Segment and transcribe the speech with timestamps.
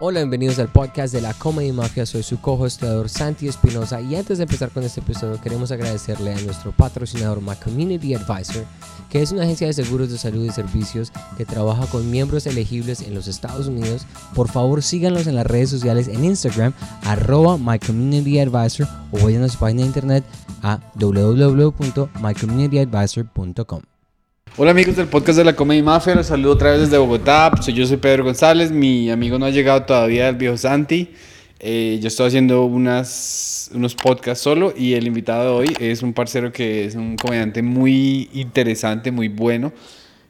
[0.00, 2.04] Hola, bienvenidos al podcast de la Comedy Mafia.
[2.04, 6.40] Soy su co-hostador Santi Espinosa y antes de empezar con este episodio queremos agradecerle a
[6.40, 8.64] nuestro patrocinador My Community Advisor,
[9.08, 13.02] que es una agencia de seguros de salud y servicios que trabaja con miembros elegibles
[13.02, 14.04] en los Estados Unidos.
[14.34, 16.72] Por favor, síganlos en las redes sociales en Instagram,
[17.04, 17.58] arroba o
[19.22, 20.24] vayan a su página de internet
[20.60, 23.93] a www.mycommunityadvisor.com.
[24.56, 27.50] Hola amigos del podcast de la Comedy Mafia, los saludo otra vez desde Bogotá.
[27.60, 31.12] Soy yo, soy Pedro González, mi amigo no ha llegado todavía, el viejo Santi.
[31.58, 36.12] Eh, yo estoy haciendo unas, unos podcasts solo y el invitado de hoy es un
[36.12, 39.72] parcero que es un comediante muy interesante, muy bueno,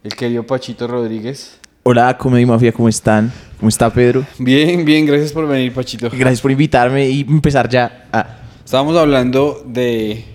[0.03, 1.59] el querido Pachito Rodríguez.
[1.83, 3.31] Hola, Comedy Mafia, ¿cómo están?
[3.61, 4.25] ¿Cómo está Pedro?
[4.39, 6.09] Bien, bien, gracias por venir Pachito.
[6.09, 10.34] Gracias por invitarme y empezar ya a Estábamos hablando de...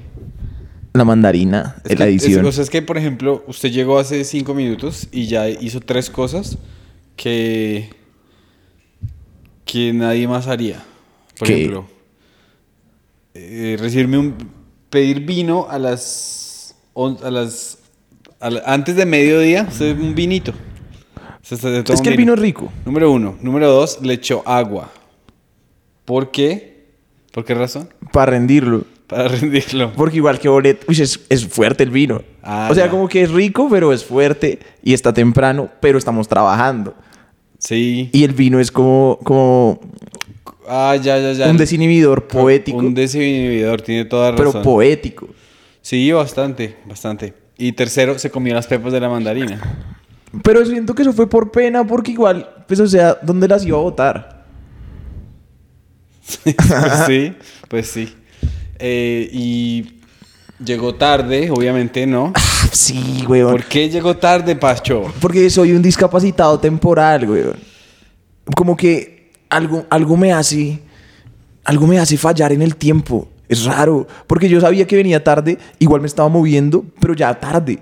[0.94, 2.42] la mandarina, Es la que- edición.
[2.42, 5.80] Es, o sea, es que, por ejemplo, usted llegó hace cinco minutos y ya hizo
[5.82, 6.58] tres cosas
[7.16, 7.90] que,
[9.66, 10.84] que nadie más haría.
[11.38, 11.56] Por ¿Qué?
[11.56, 11.88] ejemplo,
[13.34, 14.36] eh, recibirme un,
[14.90, 16.76] pedir vino a las,
[17.24, 17.78] a las
[18.42, 20.54] a la- antes de mediodía, usted un vinito.
[21.42, 22.72] Se- se- se toma es que el vino es rico.
[22.86, 23.38] Número uno.
[23.42, 24.92] Número dos, le echó agua.
[26.06, 26.88] ¿Por qué?
[27.32, 27.90] ¿Por qué razón?
[28.12, 28.86] Para rendirlo.
[29.10, 29.92] Para rendirlo.
[29.94, 32.22] Porque igual que bolet, uy, es, es fuerte el vino.
[32.44, 32.92] Ah, o sea, ya.
[32.92, 36.94] como que es rico, pero es fuerte y está temprano, pero estamos trabajando.
[37.58, 38.10] Sí.
[38.14, 39.80] Y el vino es como, como
[40.72, 41.50] Ah, ya, ya, ya.
[41.50, 44.62] un desinhibidor poético, Un desinhibidor, tiene toda pero razón.
[44.62, 45.28] poético.
[45.82, 47.34] sí, bastante, bastante.
[47.58, 49.60] Y tercero, se comió las pepas de la mandarina.
[50.44, 53.78] Pero siento que eso fue por pena, porque igual, pues, o sea, ¿dónde las iba
[53.80, 54.46] a botar?
[56.44, 56.56] pues
[57.08, 57.34] sí,
[57.68, 58.14] pues sí.
[58.80, 60.00] Eh, y
[60.64, 62.34] llegó tarde, obviamente, ¿no?
[62.72, 63.52] Sí, weón.
[63.52, 65.12] ¿Por qué llegó tarde, Pacho?
[65.20, 67.44] Porque soy un discapacitado temporal, güey.
[68.56, 70.80] Como que algo, algo me hace.
[71.66, 73.28] Algo me hace fallar en el tiempo.
[73.48, 74.08] Es raro.
[74.28, 77.80] Porque yo sabía que venía tarde, igual me estaba moviendo, pero ya tarde.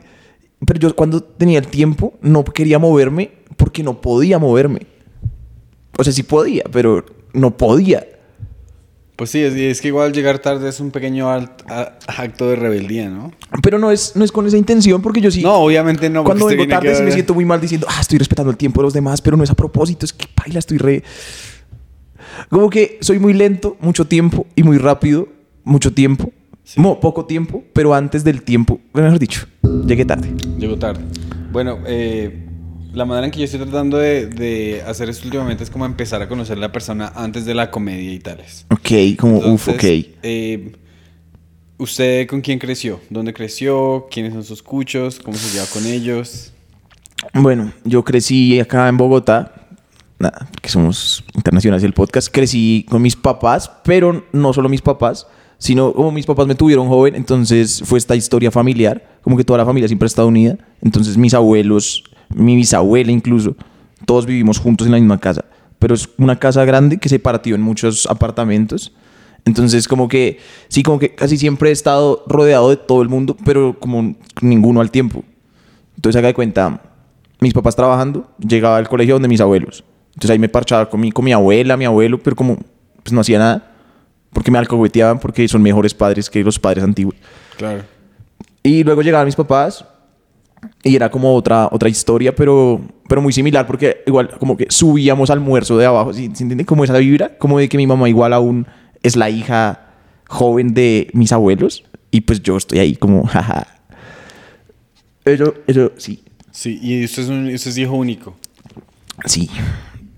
[0.65, 4.87] Pero yo cuando tenía el tiempo no quería moverme porque no podía moverme.
[5.97, 8.05] O sea, sí podía, pero no podía.
[9.17, 12.55] Pues sí, es, es que igual llegar tarde es un pequeño alt- a- acto de
[12.55, 13.31] rebeldía, ¿no?
[13.63, 15.41] Pero no es, no es con esa intención porque yo sí.
[15.41, 16.23] No, obviamente no.
[16.23, 18.85] Cuando vengo tarde sí me siento muy mal diciendo, ah, estoy respetando el tiempo de
[18.85, 21.03] los demás, pero no es a propósito, es que baila, estoy re...
[22.49, 25.27] Como que soy muy lento, mucho tiempo, y muy rápido,
[25.63, 26.31] mucho tiempo.
[26.75, 29.47] No, poco tiempo, pero antes del tiempo, mejor dicho,
[29.85, 30.31] llegué tarde.
[30.59, 31.01] Llegó tarde.
[31.51, 32.46] Bueno, eh,
[32.97, 36.21] la manera en que yo estoy tratando de, de hacer esto últimamente es como empezar
[36.21, 38.65] a conocer a la persona antes de la comedia y tales.
[38.71, 40.15] Ok, como, uff, Entonces, ok.
[40.23, 40.71] eh,
[41.77, 42.99] ¿Usted con quién creció?
[43.11, 44.07] ¿Dónde creció?
[44.09, 45.19] ¿Quiénes son sus cuchos?
[45.19, 46.51] ¿Cómo se lleva con ellos?
[47.33, 49.53] Bueno, yo crecí acá en Bogotá,
[50.17, 55.27] nada, que somos internacionales del podcast, crecí con mis papás, pero no solo mis papás,
[55.59, 59.57] sino como mis papás me tuvieron joven, entonces fue esta historia familiar, como que toda
[59.57, 62.03] la familia siempre ha estado unida, entonces mis abuelos,
[62.33, 63.55] mi bisabuela incluso,
[64.05, 65.45] todos vivimos juntos en la misma casa,
[65.79, 68.93] pero es una casa grande que se partió en muchos apartamentos.
[69.45, 73.37] Entonces, como que, sí, como que casi siempre he estado rodeado de todo el mundo,
[73.45, 75.23] pero como ninguno al tiempo.
[75.95, 76.81] Entonces, haga de cuenta,
[77.39, 79.83] mis papás trabajando, llegaba al colegio donde mis abuelos.
[80.09, 82.57] Entonces ahí me parchaba con mi, con mi abuela, mi abuelo, pero como
[83.03, 83.71] pues no hacía nada,
[84.33, 87.15] porque me alcahueteaban, porque son mejores padres que los padres antiguos.
[87.55, 87.83] Claro.
[88.63, 89.85] Y luego llegaban mis papás
[90.83, 95.29] y era como otra, otra historia, pero, pero muy similar, porque igual como que subíamos
[95.29, 96.29] almuerzo de abajo, ¿sí?
[96.33, 96.65] ¿se entiende?
[96.65, 98.67] Como esa vibra, como de que mi mamá igual aún
[99.03, 99.89] es la hija
[100.27, 103.67] joven de mis abuelos y pues yo estoy ahí como, jaja.
[105.25, 106.23] Eso, eso, sí,
[106.57, 108.35] Sí, y usted es, un, usted es hijo único.
[109.25, 109.47] Sí.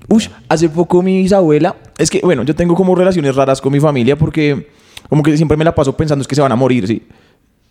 [0.07, 3.81] Uy, hace poco mi bisabuela, es que, bueno, yo tengo como relaciones raras con mi
[3.81, 4.69] familia porque
[5.09, 7.03] como que siempre me la paso pensando es que se van a morir, ¿sí?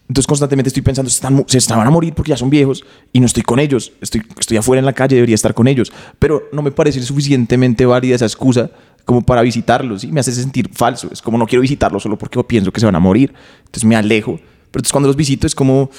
[0.08, 2.82] Entonces constantemente estoy pensando, se, están, se estaban a morir porque ya son viejos
[3.12, 5.92] y no estoy con ellos, estoy, estoy afuera en la calle, debería estar con ellos,
[6.18, 8.70] pero no me parece suficientemente válida esa excusa
[9.04, 10.10] como para visitarlos, ¿sí?
[10.10, 12.96] Me hace sentir falso, es como no quiero visitarlos solo porque pienso que se van
[12.96, 15.90] a morir, entonces me alejo, pero entonces cuando los visito es como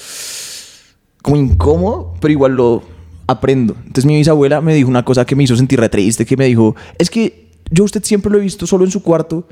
[1.21, 2.83] como incómodo, pero igual lo
[3.27, 3.75] aprendo.
[3.79, 6.75] Entonces mi bisabuela me dijo una cosa que me hizo sentir re que me dijo,
[6.97, 9.47] es que yo usted siempre lo he visto solo en su cuarto.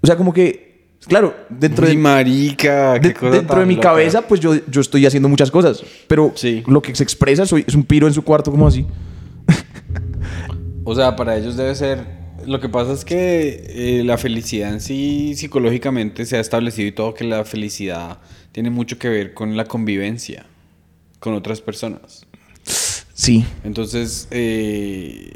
[0.00, 0.69] O sea, como que,
[1.06, 3.88] claro, dentro de, marica, qué de- cosa dentro tan de mi loca.
[3.88, 6.62] cabeza, pues yo, yo estoy haciendo muchas cosas, pero Sí.
[6.66, 8.86] lo que se expresa soy, es un piro en su cuarto, como así.
[10.84, 12.20] O sea, para ellos debe ser...
[12.46, 13.64] Lo que pasa es que
[14.00, 18.18] eh, la felicidad en sí psicológicamente se ha establecido y todo que la felicidad
[18.50, 20.46] tiene mucho que ver con la convivencia
[21.18, 22.26] con otras personas.
[23.12, 25.30] Sí, Entonces, eh,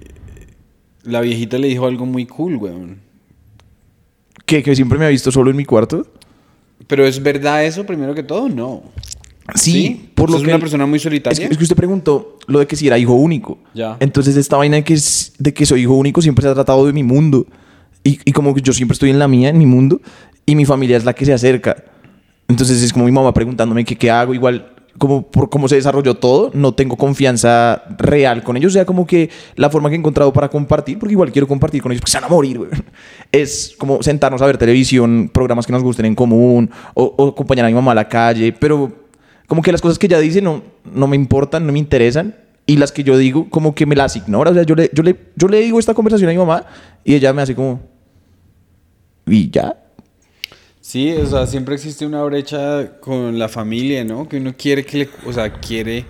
[1.02, 3.00] la viejita le dijo algo muy cool, weón.
[4.46, 6.06] ¿Que, que siempre me ha visto solo en mi cuarto.
[6.86, 8.82] Pero es verdad eso, primero que todo, no.
[9.54, 11.46] Sí, por lo ¿Sos que una persona muy Es solitaria.
[11.48, 13.58] que, es que usted preguntó lo de que si era hijo único.
[13.74, 13.96] Ya.
[14.00, 16.86] Entonces, esta vaina de que, es- de que soy hijo único siempre se ha tratado
[16.86, 17.46] de mi mundo.
[18.02, 20.00] Y, y como que yo siempre estoy en la mía, en mi mundo,
[20.46, 21.76] y mi familia es la que se acerca.
[22.48, 24.34] Entonces, es como mi mamá preguntándome que qué hago.
[24.34, 28.72] Igual, como por cómo se desarrolló todo, no tengo confianza real con ellos.
[28.72, 31.82] O sea, como que la forma que he encontrado para compartir, porque igual quiero compartir
[31.82, 32.70] con ellos, porque se van a morir, güey.
[33.32, 37.66] Es como sentarnos a ver televisión, programas que nos gusten en común, o, o acompañar
[37.66, 38.92] a mi mamá a la calle, pero
[39.46, 42.36] como que las cosas que ella dice no, no me importan, no me interesan.
[42.66, 44.50] Y las que yo digo, como que me las ignora.
[44.50, 46.64] O sea, yo le, yo le, yo le digo esta conversación a mi mamá
[47.04, 47.80] y ella me hace como...
[49.26, 49.83] ¿Y ya?
[50.86, 54.28] Sí, o sea, siempre existe una brecha con la familia, ¿no?
[54.28, 56.04] Que uno quiere que le, o sea, quiere...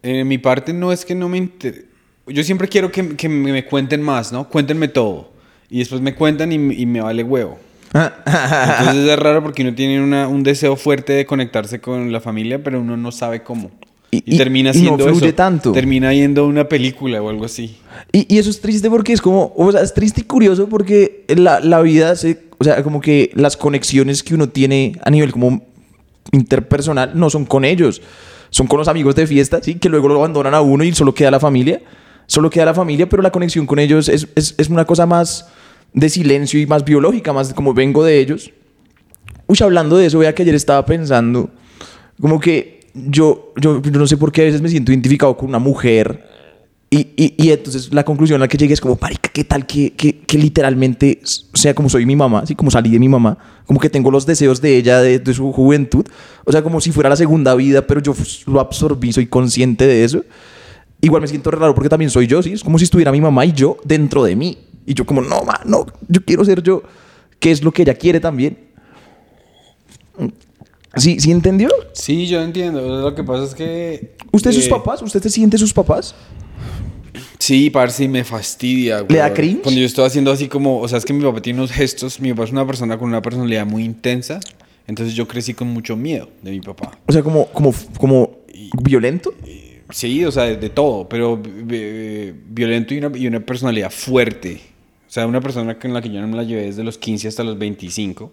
[0.00, 1.86] En mi parte no es que no me inter...
[2.28, 4.48] Yo siempre quiero que, que me cuenten más, ¿no?
[4.48, 5.32] Cuéntenme todo.
[5.68, 7.58] Y después me cuentan y, y me vale huevo.
[7.92, 12.62] Entonces es raro porque uno tiene una- un deseo fuerte de conectarse con la familia,
[12.62, 13.72] pero uno no sabe cómo.
[14.12, 15.34] Y- termina y no siendo eso.
[15.34, 15.72] tanto.
[15.72, 17.76] Termina yendo a una película o algo así.
[18.12, 21.24] Y, y eso es triste porque es como, o sea, es triste y curioso porque
[21.28, 25.32] la, la vida se, o sea, como que las conexiones que uno tiene a nivel
[25.32, 25.62] como
[26.32, 28.02] interpersonal no son con ellos,
[28.50, 29.76] son con los amigos de fiesta, ¿sí?
[29.76, 31.82] Que luego lo abandonan a uno y solo queda la familia,
[32.26, 35.48] solo queda la familia, pero la conexión con ellos es, es, es una cosa más
[35.92, 38.52] de silencio y más biológica, más como vengo de ellos.
[39.46, 41.50] Uy, hablando de eso, vea que ayer estaba pensando,
[42.20, 45.48] como que yo, yo, yo no sé por qué a veces me siento identificado con
[45.48, 46.37] una mujer.
[47.20, 49.92] Y, y, entonces la conclusión a la que llegué es como, marica, ¿qué tal que,
[49.92, 51.20] que, que literalmente,
[51.52, 53.36] sea, como soy mi mamá, así como salí de mi mamá,
[53.66, 56.06] como que tengo los deseos de ella, de, de su juventud,
[56.44, 58.14] o sea, como si fuera la segunda vida, pero yo
[58.46, 60.24] lo absorbí, soy consciente de eso.
[61.00, 62.52] Igual me siento raro porque también soy yo, ¿sí?
[62.52, 64.56] Es como si estuviera mi mamá y yo dentro de mí.
[64.86, 66.84] Y yo como, no, ma, no, yo quiero ser yo.
[67.40, 68.58] ¿Qué es lo que ella quiere también?
[70.94, 71.68] ¿Sí, ¿sí entendió?
[71.94, 72.80] Sí, yo entiendo.
[73.02, 74.14] Lo que pasa es que...
[74.30, 75.02] ¿Usted sus eh, papás?
[75.02, 76.14] ¿Usted se siente sus papás?
[77.48, 79.06] Sí, parce, y me fastidia.
[79.08, 79.62] ¿Le da cringe?
[79.62, 82.20] Cuando yo estoy haciendo así como, o sea, es que mi papá tiene unos gestos,
[82.20, 84.38] mi papá es una persona con una personalidad muy intensa,
[84.86, 86.98] entonces yo crecí con mucho miedo de mi papá.
[87.06, 88.40] O sea, como, como, como
[88.82, 89.32] violento.
[89.90, 91.40] Sí, o sea, de, de todo, pero
[91.70, 94.60] eh, violento y una, y una personalidad fuerte.
[95.08, 97.28] O sea, una persona con la que yo no me la llevé desde los 15
[97.28, 98.30] hasta los 25.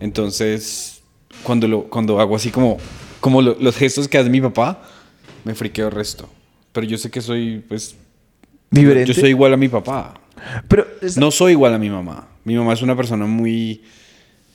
[0.00, 1.00] Entonces,
[1.44, 2.76] cuando, lo, cuando hago así como,
[3.20, 4.82] como lo- los gestos que hace mi papá,
[5.44, 6.28] me friqueo el resto.
[6.72, 7.96] Pero yo sé que soy, pues,
[8.70, 9.12] Diferente.
[9.12, 10.14] yo soy igual a mi papá.
[10.68, 12.28] Pero es- No soy igual a mi mamá.
[12.44, 13.82] Mi mamá es una persona muy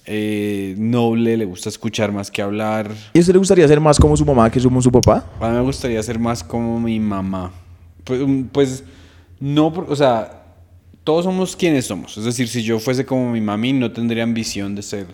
[0.07, 2.91] eh, noble, le gusta escuchar más que hablar.
[3.13, 5.25] ¿Y a usted le gustaría ser más como su mamá que como su papá?
[5.39, 7.51] A mí me gustaría ser más como mi mamá.
[8.03, 8.83] Pues, um, pues,
[9.39, 10.43] no, o sea,
[11.03, 12.17] todos somos quienes somos.
[12.17, 15.07] Es decir, si yo fuese como mi mami, no tendría ambición de ser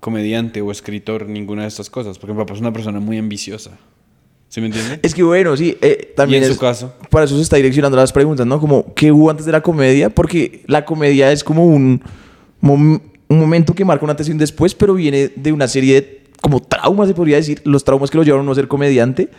[0.00, 3.72] comediante o escritor, ninguna de estas cosas, porque mi papá es una persona muy ambiciosa.
[4.52, 5.00] ¿Sí me entiende?
[5.02, 6.92] Es que bueno, sí, eh, también ¿Y en es- su caso?
[7.08, 8.60] Para eso se está direccionando las preguntas, ¿no?
[8.60, 10.10] Como, ¿qué hubo antes de la comedia?
[10.10, 12.02] Porque la comedia es como un,
[12.60, 15.94] mom- un momento que marca una antes y un después, pero viene de una serie
[15.94, 19.30] de como traumas, se podría decir, los traumas que lo llevaron a no ser comediante.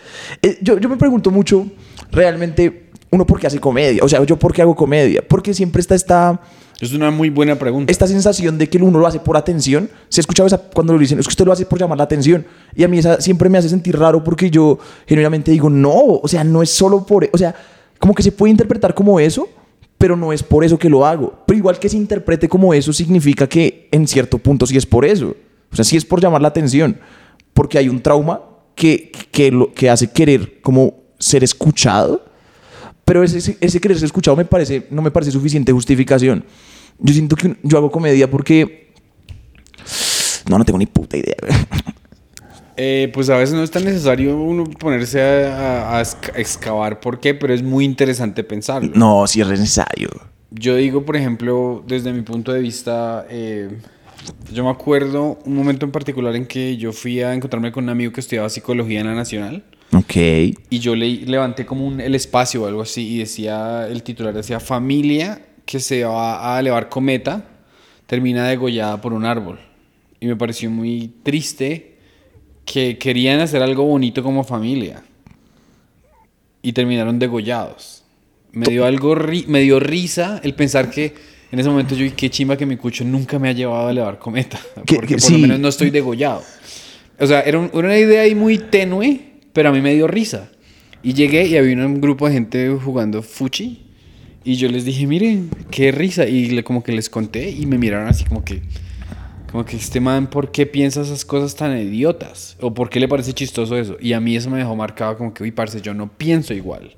[0.42, 1.68] Eh, yo, yo me pregunto mucho,
[2.12, 5.80] realmente, uno por qué hace comedia, o sea, yo por qué hago comedia, porque siempre
[5.82, 6.42] está esta...
[6.84, 7.90] Es una muy buena pregunta.
[7.90, 9.90] esta sensación de que uno lo hace por atención.
[10.10, 12.04] Se ha escuchado esa cuando lo dicen, es que usted lo hace por llamar la
[12.04, 12.46] atención.
[12.76, 16.28] Y a mí esa siempre me hace sentir raro porque yo genuinamente digo, no, o
[16.28, 17.56] sea, no es solo por, o sea,
[18.00, 19.48] como que se puede interpretar como eso,
[19.98, 21.34] pero no es por eso que lo hago.
[21.48, 25.06] Pero igual que se interprete como eso significa que en cierto punto sí es por
[25.06, 25.38] eso.
[25.72, 27.00] O sea, sí es por llamar la atención,
[27.54, 28.42] porque hay un trauma
[28.76, 32.26] que, que, lo, que hace querer como ser escuchado.
[33.06, 36.44] Pero ese, ese querer ser escuchado me parece, no me parece suficiente justificación.
[37.00, 38.92] Yo siento que yo hago comedia porque...
[40.50, 41.36] No, no tengo ni puta idea.
[42.76, 47.00] Eh, pues a veces no es tan necesario uno ponerse a, a- a exca- excavar
[47.00, 48.92] por qué, pero es muy interesante pensarlo.
[48.96, 50.10] No, sí es necesario.
[50.50, 53.70] Yo digo, por ejemplo, desde mi punto de vista, eh,
[54.52, 57.90] yo me acuerdo un momento en particular en que yo fui a encontrarme con un
[57.92, 60.16] amigo que estudiaba psicología en la Nacional Ok.
[60.16, 64.34] y yo le levanté como un, el espacio o algo así y decía, el titular
[64.34, 67.46] decía, familia que se va a elevar cometa
[68.08, 69.60] termina degollada por un árbol.
[70.20, 71.96] Y me pareció muy triste
[72.66, 75.04] que querían hacer algo bonito como familia
[76.62, 78.04] y terminaron degollados.
[78.52, 81.14] Me dio algo, ri- me dio risa el pensar que
[81.52, 83.92] en ese momento yo, "Y qué chimba que mi cucho nunca me ha llevado a
[83.92, 85.34] elevar cometa, Que- porque que por sí.
[85.34, 86.44] lo menos no estoy degollado.
[87.20, 89.20] O sea, era, un- era una idea ahí muy tenue,
[89.54, 90.50] pero a mí me dio risa.
[91.04, 93.83] Y llegué y había un grupo de gente jugando fuchi
[94.44, 96.26] Y yo les dije, miren, qué risa.
[96.26, 98.62] Y le, como que les conté y me miraron así como que,
[99.52, 102.58] como que este man, ¿por qué piensa esas cosas tan idiotas?
[102.60, 103.98] ¿O por qué le parece chistoso eso?
[104.00, 106.96] Y a mí eso me dejó marcado como que, uy, parce, yo no pienso igual.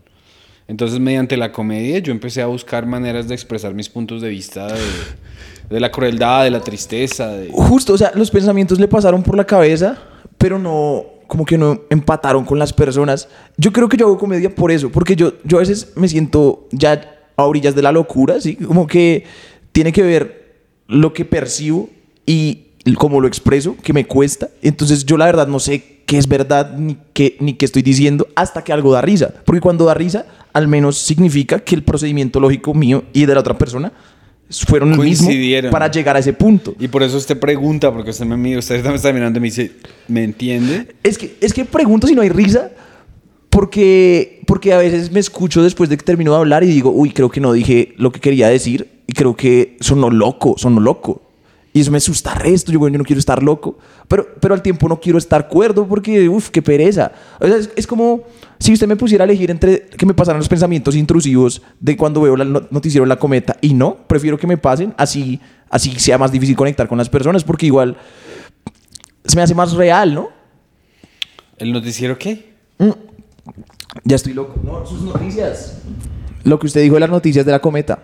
[0.67, 4.67] Entonces, mediante la comedia, yo empecé a buscar maneras de expresar mis puntos de vista
[5.69, 7.31] de, la crueldad, de la tristeza.
[7.51, 9.99] Justo, o sea, los pensamientos le pasaron por la cabeza,
[10.39, 13.29] pero no, como que no empataron con las personas.
[13.57, 16.67] Yo creo que yo hago comedia por eso, porque yo, yo a veces me siento
[16.71, 18.55] ya a orillas de la locura, ¿sí?
[18.55, 19.23] Como que
[19.71, 20.45] tiene que ver
[20.87, 21.89] lo que percibo
[22.25, 22.65] y
[22.97, 24.49] cómo lo expreso, que me cuesta.
[24.61, 28.27] Entonces yo la verdad no sé qué es verdad ni qué, ni qué estoy diciendo
[28.35, 29.33] hasta que algo da risa.
[29.43, 33.39] Porque cuando da risa, al menos significa que el procedimiento lógico mío y de la
[33.39, 33.91] otra persona
[34.49, 35.29] fueron el mismo
[35.71, 36.75] para llegar a ese punto.
[36.79, 39.47] Y por eso usted pregunta, porque usted me mira, usted me está mirando y me
[39.47, 39.71] dice,
[40.07, 40.95] ¿me entiende?
[41.01, 42.71] Es que, es que pregunto si no hay risa
[43.55, 47.11] porque, porque a veces me escucho después de que termino de hablar y digo, uy,
[47.11, 51.21] creo que no dije lo que quería decir y creo que sonó loco, sonó loco.
[51.71, 53.77] Y eso me asusta resto, yo, bueno, yo no quiero estar loco,
[54.09, 57.13] pero, pero al tiempo no quiero estar cuerdo porque, uff, qué pereza.
[57.39, 58.23] O sea, es, es como
[58.59, 62.19] si usted me pusiera a elegir entre que me pasaran los pensamientos intrusivos de cuando
[62.19, 66.17] veo el noticiero en la cometa y no, prefiero que me pasen, así, así sea
[66.17, 67.95] más difícil conectar con las personas porque igual
[69.23, 70.27] se me hace más real, ¿no?
[71.57, 72.53] ¿El noticiero qué?
[74.03, 74.59] Ya estoy loco.
[74.63, 75.79] No, sus noticias.
[76.43, 77.99] Lo que usted dijo de las noticias de la cometa.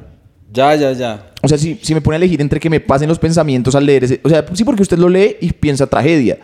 [0.51, 1.31] Ya, ya, ya.
[1.41, 3.85] O sea, si, si me pone a elegir entre que me pasen los pensamientos al
[3.85, 4.19] leer ese...
[4.23, 6.39] O sea, sí, porque usted lo lee y piensa tragedia.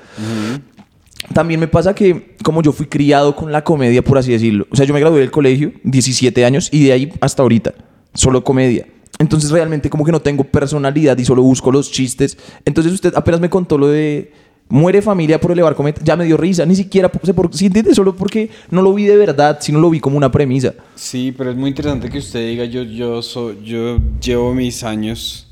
[1.34, 4.66] También me pasa que, como yo fui criado con la comedia, por así decirlo.
[4.72, 7.74] O sea, yo me gradué del colegio, 17 años, y de ahí hasta ahorita,
[8.14, 8.88] solo comedia.
[9.20, 12.38] Entonces, realmente, como que no tengo personalidad y solo busco los chistes.
[12.64, 14.32] Entonces, usted apenas me contó lo de
[14.70, 16.66] muere familia por elevar cometa, ya me dio risa.
[16.66, 17.94] Ni siquiera, sé por, ¿sí entiende?
[17.96, 20.74] Solo porque no lo vi de verdad, sino lo vi como una premisa.
[20.96, 25.48] Sí, pero es muy interesante que usted diga, yo, yo, so- yo llevo mis años,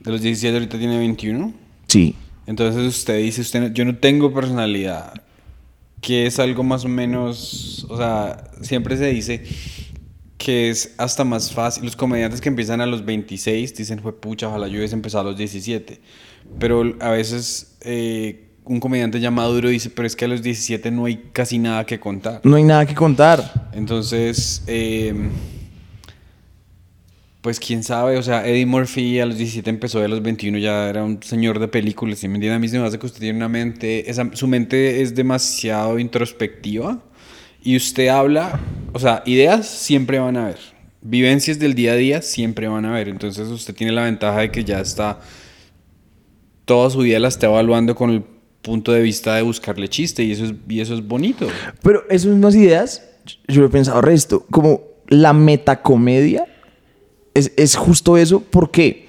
[0.00, 1.52] de los 17 ahorita tiene 21.
[1.88, 2.14] Sí.
[2.46, 5.14] Entonces usted dice, usted, yo no tengo personalidad,
[6.00, 9.44] que es algo más o menos, o sea, siempre se dice
[10.38, 11.84] que es hasta más fácil.
[11.84, 15.30] Los comediantes que empiezan a los 26 dicen, fue pucha, ojalá yo hubiese empezado a
[15.30, 16.00] los 17.
[16.58, 20.90] Pero a veces eh, un comediante ya maduro dice, pero es que a los 17
[20.90, 22.40] no hay casi nada que contar.
[22.44, 23.70] No hay nada que contar.
[23.72, 25.14] Entonces, eh,
[27.42, 30.58] pues quién sabe, o sea, Eddie Murphy a los 17 empezó, y a los 21
[30.58, 32.54] ya era un señor de películas, ¿sí me entiende?
[32.54, 35.98] A mí se me hace que usted tiene una mente, esa, su mente es demasiado
[35.98, 37.02] introspectiva
[37.64, 38.60] y usted habla,
[38.92, 40.58] o sea, ideas siempre van a haber,
[41.00, 44.52] vivencias del día a día siempre van a haber, entonces usted tiene la ventaja de
[44.52, 45.18] que ya está,
[46.64, 48.22] toda su vida la está evaluando con el
[48.62, 51.48] punto de vista de buscarle chiste y eso es, y eso es bonito.
[51.82, 53.02] Pero esas mismas ideas,
[53.48, 56.46] yo he pensado resto, como la metacomedia
[57.34, 58.40] es, es justo eso.
[58.40, 59.06] ¿Por qué?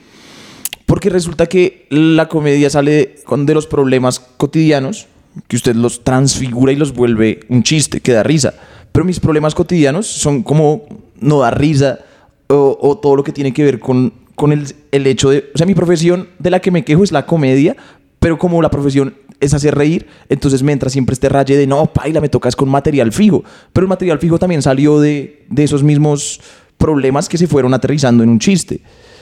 [0.85, 5.07] Porque resulta que la comedia sale con- de los problemas cotidianos,
[5.47, 8.53] que usted los transfigura y los vuelve un chiste que da risa.
[8.91, 10.85] Pero mis problemas cotidianos son como
[11.19, 11.99] no da risa
[12.47, 15.51] o todo lo que tiene que ver con, con el, el hecho de...
[15.53, 17.75] O sea, mi profesión de la que me quejo es la comedia,
[18.19, 21.85] pero como la profesión es hacer reír, entonces me entra siempre este raye de no,
[21.87, 23.43] paila, me tocas con material fijo.
[23.73, 26.39] Pero el material fijo también salió de, de esos mismos
[26.77, 28.81] problemas que se fueron aterrizando en un chiste.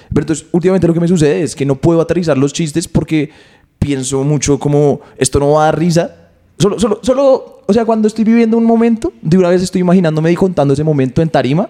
[0.10, 3.32] Pero entonces, últimamente lo que me sucede es que no puedo aterrizar los chistes porque
[3.80, 6.16] pienso mucho como esto no va a dar risa.
[6.60, 10.32] Solo, solo, solo, o sea, cuando estoy viviendo un momento, de una vez estoy imaginándome
[10.32, 11.70] y contando ese momento en tarima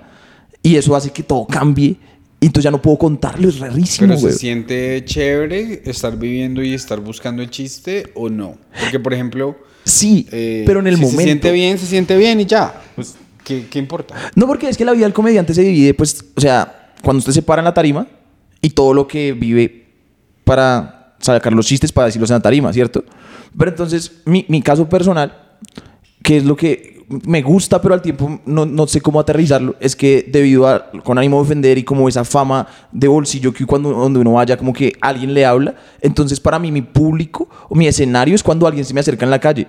[0.62, 1.98] y eso hace que todo cambie
[2.42, 4.34] y entonces ya no puedo contarlo, es rarísimo, Pero güey.
[4.34, 8.58] se siente chévere estar viviendo y estar buscando el chiste o no.
[8.82, 11.20] Porque, por ejemplo, Sí, eh, pero en el si momento.
[11.22, 12.82] se siente bien, se siente bien y ya.
[12.96, 14.16] Pues, ¿qué, qué importa?
[14.36, 17.32] No, porque es que la vida del comediante se divide, pues, o sea, cuando usted
[17.32, 18.08] se para en la tarima
[18.62, 19.86] y todo lo que vive
[20.44, 23.04] para sacar los chistes para decirlos en la tarima, ¿cierto?
[23.58, 25.36] Pero entonces, mi, mi caso personal,
[26.24, 26.91] que es lo que
[27.26, 31.18] me gusta, pero al tiempo no, no sé cómo aterrizarlo, es que debido a, con
[31.18, 34.74] ánimo de ofender y como esa fama de bolsillo que cuando donde uno vaya, como
[34.74, 38.86] que alguien le habla, entonces para mí mi público o mi escenario es cuando alguien
[38.86, 39.68] se me acerca en la calle.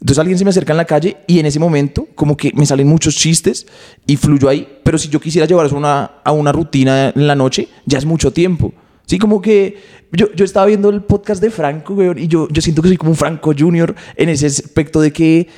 [0.00, 2.64] Entonces alguien se me acerca en la calle y en ese momento como que me
[2.64, 3.66] salen muchos chistes
[4.06, 4.66] y fluyo ahí.
[4.82, 7.98] Pero si yo quisiera llevar eso a una, a una rutina en la noche, ya
[7.98, 8.72] es mucho tiempo.
[9.04, 9.76] Sí, como que
[10.12, 12.96] yo, yo estaba viendo el podcast de Franco, weón, y yo, yo siento que soy
[12.96, 15.48] como un Franco Junior en ese aspecto de que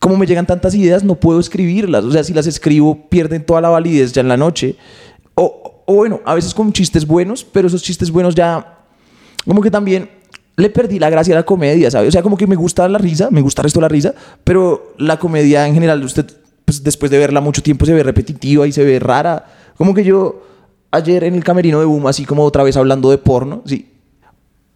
[0.00, 2.04] como me llegan tantas ideas, no puedo escribirlas.
[2.04, 4.74] O sea, si las escribo, pierden toda la validez ya en la noche.
[5.34, 8.78] O, o bueno, a veces con chistes buenos, pero esos chistes buenos ya
[9.46, 10.10] como que también
[10.56, 12.08] le perdí la gracia a la comedia, ¿sabes?
[12.08, 14.14] O sea, como que me gusta la risa, me gusta el resto la risa,
[14.44, 16.26] pero la comedia en general, usted,
[16.64, 19.46] pues, después de verla mucho tiempo, se ve repetitiva y se ve rara.
[19.76, 20.42] Como que yo
[20.90, 23.86] ayer en el camerino de Boom, así como otra vez hablando de porno, sí.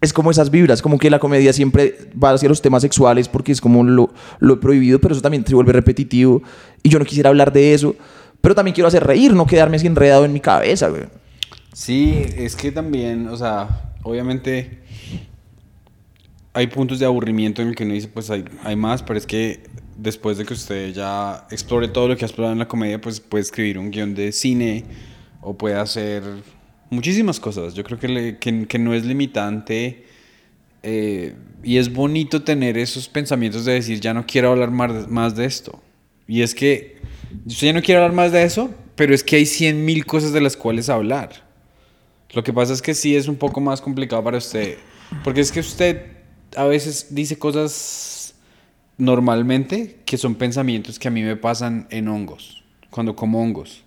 [0.01, 3.51] Es como esas vibras, como que la comedia siempre va hacia los temas sexuales porque
[3.51, 6.43] es como lo, lo prohibido, pero eso también se vuelve repetitivo.
[6.83, 7.95] Y yo no quisiera hablar de eso,
[8.41, 11.03] pero también quiero hacer reír, no quedarme así enredado en mi cabeza, güey.
[11.73, 14.79] Sí, es que también, o sea, obviamente
[16.53, 19.25] hay puntos de aburrimiento en el que uno dice, pues hay, hay más, pero es
[19.25, 19.63] que
[19.97, 23.19] después de que usted ya explore todo lo que ha explorado en la comedia, pues
[23.19, 24.85] puede escribir un guion de cine
[25.41, 26.23] o puede hacer
[26.95, 27.73] muchísimas cosas.
[27.73, 28.37] Yo creo que,
[28.67, 30.05] que no es limitante
[30.87, 31.33] eh,
[31.63, 35.45] y es bonito tener esos pensamientos de decir, ya no quiero hablar más, más de
[35.45, 35.81] esto.
[36.27, 36.97] Y es que
[37.43, 40.31] yo ya no quiero hablar más de eso, pero es que hay cien mil cosas
[40.31, 41.43] de las cuales hablar.
[42.33, 44.77] Lo que pasa es que sí es un poco más complicado para usted,
[45.23, 46.03] porque es que usted
[46.55, 48.35] a veces dice cosas
[48.97, 53.84] normalmente que son pensamientos que a mí me pasan en hongos, cuando como hongos.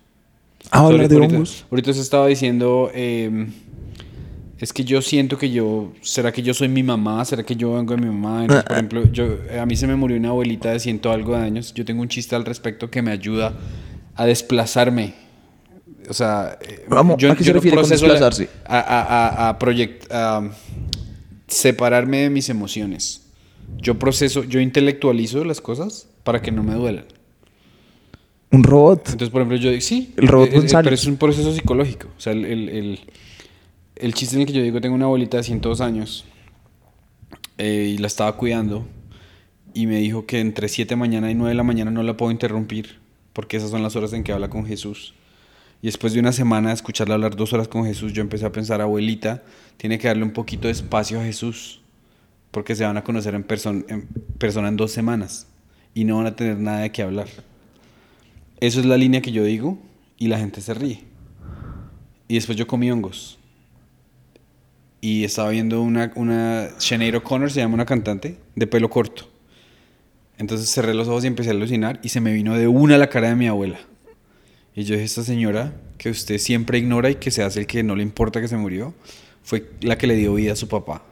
[0.71, 1.65] Ah, de ahorita, hongos.
[1.71, 3.47] Ahorita se estaba diciendo, eh,
[4.59, 7.23] es que yo siento que yo, ¿será que yo soy mi mamá?
[7.25, 8.41] ¿Será que yo vengo de mi mamá?
[8.41, 11.43] Entonces, por ejemplo, yo, a mí se me murió una abuelita de ciento algo de
[11.43, 11.73] años.
[11.73, 13.53] Yo tengo un chiste al respecto que me ayuda
[14.15, 15.13] a desplazarme.
[16.09, 18.49] O sea, eh, Vamos, ¿a qué se no refiere con proceso la- desplazarse?
[18.65, 19.01] a, a,
[19.47, 20.49] a, a proyect- a
[21.47, 23.27] separarme de mis emociones.
[23.77, 27.05] Yo proceso, yo intelectualizo las cosas para que no me duelan.
[28.51, 28.99] Un robot.
[29.09, 30.83] Entonces, por ejemplo, yo digo, sí, El robot eh, eh, González.
[30.85, 32.07] pero es un proceso psicológico.
[32.17, 32.99] O sea, el, el, el-
[33.95, 36.23] el chiste en el que yo digo, tengo una abuelita de 102 años
[37.57, 38.85] eh, y la estaba cuidando
[39.73, 42.15] y me dijo que entre 7 de mañana y 9 de la mañana no la
[42.15, 42.97] puedo interrumpir
[43.33, 45.13] porque esas son las horas en que habla con Jesús.
[45.81, 48.51] Y después de una semana de escucharla hablar dos horas con Jesús, yo empecé a
[48.53, 49.43] pensar, abuelita,
[49.77, 51.81] tiene que darle un poquito de espacio a Jesús
[52.51, 55.47] porque se van a conocer en, person- en persona en dos semanas
[55.93, 57.27] y no van a tener nada de qué hablar.
[58.59, 59.77] Eso es la línea que yo digo
[60.17, 61.03] y la gente se ríe.
[62.27, 63.39] Y después yo comí hongos.
[65.01, 69.29] Y estaba viendo una, una Sinead O'Connor, se llama una cantante, de pelo corto.
[70.37, 73.09] Entonces cerré los ojos y empecé a alucinar y se me vino de una la
[73.09, 73.79] cara de mi abuela.
[74.75, 77.83] Y yo dije, esta señora que usted siempre ignora y que se hace el que
[77.83, 78.93] no le importa que se murió,
[79.43, 81.03] fue la que le dio vida a su papá.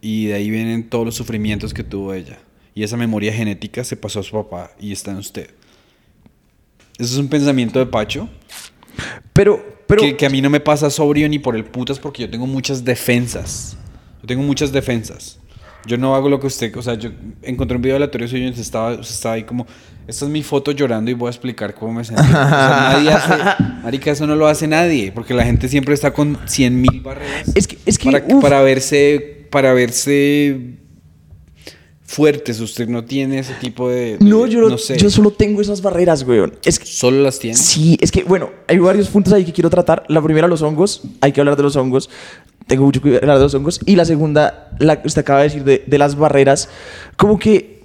[0.00, 2.38] Y de ahí vienen todos los sufrimientos que tuvo ella.
[2.74, 5.50] Y esa memoria genética se pasó a su papá y está en usted.
[6.98, 8.28] Eso es un pensamiento de Pacho.
[9.32, 10.00] Pero, pero.
[10.02, 12.46] que, que a mí no me pasa sobrio ni por el putas porque yo tengo
[12.46, 13.76] muchas defensas.
[14.22, 15.38] Yo tengo muchas defensas.
[15.86, 17.10] Yo no hago lo que usted, o sea, yo
[17.42, 19.68] encontré un video aleatorio suyo y usted estaba, usted estaba ahí como,
[20.08, 22.22] esta es mi foto llorando y voy a explicar cómo me sentí.
[22.22, 26.12] O sea, nadie hace, marica, eso no lo hace nadie, porque la gente siempre está
[26.12, 30.58] con 100 mil barreras Es que- es que, para verse, para verse
[32.06, 32.60] fuertes.
[32.60, 35.82] Usted no tiene ese tipo de, de- no, yo, no sé, yo solo tengo esas
[35.82, 36.54] barreras, weón.
[36.64, 37.56] Es que, solo las tiene.
[37.56, 40.04] sí, es que, bueno, hay varios puntos ahí que quiero tratar.
[40.08, 41.02] La primera, los hongos.
[41.20, 42.08] Hay que hablar de los hongos.
[42.66, 43.80] Tengo mucho que hablar de los hongos.
[43.86, 46.68] Y la segunda, la que usted acaba de decir de, de las barreras.
[47.16, 47.84] Como que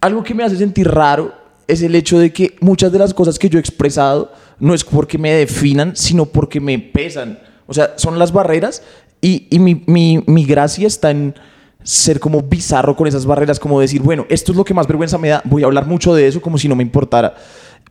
[0.00, 1.32] algo que me hace sentir raro
[1.68, 4.84] es el hecho de que muchas de las cosas que yo he expresado no es
[4.84, 7.38] porque me definan, sino porque me pesan.
[7.66, 8.82] O sea, son las barreras
[9.20, 11.34] y, y mi, mi, mi gracia está en
[11.82, 15.18] ser como bizarro con esas barreras, como decir, bueno, esto es lo que más vergüenza
[15.18, 17.34] me da, voy a hablar mucho de eso como si no me importara.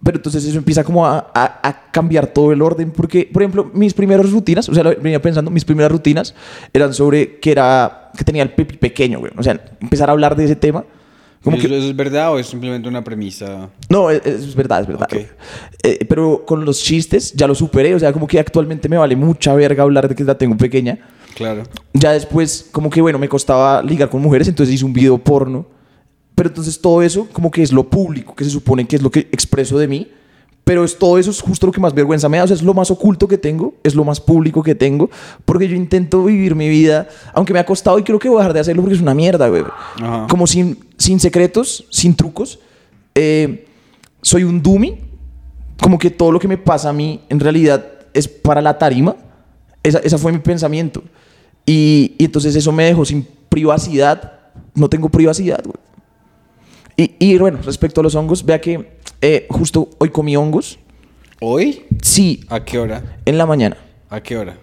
[0.04, 4.32] Pero entonces eso empieza como a, cambiar todo el orden, porque, por ejemplo, mis primeras
[4.32, 6.34] rutinas, o sea, venía pensando, mis primeras rutinas
[6.74, 9.32] eran sobre que era, que tenía el pipí pequeño, güey.
[9.38, 10.86] O sea, empezar a hablar de ese tema.
[11.44, 13.70] Como ¿Eso, que, ¿Eso es verdad o es simplemente una premisa?
[13.90, 15.08] no, es, es verdad, es verdad.
[15.12, 15.26] Ok.
[15.84, 19.16] Eh, pero con los chistes ya lo superé, o sea, como que actualmente me vale
[19.16, 21.00] mucha verga hablar de que la tengo pequeña.
[21.36, 21.64] Claro.
[21.94, 25.66] Ya después, como que bueno, me costaba ligar con mujeres, entonces hice un video porno.
[26.36, 29.12] Pero entonces todo eso, como que es lo público, que se supone que es lo
[29.12, 30.08] que expreso de mí.
[30.64, 32.44] Pero es, todo eso es justo lo que más vergüenza me da.
[32.44, 35.10] O sea, es lo más oculto que tengo, es lo más público que tengo.
[35.46, 38.42] Porque yo intento vivir mi vida, aunque me ha costado y creo que voy a
[38.42, 39.64] dejar de hacerlo porque es una mierda, güey.
[39.96, 40.28] Ajá.
[40.30, 42.60] Como sin, sin secretos, sin trucos.
[43.16, 43.68] Eh,
[44.22, 45.00] soy un dummy.
[45.82, 49.16] Como que todo lo que me pasa a mí en realidad es para la tarima.
[49.82, 51.02] Esa, esa fue mi pensamiento.
[51.66, 54.34] Y, y entonces eso me dejó sin privacidad.
[54.76, 55.91] No tengo privacidad, güey.
[56.98, 60.80] Y, y bueno, respecto a los hongos, vea que eh, justo hoy comí hongos.
[61.40, 61.86] ¿Hoy?
[62.02, 63.18] Sí, ¿A qué hora?
[63.26, 63.78] en la mañana.
[64.10, 64.58] ¿A qué hora?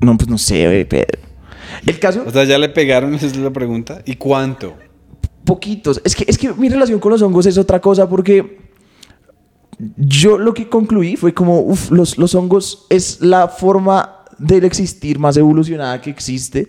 [0.00, 1.20] No, pues no sé, güey, Pedro.
[1.86, 4.02] El caso, O sea, ya le pegaron, esa es la pregunta.
[4.04, 4.74] ¿Y cuánto?
[5.44, 6.00] poquitos.
[6.04, 8.60] Es que, es que mi relación con los hongos es otra cosa porque
[9.96, 15.18] yo lo que concluí fue como, uff, los, los hongos es la forma del existir
[15.18, 16.68] más evolucionada que existe.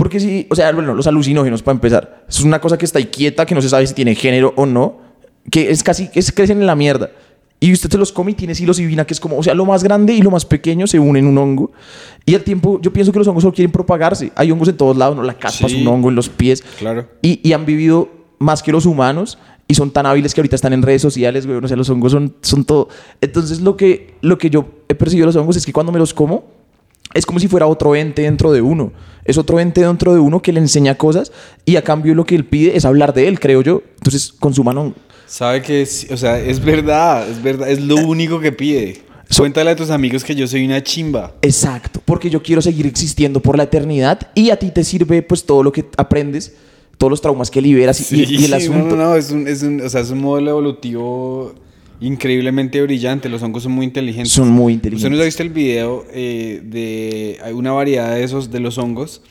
[0.00, 2.24] Porque sí, o sea, bueno, los alucinógenos para empezar.
[2.26, 4.64] Es una cosa que está ahí quieta, que no se sabe si tiene género o
[4.64, 4.96] no,
[5.50, 7.10] que es casi, es, crecen en la mierda.
[7.60, 9.84] Y usted se los come y tiene psilocibina, que es como, o sea, lo más
[9.84, 11.70] grande y lo más pequeño se unen en un hongo.
[12.24, 14.32] Y al tiempo, yo pienso que los hongos solo quieren propagarse.
[14.36, 15.22] Hay hongos en todos lados, ¿no?
[15.22, 15.82] La caspa es Sí.
[15.82, 16.64] un hongo en los pies.
[16.78, 17.06] Claro.
[17.20, 18.08] Y, y han vivido
[18.38, 19.36] más que los humanos
[19.68, 21.58] y son tan hábiles que ahorita están en redes sociales, güey.
[21.62, 22.88] O sea, los hongos son, son todo.
[23.20, 25.98] Entonces, lo que, lo que yo he percibido de los hongos es que cuando me
[25.98, 26.44] los como,
[27.14, 28.92] es como si fuera otro ente dentro de uno.
[29.24, 31.30] Es otro ente dentro de uno que le enseña cosas
[31.64, 33.82] y a cambio lo que él pide es hablar de él, creo yo.
[33.96, 34.94] Entonces, consuman hongo.
[35.26, 39.02] Sabe que es, o sea, es verdad, es verdad, es lo único que pide.
[39.28, 41.34] So- Cuéntale a tus amigos que yo soy una chimba.
[41.42, 45.44] Exacto, porque yo quiero seguir existiendo por la eternidad y a ti te sirve pues
[45.44, 46.54] todo lo que aprendes,
[46.98, 48.96] todos los traumas que liberas y- y, y el no, asunto.
[48.96, 51.54] no, no, es un, es un, o sea, es un modelo evolutivo
[52.00, 53.28] increíblemente brillante.
[53.28, 54.32] Los hongos son muy inteligentes.
[54.32, 55.20] Son muy ¿Usted no inteligentes.
[55.20, 59.22] ha visto el video eh, de hay una variedad de esos de los hongos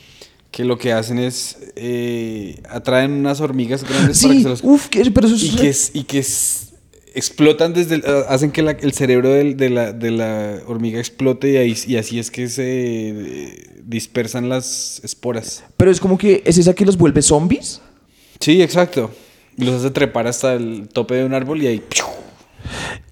[0.50, 4.64] que lo que hacen es eh, atraen unas hormigas grandes para que Sí, se los
[4.64, 5.44] uf, que- pero eso es...
[5.44, 6.72] y que, es- y que es-
[7.14, 10.98] explotan desde el- ah, hacen que la- el cerebro del- de, la, de la hormiga
[10.98, 15.62] explote y, ahí- y así es que se eh, dispersan las esporas.
[15.76, 17.80] Pero es como que es esa que los vuelve zombies.
[18.40, 19.10] Sí, exacto.
[19.56, 22.04] Y los hace trepar hasta el tope de un árbol y ahí ¡piu!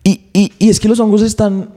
[0.05, 1.71] Y, y, y es que los hongos están.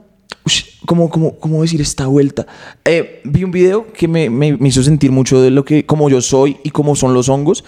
[0.44, 2.44] ush, ¿Cómo, cómo, decir esta vuelta?
[2.84, 6.20] Eh, vi un video que me, me- hizo sentir mucho de lo que, como yo
[6.20, 7.64] soy y cómo son los hongos.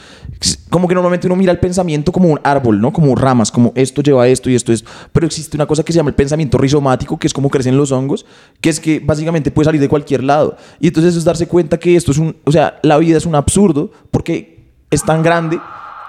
[0.68, 2.92] Como que normalmente uno mira el pensamiento como un árbol, ¿no?
[2.92, 4.84] Como ramas, como esto lleva esto y esto es.
[5.12, 7.92] Pero existe una cosa que se llama el pensamiento rizomático, que es como crecen los
[7.92, 8.26] hongos,
[8.60, 10.56] que es que básicamente puede salir de cualquier lado.
[10.80, 12.36] Y entonces es darse cuenta que esto es un.
[12.44, 15.60] O sea, la vida es un absurdo porque es tan grande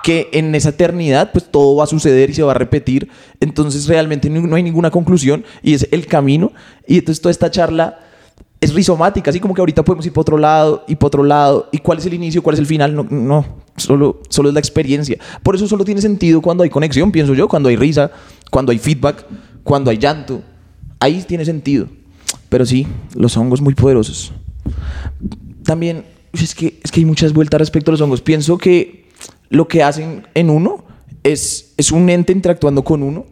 [0.06, 3.10] que en esa eternidad pues todo va a suceder y se va a repetir.
[3.40, 6.54] Entonces realmente no hay ninguna conclusión y es el camino.
[6.88, 7.98] Y entonces toda esta charla
[8.62, 11.70] es rizomática, así como que ahorita podemos ir para otro lado y para otro lado.
[11.72, 12.44] ¿Y cuál es el inicio?
[12.44, 12.94] ¿Cuál es el final?
[12.94, 13.46] No, no
[13.78, 15.18] solo, solo es la experiencia.
[15.42, 18.12] Por eso solo tiene sentido cuando hay conexión, pienso yo, cuando hay risa,
[18.52, 19.26] cuando hay feedback,
[19.64, 20.44] cuando hay llanto.
[21.00, 21.88] Ahí tiene sentido.
[22.50, 24.34] Pero sí, los hongos muy poderosos.
[25.64, 28.22] También, es que, es que hay muchas vueltas respecto a los hongos.
[28.22, 29.05] Pienso que
[29.56, 30.84] lo que hacen en uno
[31.24, 33.26] es, es un ente interactuando con uno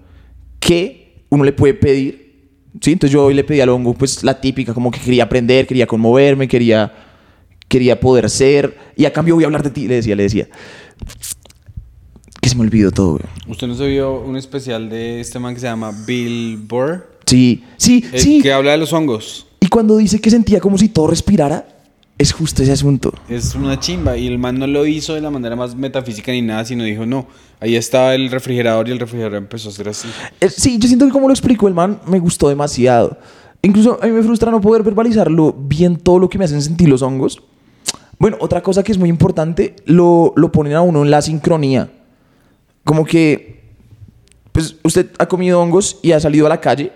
[0.59, 2.49] que uno le puede pedir.
[2.79, 2.93] ¿sí?
[2.93, 5.85] Entonces yo hoy le pedí al hongo pues la típica, como que quería aprender, quería
[5.85, 6.93] conmoverme, quería,
[7.67, 8.77] quería poder ser.
[8.95, 10.47] Y a cambio voy a hablar de ti, le decía, le decía.
[12.41, 13.25] Que se me olvidó todo, güey.
[13.47, 17.09] ¿Usted no se vio un especial de este man que se llama Bill Burr?
[17.25, 18.41] Sí, sí, El sí.
[18.41, 19.47] Que habla de los hongos.
[19.59, 21.72] Y cuando dice que sentía como si todo respirara,
[22.17, 23.13] es justo ese asunto.
[23.27, 24.17] Es una chimba.
[24.17, 27.05] Y el man no lo hizo de la manera más metafísica ni nada, sino dijo,
[27.05, 27.27] no,
[27.59, 30.07] ahí estaba el refrigerador y el refrigerador empezó a ser así.
[30.39, 33.17] Eh, Sí, yo siento que como lo explicó el man, me gustó demasiado.
[33.61, 36.89] Incluso a mí me frustra no poder verbalizarlo bien todo lo que me hacen sentir
[36.89, 37.41] los hongos.
[38.19, 41.89] Bueno, otra cosa que es muy importante, lo, lo ponen a uno en la sincronía.
[42.83, 43.63] Como que,
[44.51, 46.91] pues usted ha comido hongos y ha salido a la calle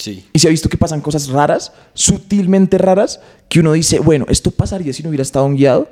[0.00, 0.24] Sí.
[0.32, 4.50] y se ha visto que pasan cosas raras, sutilmente raras, que uno dice, bueno, esto
[4.50, 5.88] pasaría si no hubiera estado guiado.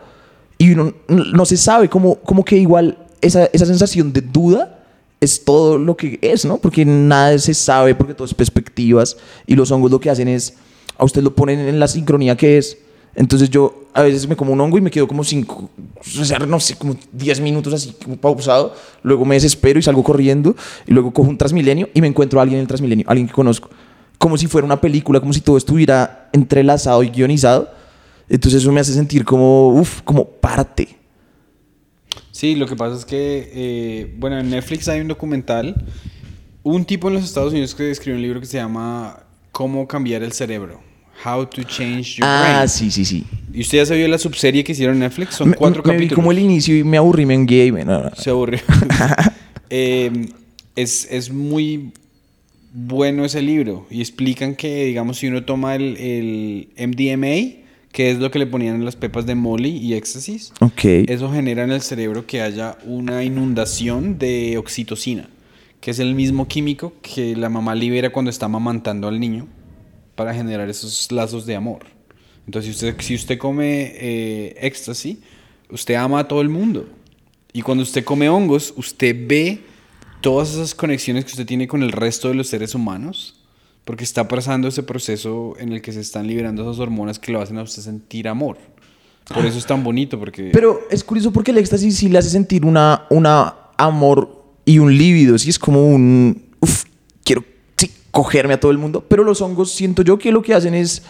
[0.57, 4.79] Y uno n- no se sabe, como, como que igual esa, esa sensación de duda
[5.21, 6.57] es todo lo que es, ¿no?
[6.57, 9.17] Porque nada se sabe, porque todo es perspectivas.
[9.47, 10.55] Y los hongos lo que hacen es,
[10.97, 12.79] a usted lo ponen en la sincronía que es.
[13.15, 15.69] Entonces yo a veces me como un hongo y me quedo como cinco,
[16.21, 18.75] o sea, no sé, como 10 minutos así, como pausado.
[19.03, 20.55] Luego me desespero y salgo corriendo.
[20.87, 23.35] Y luego cojo un Transmilenio y me encuentro a alguien en el Transmilenio, alguien que
[23.35, 23.69] conozco.
[24.19, 27.71] Como si fuera una película, como si todo estuviera entrelazado y guionizado.
[28.29, 30.97] Entonces eso me hace sentir como, uff, como parte.
[32.33, 35.85] Sí, lo que pasa es que, eh, bueno, en Netflix hay un documental.
[36.63, 39.21] Un tipo en los Estados Unidos que escribió un libro que se llama
[39.53, 40.81] Cómo cambiar el cerebro.
[41.25, 42.69] How to change your Ah, brain.
[42.69, 43.25] sí, sí, sí.
[43.53, 45.35] ¿Y usted ya se vio la subserie que hicieron en Netflix?
[45.35, 46.15] Son Me- cuatro me, vi capítulos.
[46.17, 47.85] como el inicio y me aburrí, me enguié y me...
[47.85, 48.11] no, no.
[48.17, 48.61] Se aburrió.
[49.71, 50.31] Eh,
[50.77, 51.93] es, es muy
[52.87, 53.87] bueno ese libro.
[53.91, 58.47] Y explican que, digamos, si uno toma el, el MDMA, que es lo que le
[58.47, 60.85] ponían en las pepas de Molly y éxtasis, Ok.
[60.85, 65.29] eso genera en el cerebro que haya una inundación de oxitocina,
[65.81, 69.47] que es el mismo químico que la mamá libera cuando está amamantando al niño
[70.15, 71.87] para generar esos lazos de amor.
[72.47, 75.19] Entonces, si usted, si usted come eh, éxtasis,
[75.71, 76.89] usted ama a todo el mundo.
[77.53, 79.61] Y cuando usted come hongos, usted ve
[80.21, 83.41] todas esas conexiones que usted tiene con el resto de los seres humanos,
[83.85, 87.41] porque está pasando ese proceso en el que se están liberando esas hormonas que lo
[87.41, 88.59] hacen a usted sentir amor.
[89.33, 90.51] Por eso es tan bonito, porque...
[90.53, 94.97] Pero es curioso porque el éxtasis sí le hace sentir una, una amor y un
[94.97, 95.39] lívido.
[95.39, 96.43] Sí, es como un.
[96.61, 96.85] Uf,
[97.25, 97.45] quiero
[97.77, 99.05] sí, cogerme a todo el mundo.
[99.09, 101.03] Pero los hongos siento yo que lo que hacen es.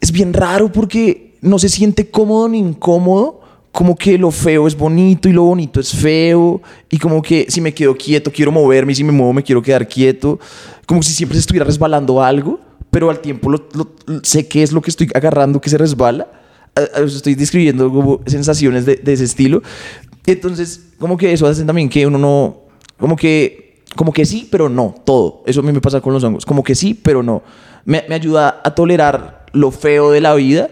[0.00, 3.40] Es bien raro porque no se siente cómodo ni incómodo
[3.76, 6.62] como que lo feo es bonito y lo bonito es feo.
[6.88, 9.60] Y como que si me quedo quieto quiero moverme y si me muevo me quiero
[9.60, 10.40] quedar quieto.
[10.86, 12.58] Como si siempre se estuviera resbalando algo,
[12.90, 13.90] pero al tiempo lo- lo-
[14.22, 16.26] sé qué es lo que estoy agarrando que se resbala.
[17.04, 19.62] Estoy describiendo como sensaciones de, de ese estilo.
[20.24, 22.56] Entonces, como que eso hace también que uno no...
[22.98, 25.42] Como que, como que sí, pero no, todo.
[25.44, 26.46] Eso a mí me pasa con los hongos.
[26.46, 27.42] Como que sí, pero no.
[27.84, 30.70] Me, me ayuda a tolerar lo feo de la vida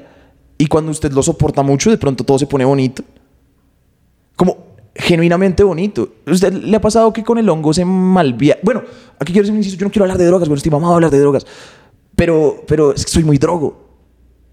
[0.59, 3.03] y cuando usted lo soporta mucho, de pronto todo se pone bonito.
[4.37, 6.15] Como genuinamente bonito.
[6.27, 8.59] ¿Usted le ha pasado que con el hongo se malvía?
[8.63, 8.83] Bueno,
[9.19, 10.97] aquí quiero decir un inciso, yo no quiero hablar de drogas, bueno, estoy mamado de
[10.97, 11.47] hablar de drogas.
[12.15, 13.83] Pero, pero es que soy muy drogo.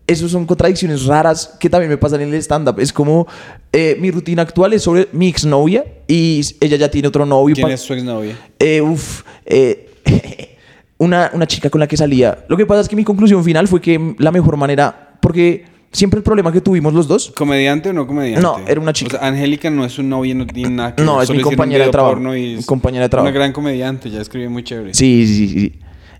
[0.08, 2.80] Esas son contradicciones raras que también me pasan en el stand-up.
[2.80, 3.28] Es como
[3.72, 7.56] eh, mi rutina actual es sobre mi exnovia y ella ya tiene otro novio.
[7.56, 8.36] ¿Quién es su exnovia?
[8.60, 9.90] eh, uf, eh,
[10.98, 12.44] una, una chica con la que salía.
[12.50, 16.18] Lo que pasa es que mi conclusión final fue que la mejor manera, porque siempre
[16.18, 18.42] el problema que tuvimos los dos, ¿Comediante o no comediante?
[18.42, 19.18] No, era una chica.
[19.18, 21.44] O sea, Angélica no es su novia, no tiene nada que No, es mi un
[21.44, 22.36] compañera de trabajo.
[22.36, 23.30] y compañera de trabajo.
[23.30, 24.94] Una gran comediante, ya escribe muy chévere.
[24.94, 25.74] sí, sí, sí.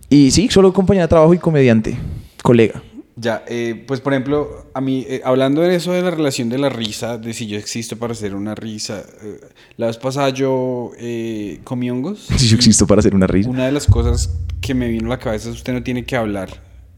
[0.10, 1.98] Y sí, solo compañera de trabajo y comediante,
[2.44, 2.84] colega.
[3.16, 6.58] Ya, eh, pues por ejemplo, a mí, eh, hablando de eso de la relación de
[6.58, 9.40] la risa, de si yo existo para hacer una risa, eh,
[9.78, 12.28] la vez pasada yo eh, comí hongos.
[12.38, 13.50] Si yo existo para hacer una risa.
[13.50, 16.16] Una de las cosas que me vino a la cabeza es usted no tiene que
[16.16, 16.50] hablar,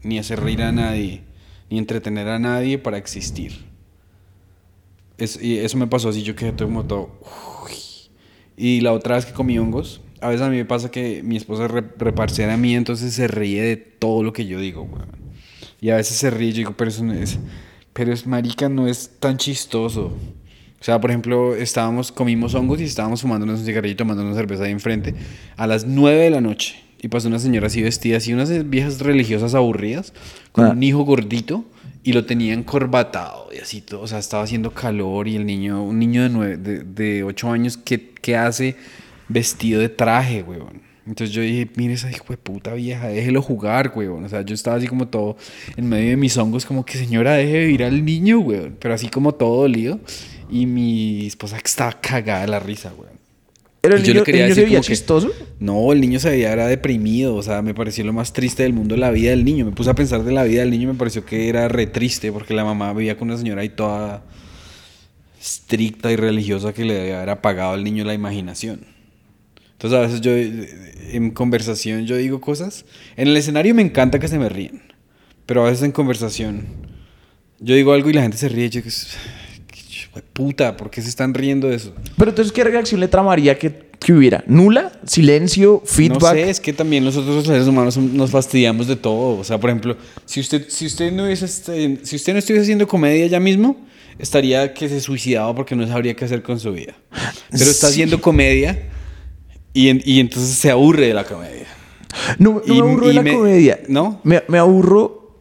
[0.02, 1.20] ni hacer reír a nadie,
[1.74, 3.64] ni entretener a nadie para existir.
[5.18, 7.20] Es- y eso me pasó así, yo quedé todo como todo...
[7.64, 7.72] uy.
[8.56, 11.36] Y la otra vez que comí hongos, a veces a mí me pasa que mi
[11.36, 15.08] esposa re reparcera a mí, entonces se ríe de todo lo que yo digo, weón.
[15.80, 17.38] Y a veces se ríe y yo digo, pero eso no es...
[17.92, 20.06] Pero es marica, no es tan chistoso.
[20.80, 24.34] O sea, por ejemplo, estábamos, comimos hongos y estábamos fumándonos un cigarrillo y tomando una
[24.34, 25.14] cerveza ahí enfrente
[25.56, 26.83] a las 9 de la noche.
[27.04, 30.14] Y pasó una señora así vestida, así unas viejas religiosas aburridas,
[30.52, 30.70] con Ah.
[30.70, 31.66] un hijo gordito
[32.02, 34.00] y lo tenía encorbatado y así todo.
[34.00, 37.50] O sea, estaba haciendo calor y el niño, un niño de, nueve, de, de 8
[37.50, 38.76] años, ¿qué, qué hace
[39.28, 40.80] vestido de traje, weón?
[41.06, 44.24] Entonces yo dije, mire esa hijo de puta vieja, déjelo jugar, weón.
[44.24, 45.36] O sea, yo estaba así como todo
[45.76, 48.76] en medio de mis hongos, como que señora, deje de vivir al niño, weón.
[48.80, 50.00] Pero así como todo dolido.
[50.48, 53.13] Y mi esposa estaba cagada de la risa, weón.
[53.84, 55.30] Pero el Y yo le niño, el se veía que- chistoso.
[55.60, 58.72] No, el niño se veía era deprimido, o sea, me pareció lo más triste del
[58.72, 59.66] mundo la vida del niño.
[59.66, 61.86] Me puse a pensar de la vida del niño y me pareció que era re
[61.86, 64.24] triste porque la mamá vivía con una señora ahí toda
[65.40, 68.80] estricta y religiosa que le debía haber apagado al niño la imaginación.
[69.72, 70.32] Entonces a veces yo
[71.12, 72.86] en conversación yo digo cosas.
[73.16, 74.80] En el escenario me encanta que se me ríen,
[75.44, 76.64] pero a veces en conversación
[77.60, 79.43] yo digo algo y la gente se ríe y yo digo, "Qué hijo de
[80.22, 81.92] puta, ¿por qué se están riendo de eso?
[82.16, 84.44] Pero entonces, ¿qué reacción le tramaría que, que hubiera?
[84.46, 84.92] ¿Nula?
[85.06, 85.82] ¿Silencio?
[85.84, 86.20] ¿Feedback?
[86.22, 89.38] No sé, es que también nosotros los seres humanos nos fastidiamos de todo.
[89.38, 92.86] O sea, por ejemplo, si usted, si usted no hubiese, si usted no estuviese haciendo
[92.86, 93.76] comedia ya mismo,
[94.18, 96.94] estaría que se suicidaba porque no sabría qué hacer con su vida.
[97.50, 97.94] Pero está Sí.
[97.94, 98.88] haciendo comedia
[99.72, 101.66] y, y entonces se aburre de la comedia.
[102.38, 103.80] No, no Y- me aburro de la me- comedia.
[103.88, 104.20] ¿no?
[104.22, 105.40] Me, me aburro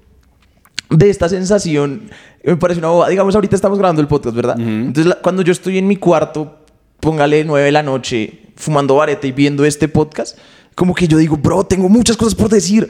[0.89, 2.09] de esta sensación.
[2.43, 3.09] Me parece una boba.
[3.09, 4.59] Digamos, ahorita estamos grabando el podcast, ¿verdad?
[4.59, 6.59] Entonces, la- cuando yo estoy en mi cuarto,
[6.99, 10.37] póngale nueve de la noche, fumando vareta y viendo este podcast,
[10.75, 12.87] como que yo digo, bro, tengo muchas cosas por decir.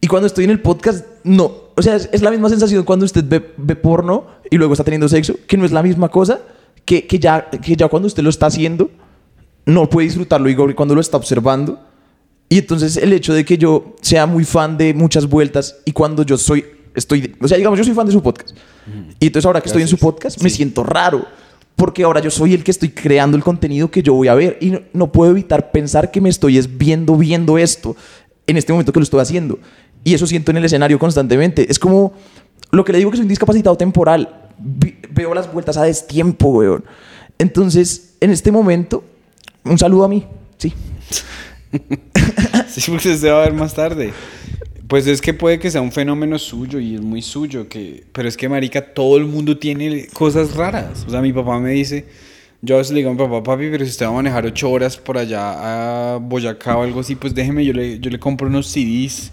[0.00, 1.52] Y cuando estoy en el podcast, no.
[1.76, 4.84] O sea, es, es la misma sensación cuando usted ve, ve porno y luego está
[4.84, 6.40] teniendo sexo, que no es la misma cosa
[6.84, 8.90] que, que, ya, que ya cuando usted lo está haciendo,
[9.66, 11.80] no puede disfrutarlo que cuando lo está observando.
[12.48, 16.22] Y entonces el hecho de que yo sea muy fan de muchas vueltas y cuando
[16.22, 16.64] yo soy,
[16.96, 18.56] estoy, o sea, digamos, yo soy fan de su podcast.
[19.20, 21.24] Y entonces ahora que estoy en su podcast, me siento raro.
[21.76, 24.56] Porque ahora yo soy el que estoy creando el contenido que yo voy a ver.
[24.62, 27.94] Y no, no puedo evitar pensar que me estoy es viendo, viendo esto
[28.46, 29.58] en este momento que lo estoy haciendo.
[30.02, 31.70] Y eso siento en el escenario constantemente.
[31.70, 32.14] Es como
[32.70, 34.48] lo que le digo que soy un discapacitado temporal.
[34.58, 36.82] Vi- veo las vueltas a destiempo, weón.
[37.38, 39.04] Entonces, en este momento,
[39.64, 40.24] un saludo a mí.
[40.56, 40.72] Sí.
[42.68, 44.12] Sí, porque se va a ver más tarde.
[44.88, 48.28] Pues es que puede que sea un fenómeno suyo y es muy suyo, que, pero
[48.28, 51.04] es que, marica, todo el mundo tiene cosas raras.
[51.06, 52.06] O sea, mi papá me dice,
[52.62, 54.46] yo a veces le digo a mi papá, papi, pero si usted va a manejar
[54.46, 58.20] ocho horas por allá a Boyacá o algo así, pues déjeme, yo le, yo le
[58.20, 59.32] compro unos CDs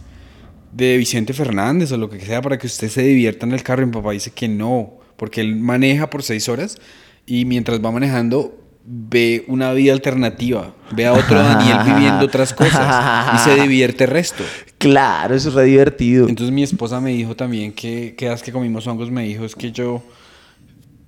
[0.72, 3.84] de Vicente Fernández o lo que sea para que usted se divierta en el carro.
[3.84, 6.80] Y mi papá dice que no, porque él maneja por seis horas
[7.26, 13.36] y mientras va manejando ve una vida alternativa, ve a otro Daniel viviendo otras cosas
[13.36, 14.43] y se divierte el resto.
[14.78, 16.28] Claro, eso es re divertido.
[16.28, 19.56] Entonces mi esposa me dijo también que, que las que comimos hongos me dijo es
[19.56, 20.04] que yo,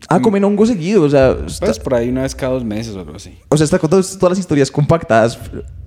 [0.08, 1.02] Ah, comen hongo seguido.
[1.04, 3.40] O sea, está, pues por ahí una vez cada dos meses o algo así.
[3.50, 5.40] o sea, está con todas, todas las historias compactadas.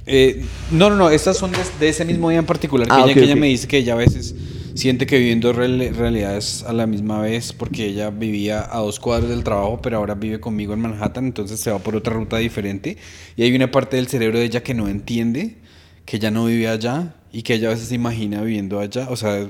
[0.07, 3.03] Eh, no, no, no, estas son de, de ese mismo día en particular, que, Ah,
[3.05, 4.35] ella, que ella me dice que ella a veces
[4.75, 8.79] siente que vive en dos real- realidades a la misma vez porque ella vivía a
[8.79, 12.15] dos cuadros del trabajo, pero ahora vive conmigo en Manhattan, entonces se va por otra
[12.15, 12.97] ruta diferente.
[13.37, 15.57] Y hay una parte del cerebro de ella que no entiende,
[16.05, 19.09] que ella no vive allá y que ella a veces se imagina viviendo allá.
[19.11, 19.49] O sea,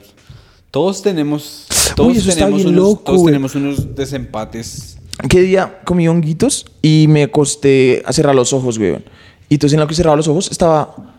[0.70, 4.98] todos tenemos, todos eso está tenemos, bien unos, loco, todos tenemos unos desempates.
[5.28, 9.04] ¿Qué día comí honguitos y me acosté a cerrar los ojos, weón?
[9.48, 11.14] Y entonces en lo que cerraba los ojos estaba...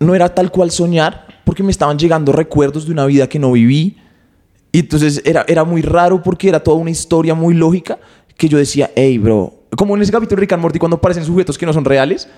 [0.00, 3.52] No era tal cual soñar, porque me estaban llegando recuerdos de una vida que no
[3.52, 3.98] viví.
[4.72, 7.98] Y entonces era, era muy raro porque era toda una historia muy lógica
[8.36, 11.24] que yo decía, hey, bro, como en ese capítulo de Rick and Morty cuando aparecen
[11.24, 12.28] sujetos que no son reales,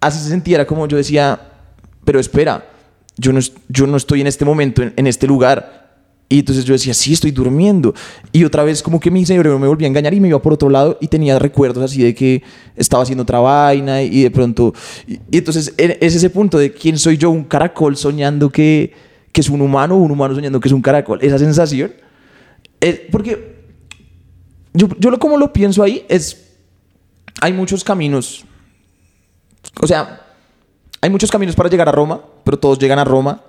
[0.00, 1.40] así se sentía, era como yo decía,
[2.04, 2.66] pero espera,
[3.16, 5.85] yo no, yo no estoy en este momento, en, en este lugar.
[6.28, 7.94] Y entonces yo decía, sí, estoy durmiendo.
[8.32, 10.52] Y otra vez como que mi cerebro me volvía a engañar y me iba por
[10.52, 12.42] otro lado y tenía recuerdos así de que
[12.74, 14.74] estaba haciendo otra vaina y de pronto...
[15.06, 18.92] Y, entonces e- es ese punto de quién soy yo, un caracol soñando que,
[19.30, 21.20] que es un humano o un humano soñando que es un caracol.
[21.22, 21.94] Esa sensación.
[22.80, 23.54] Es porque
[24.74, 26.42] yo, yo lo, como lo pienso ahí es...
[27.40, 28.44] Hay muchos caminos.
[29.80, 30.22] O sea,
[31.00, 33.42] hay muchos caminos para llegar a Roma, pero todos llegan a Roma.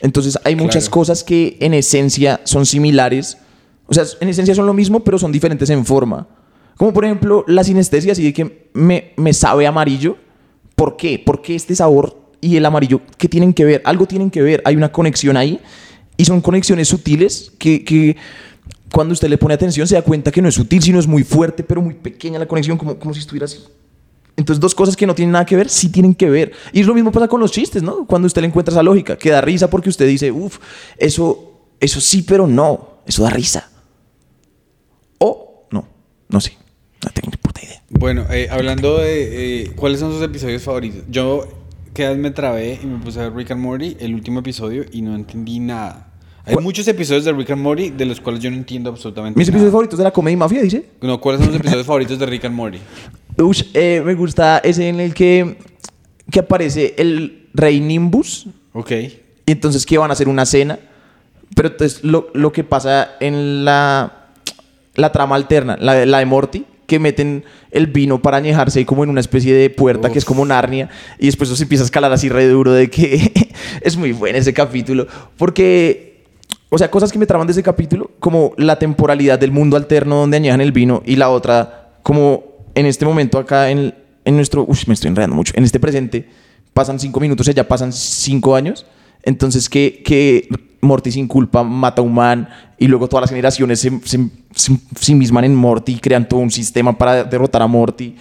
[0.00, 0.92] Entonces hay muchas Claro.
[0.92, 3.38] cosas que en esencia son similares.
[3.86, 6.26] O sea, en esencia son lo mismo, pero son diferentes en forma.
[6.76, 10.16] Como por ejemplo la sinestesia, así de que me, me sabe amarillo.
[10.74, 11.18] ¿Por qué?
[11.24, 13.00] ¿Por qué este sabor y el amarillo?
[13.16, 13.82] ¿Qué tienen que ver?
[13.84, 14.62] Algo tienen que ver.
[14.64, 15.60] Hay una conexión ahí.
[16.16, 18.16] Y son conexiones sutiles que, que
[18.92, 21.24] cuando usted le pone atención se da cuenta que no es sutil, sino es muy
[21.24, 23.58] fuerte, pero muy pequeña la conexión, como, como si estuviera así.
[24.36, 26.52] Entonces, dos cosas que no tienen nada que ver, sí tienen que ver.
[26.72, 28.04] Y es lo mismo pasa con los chistes, ¿no?
[28.06, 30.58] Cuando usted le encuentra esa lógica, que da risa porque usted dice, uff,
[30.98, 33.70] eso, eso sí, pero no, eso da risa.
[35.18, 35.86] O no,
[36.28, 36.56] no sé,
[37.04, 37.82] no tengo ni puta idea.
[37.90, 41.04] Bueno, eh, hablando de eh, cuáles son sus episodios favoritos.
[41.08, 41.46] Yo
[41.94, 45.00] que me trabé y me puse a ver Rick and Morty, el último episodio, y
[45.02, 46.10] no entendí nada.
[46.44, 46.64] Hay ¿Cuál?
[46.64, 49.56] muchos episodios de Rick and Morty de los cuales yo no entiendo absolutamente Mis nada.
[49.56, 50.84] episodios favoritos de la comedia y mafia, dice.
[51.00, 52.78] No, ¿cuáles son los episodios favoritos de Rick and Morty?
[53.38, 55.56] Ush, eh, me gusta ese en el que,
[56.30, 58.46] que aparece el rey Nimbus.
[58.72, 58.90] Ok.
[59.46, 60.78] Y entonces que van a hacer una cena.
[61.54, 64.26] Pero entonces lo, lo que pasa en la,
[64.94, 68.84] la trama alterna, la, de- la de Morty, que meten el vino para añejarse ahí
[68.84, 70.88] como en una especie de puerta que es como Narnia.
[71.18, 73.32] Y después eso se empieza a escalar así re duro de que
[73.80, 75.06] es muy bueno ese capítulo.
[75.36, 76.24] Porque,
[76.70, 80.16] o sea, cosas que me traban de ese capítulo, como la temporalidad del mundo alterno
[80.16, 84.64] donde añejan el vino y la otra, como en este momento acá en, en nuestro...
[84.66, 85.52] Uy, me estoy enredando mucho.
[85.56, 86.28] En este presente
[86.72, 88.86] pasan cinco minutos ya pasan cinco años.
[89.22, 90.48] Entonces que, que
[90.80, 94.76] Morty sin culpa mata a un man y luego todas las generaciones se, se, se,
[95.00, 98.16] se enmisman en Morty y crean todo un sistema para derrotar a Morty.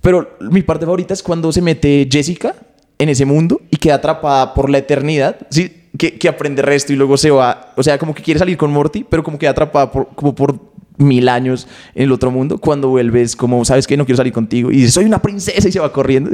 [0.00, 2.54] Pero mi parte favorita es cuando se mete Jessica
[2.98, 5.84] en ese mundo y queda atrapada por la eternidad, ¿sí?
[5.98, 7.72] Que, que aprende resto y luego se va.
[7.76, 10.72] O sea, como que quiere salir con Morty, pero como queda atrapada por, como por
[10.98, 12.58] mil años en el otro mundo.
[12.58, 13.96] Cuando vuelves, como, ¿sabes qué?
[13.96, 14.70] No quiero salir contigo.
[14.70, 16.30] Y soy una princesa y se va corriendo.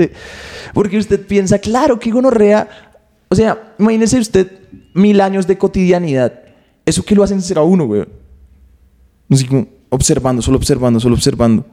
[0.74, 2.68] Porque usted piensa, claro, que gonorrea.
[3.28, 4.50] O sea, imagínese usted
[4.94, 6.40] mil años de cotidianidad.
[6.84, 8.04] Eso que lo hacen ser a uno, güey.
[9.30, 11.64] Así como observando, solo observando, solo observando.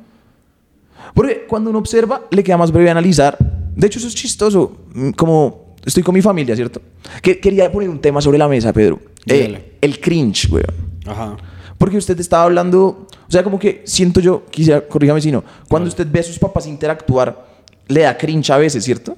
[1.14, 3.38] Porque cuando uno observa, le queda más breve analizar.
[3.76, 4.78] De hecho, eso es chistoso.
[4.94, 6.82] Mm, Como estoy con mi familia, ¿cierto?
[7.22, 9.00] Que, quería poner un tema sobre la mesa, Pedro.
[9.26, 10.64] Eh, el cringe, güey.
[11.06, 11.38] Ajá.
[11.80, 15.88] Porque usted estaba hablando, o sea, como que siento yo, quisiera, corrígame si no, cuando
[15.90, 17.48] usted ve a sus papás interactuar,
[17.88, 19.18] le da cringe a veces, ¿cierto?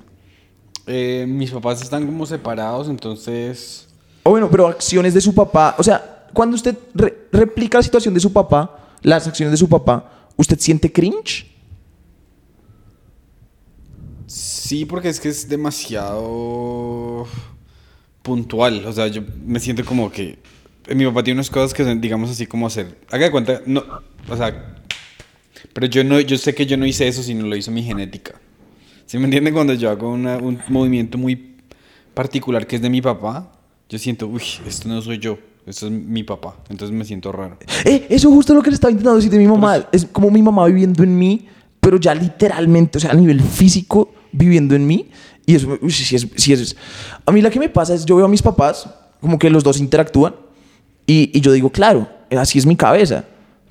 [0.88, 3.88] Eh, mis papás están como separados, entonces...
[4.24, 8.14] O bueno, pero acciones de su papá, o sea, cuando usted re- replica la situación
[8.14, 11.48] de su papá, las acciones de su papá, ¿usted siente cringe?
[14.28, 17.28] Sí, porque es que es demasiado
[18.22, 18.86] puntual.
[18.86, 20.40] O sea, yo me siento como que
[20.96, 22.98] mi papá tiene unas cosas que son, digamos así como hacer.
[23.10, 23.84] Haga de cuenta, no,
[24.30, 24.76] o sea,
[25.74, 28.34] pero yo no, yo sé que yo no hice eso, sino lo hizo mi genética.
[29.06, 29.54] ¿Sí me entienden?
[29.54, 31.56] Cuando yo hago una- un movimiento muy
[32.14, 33.52] particular que es de mi papá,
[33.90, 36.56] yo siento, uy, esto no soy yo, esto es mi papá.
[36.70, 37.58] Entonces me siento raro.
[37.86, 39.86] Eh, eso es justo lo que le estaba intentando decir de mi mamá.
[39.92, 41.48] Es como mi mamá viviendo en mí,
[41.80, 45.10] pero ya literalmente, o sea, a nivel físico, viviendo en mí.
[45.46, 46.76] Y eso, uy, sí, es, sí es.
[47.26, 48.90] A mí la que me pasa es, yo veo a mis papás,
[49.20, 50.36] como que los dos interactúan,
[51.12, 52.08] y, y yo digo, claro,
[52.38, 53.26] así es mi cabeza.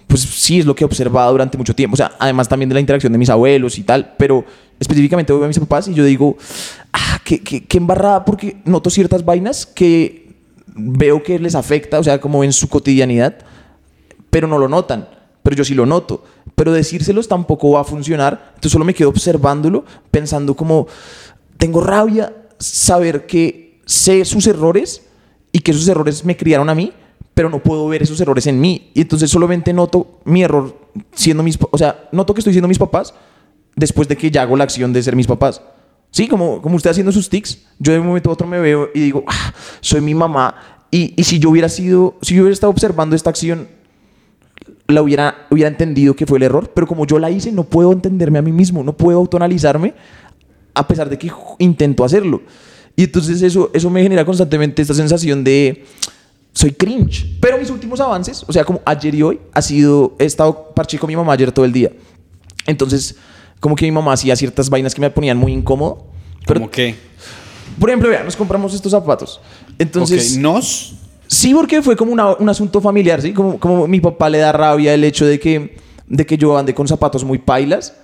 [0.06, 1.94] Pues sí, es lo que he observado durante mucho tiempo.
[1.94, 4.44] O sea, además también de la interacción de mis abuelos y tal, pero
[4.78, 6.36] específicamente veo a mis papás y yo digo,
[6.92, 10.34] ah, qué, qué, qué embarrada, porque noto ciertas vainas que
[10.66, 13.38] veo que les afecta, o sea, como en su cotidianidad,
[14.28, 15.08] pero no lo notan.
[15.42, 16.22] Pero yo sí lo noto.
[16.54, 18.48] Pero decírselos tampoco va a funcionar.
[18.48, 20.88] Entonces solo me quedo observándolo, pensando como,
[21.56, 25.02] tengo rabia saber que sé sus errores
[25.52, 26.92] y que esos errores me criaron a mí,
[27.34, 28.90] pero no puedo ver esos errores en mí.
[28.94, 30.76] Y entonces solamente noto mi error
[31.12, 31.58] siendo mis...
[31.70, 33.14] O sea, noto que estoy siendo mis papás
[33.76, 35.62] después de que ya hago la acción de ser mis papás.
[36.10, 38.90] Sí, como, como usted haciendo sus tics, yo de un momento a otro me veo
[38.94, 40.54] y digo, ah, soy mi mamá.
[40.90, 43.68] Y, y si yo hubiera sido, si yo hubiera estado observando esta acción,
[44.88, 47.92] la hubiera, hubiera entendido que fue el error, pero como yo la hice, no puedo
[47.92, 49.94] entenderme a mí mismo, no puedo autoanalizarme
[50.74, 52.42] a pesar de que intento hacerlo.
[52.96, 55.84] Y entonces eso, eso me genera constantemente esta sensación de
[56.52, 57.26] soy cringe.
[57.40, 60.98] Pero mis últimos avances, o sea, como ayer y hoy, ha sido, he estado parche
[60.98, 61.90] con mi mamá ayer todo el día.
[62.66, 63.16] Entonces,
[63.60, 66.06] como que mi mamá hacía ciertas vainas que me ponían muy incómodo.
[66.46, 66.94] Pero, ¿Cómo qué?
[67.78, 69.40] por ejemplo, vean, nos compramos estos zapatos.
[69.78, 70.94] Entonces, Ok, ¿Nos?
[71.26, 73.32] Sí, porque fue como una- un asunto familiar, ¿sí?
[73.32, 75.76] Como, como mi papá le da rabia el hecho de que,
[76.08, 77.94] de que yo ande con zapatos muy pailas.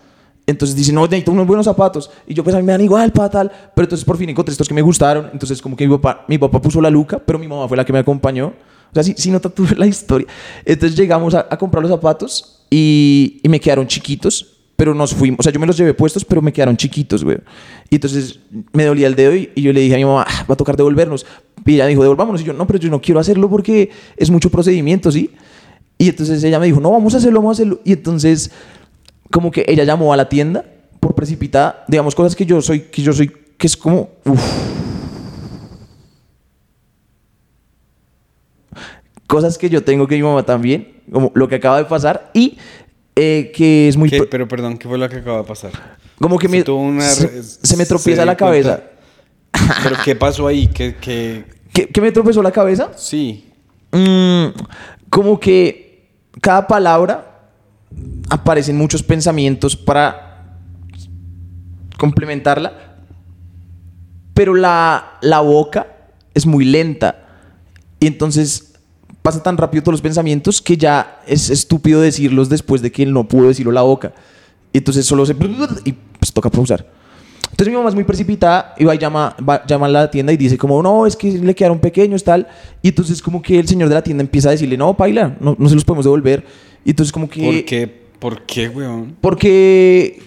[0.46, 2.10] Entonces dice, no, necesito unos buenos zapatos.
[2.26, 3.50] Y yo, pues a mí me dan igual, para tal.
[3.74, 5.28] Pero entonces por fin encontré estos que me gustaron.
[5.32, 7.84] Entonces como que mi papá, mi papá puso la luca, pero mi mamá fue la
[7.84, 8.48] que me acompañó.
[8.48, 10.26] O sea, sí, sí nota tú la historia.
[10.64, 14.52] Entonces llegamos a, a comprar los zapatos y, y me quedaron chiquitos.
[14.76, 17.38] Pero nos fuimos, o sea, yo me los llevé puestos, pero me quedaron chiquitos, güey.
[17.88, 18.40] Y entonces
[18.74, 20.56] me dolía el dedo y, y yo le dije a mi mamá, "Ah, va a
[20.56, 21.24] tocar devolvernos.
[21.64, 22.42] Y ella dijo, devolvámonos.
[22.42, 25.30] Y yo, no, pero yo no quiero hacerlo porque es mucho procedimiento, ¿sí?
[25.96, 27.80] Y entonces ella me dijo, no, vamos a hacerlo, vamos a hacerlo.
[27.84, 28.50] Y entonces,
[29.30, 30.64] como que ella llamó a la tienda
[31.00, 34.40] por precipitada, digamos, cosas que yo soy, que yo soy, que es como, uf.
[39.26, 42.58] Cosas que yo tengo que mi mamá también, como lo que acaba de pasar y
[43.16, 44.08] eh, que es muy...
[44.08, 45.72] Pero perdón, ¿qué fue lo que acaba de pasar?
[46.20, 48.80] como que Se me, una se, me tropieza la cabeza.
[49.52, 49.80] cuenta.
[49.82, 50.68] ¿Pero qué pasó ahí?
[50.68, 51.44] ¿Qué, qué...
[51.72, 52.92] ¿Qué, qué me tropezó la cabeza?
[52.96, 53.44] Sí.
[53.92, 54.46] Mm,
[55.10, 56.08] como que
[56.40, 57.35] cada palabra
[58.28, 60.58] aparecen muchos pensamientos para
[61.98, 62.72] complementarla,
[64.34, 65.86] pero la, la boca
[66.34, 67.22] es muy lenta.
[67.98, 68.74] Y entonces
[69.22, 73.12] pasa tan rápido todos los pensamientos que ya es estúpido decirlos después de que él
[73.12, 74.12] no pudo decirlo la boca.
[74.72, 75.34] Y entonces solo se...
[75.84, 76.86] y pues toca pausar.
[77.50, 80.30] Entonces mi mamá es muy precipitada y va y llama, va- llama a la tienda
[80.32, 82.46] y dice como, no, es que le quedaron pequeños, tal.
[82.82, 85.56] Y entonces como que el señor de la tienda empieza a decirle, no, paila, no,
[85.58, 86.44] no se los podemos devolver.
[86.86, 87.42] Y entonces como que...
[87.42, 88.06] ¿Por qué?
[88.20, 89.16] ¿Por qué, weón?
[89.20, 90.22] Porque,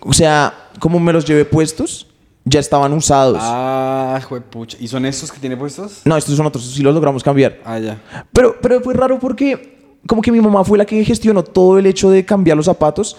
[0.00, 2.06] o sea, como me los llevé puestos,
[2.44, 3.38] ya estaban usados.
[3.40, 4.76] Ah, juepucha.
[4.78, 6.02] ¿Y son estos que tiene puestos?
[6.04, 7.60] No, estos son otros, sí los logramos cambiar.
[7.64, 7.98] Ah, ya.
[8.32, 9.74] Pero, pero fue raro porque
[10.06, 13.16] como que mi mamá fue la que gestionó todo el hecho de cambiar los zapatos.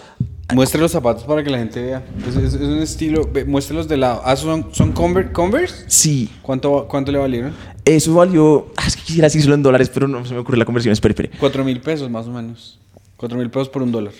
[0.54, 2.02] Muestre los zapatos para que la gente vea.
[2.26, 3.28] Es, es- es un estilo...
[3.46, 4.22] Muéstrelos de lado.
[4.24, 5.84] Ah, ¿son, son Conver- Converse?
[5.88, 7.52] Sí, ¿Cuánto, ¿Cuánto le valieron?
[7.96, 8.72] Eso valió...
[8.76, 10.92] ah, es que quisiera decirlo en dólares, pero no se me ocurre la conversión.
[10.92, 11.30] Espere, espere.
[11.38, 12.78] Cuatro mil pesos, más o menos.
[13.16, 14.12] Cuatro mil pesos por un dólar.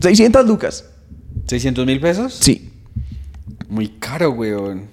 [0.00, 0.88] 600 lucas.
[1.46, 2.34] ¿600 mil pesos?
[2.34, 2.70] Sí.
[3.68, 4.88] Muy caro, weón.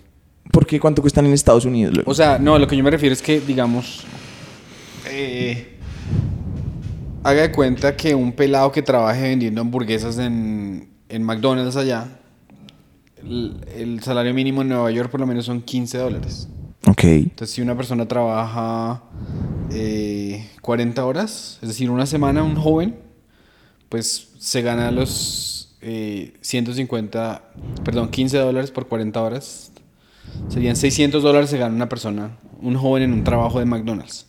[0.51, 1.97] Porque cuánto cuestan en Estados Unidos.
[2.05, 4.03] O sea, no, lo que yo me refiero es que, digamos,
[5.09, 5.77] eh,
[7.23, 12.19] haga de cuenta que un pelado que trabaje vendiendo hamburguesas en, en McDonald's allá,
[13.17, 16.47] el, el salario mínimo en Nueva York por lo menos son 15 dólares.
[16.87, 17.03] Ok.
[17.03, 19.03] Entonces, si una persona trabaja
[19.71, 22.95] eh, 40 horas, es decir, una semana, un joven,
[23.89, 27.43] pues se gana los eh, 150,
[27.83, 29.71] perdón, 15 dólares por 40 horas.
[30.49, 34.25] Serían 600 dólares se gana una persona, un joven en un trabajo de McDonald's.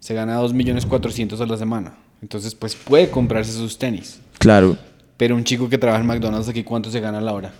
[0.00, 1.96] Se gana 2.400.000 a la semana.
[2.22, 4.20] Entonces, pues puede comprarse sus tenis.
[4.38, 4.76] Claro.
[5.16, 7.52] Pero un chico que trabaja en McDonald's aquí, ¿cuánto se gana a la hora?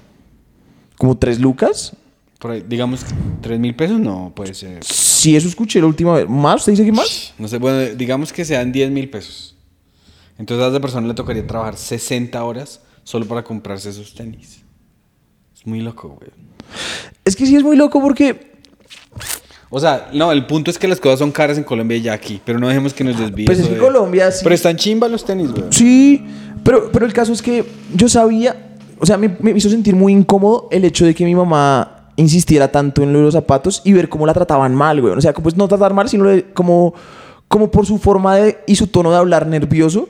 [0.96, 1.92] ¿Como 3 lucas?
[2.39, 3.01] Por ahí, digamos,
[3.41, 4.84] 3 mil pesos, no puede ser.
[4.84, 6.28] Sí, eso escuché la última vez.
[6.28, 6.57] ¿Más?
[6.61, 7.32] ¿Usted dice que más?
[7.39, 9.57] No sé, bueno, digamos que sean 10 mil pesos.
[10.39, 14.61] Entonces a esa persona le tocaría trabajar 60 horas solo para comprarse esos tenis.
[15.57, 16.30] Es muy loco, güey.
[17.24, 18.53] Es que sí es muy loco porque
[19.70, 22.12] O sea, no, el punto es que las cosas son caras en Colombia y ya
[22.12, 23.47] aquí, pero no dejemos que nos desvíe.
[23.47, 24.41] Pues es que de- Colombia sí.
[24.43, 25.64] Pero están chimba los tenis, güey.
[25.70, 26.22] Sí,
[26.62, 27.64] pero, pero el caso es que
[27.95, 31.34] yo sabía, o sea, me, me hizo sentir muy incómodo el hecho de que mi
[31.34, 35.14] mamá insistiera tanto en los zapatos y ver cómo la trataban mal, güey.
[35.14, 36.94] O sea, pues no tratar mal, sino como,
[37.48, 40.08] como por su forma de, y su tono de hablar nervioso,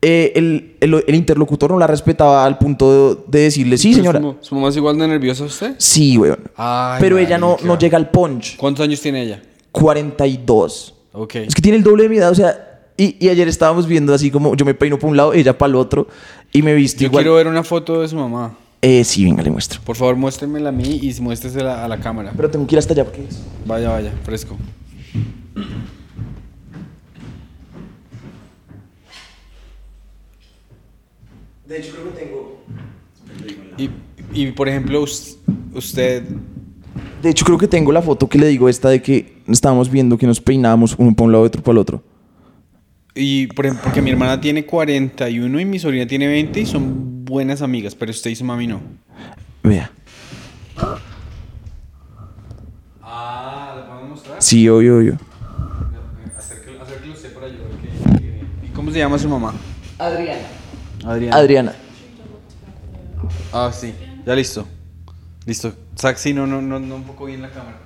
[0.00, 4.20] eh, el, el- el interlocutor no la respetaba al punto de, de decirle, sí, señora.
[4.20, 5.74] ¿Su, su mamá es igual de nerviosa a usted?
[5.78, 6.32] Sí, güey.
[6.56, 8.56] Ay, Pero ella no, no llega al punch.
[8.56, 9.42] ¿Cuántos años tiene ella?
[9.72, 10.94] 42.
[11.12, 11.34] Ok.
[11.36, 14.12] Es que tiene el doble de mi edad, o sea, y, y ayer estábamos viendo
[14.14, 16.06] así como yo me peino para un lado, ella para el otro,
[16.52, 17.22] y me viste Yo igual.
[17.24, 18.56] quiero ver una foto de su mamá.
[18.86, 19.80] Eh, sí, venga, le muestro.
[19.80, 22.32] Por favor, muéstremela a mí y muéstresela a la cámara.
[22.36, 23.40] Pero tengo que ir hasta allá porque es.
[23.64, 24.58] Vaya, vaya, fresco.
[31.66, 32.64] De hecho, creo que tengo.
[33.78, 33.90] Y,
[34.38, 35.38] y por ejemplo, us-
[35.74, 36.22] usted
[37.22, 40.18] de hecho creo que tengo la foto que le digo esta de que estábamos viendo
[40.18, 42.02] que nos peinábamos uno para un lado y otro para el otro.
[43.14, 47.13] Y por ejemplo, porque mi hermana tiene 41 y mi sobrina tiene 20 y son
[47.24, 48.80] buenas amigas, pero usted y su mami no.
[49.62, 49.90] Vea.
[53.02, 54.42] Ah, ¿la podemos mostrar?
[54.42, 55.18] Sí, obvio, obvio.
[56.36, 57.68] Acérquelo usted para ayudar.
[58.62, 59.54] ¿Y cómo se llama su mamá?
[59.98, 60.42] Adriana.
[61.04, 61.36] Adriana.
[61.36, 61.72] Adriana.
[63.52, 63.94] Ah, sí.
[64.26, 64.66] Ya listo.
[65.46, 65.72] Listo.
[66.16, 67.78] Sí, no, no, no, no un poco bien la cámara.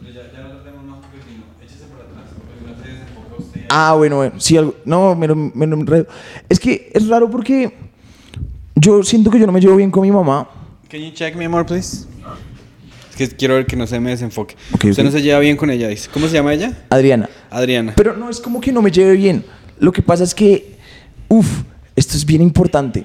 [0.00, 2.24] Pero ya, ya no lo tenemos más porque si no, échese para atrás.
[2.36, 3.66] Porque no se desenfoca usted.
[3.70, 4.38] Ah, bueno, bueno.
[4.38, 4.76] Sí, algo.
[4.84, 6.06] No, me lo, me lo enredo.
[6.48, 7.85] Es que es raro porque
[8.76, 10.48] yo siento que yo no me llevo bien con mi mamá.
[10.88, 12.06] Can you check, mi amor, please?
[13.10, 14.54] Es que quiero ver que no se me desenfoque.
[14.74, 15.06] Ok, Usted ok.
[15.06, 16.08] no se lleva bien con ella, dice.
[16.12, 16.72] ¿Cómo se llama ella?
[16.90, 17.28] Adriana.
[17.50, 17.94] Adriana.
[17.96, 19.44] Pero no es como que no me lleve bien.
[19.78, 20.76] Lo que pasa es que,
[21.28, 21.62] uff,
[21.96, 23.04] esto es bien importante.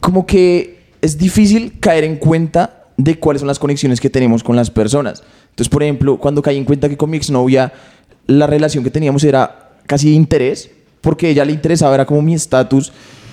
[0.00, 4.54] Como que es difícil caer en cuenta de cuáles son las conexiones que tenemos con
[4.54, 5.22] las personas.
[5.50, 7.72] Entonces, por ejemplo, cuando caí en cuenta que con mi exnovia
[8.26, 10.70] la relación que teníamos era casi de interés,
[11.00, 12.92] porque ella le interesaba, era como mi estatus,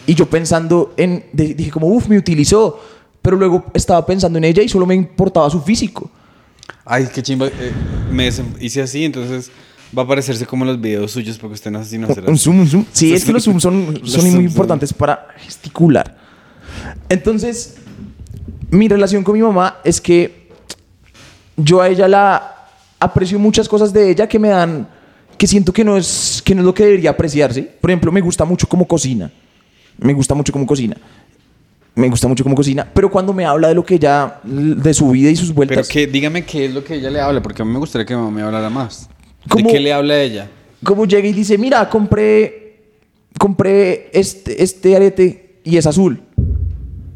[0.09, 2.79] y yo pensando en, dije como, uff, me utilizó,
[3.21, 6.09] pero luego estaba pensando en ella y solo me importaba su físico.
[6.83, 7.45] Ay, qué chimba.
[7.45, 7.71] eh,
[8.11, 8.27] me
[8.59, 9.51] hice así, entonces
[9.95, 12.61] va a parecerse como los videos suyos porque usted no hace sino hacer Un zoom,
[12.61, 12.85] un zoom.
[12.91, 16.17] Sí, es que los zooms son, son muy son- importantes para gesticular.
[17.07, 17.75] Entonces,
[18.71, 20.49] mi relación con mi mamá es que
[21.55, 22.55] yo a ella la
[22.99, 24.87] aprecio muchas cosas de ella que me dan,
[25.37, 27.61] que siento que no es, que no es lo que debería apreciarse.
[27.61, 29.31] Por ejemplo, me gusta mucho cómo cocina.
[29.99, 30.95] Me gusta mucho cómo cocina.
[31.95, 32.89] Me gusta mucho cómo cocina.
[32.93, 35.87] Pero cuando me habla de lo que ella, de su vida y sus Pero vueltas.
[35.89, 38.15] que, dígame qué es lo que ella le habla, porque a mí me gustaría que
[38.15, 39.09] mi mamá me hablara más.
[39.53, 40.49] ¿De qué le habla a ella?
[40.83, 42.83] como llega y dice, mira, compré,
[43.37, 46.21] compré este, este arete y es azul.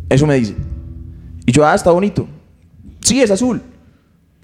[0.09, 0.55] Eso me dice.
[1.45, 2.27] Y yo, ah, está bonito.
[3.01, 3.61] Sí, es azul.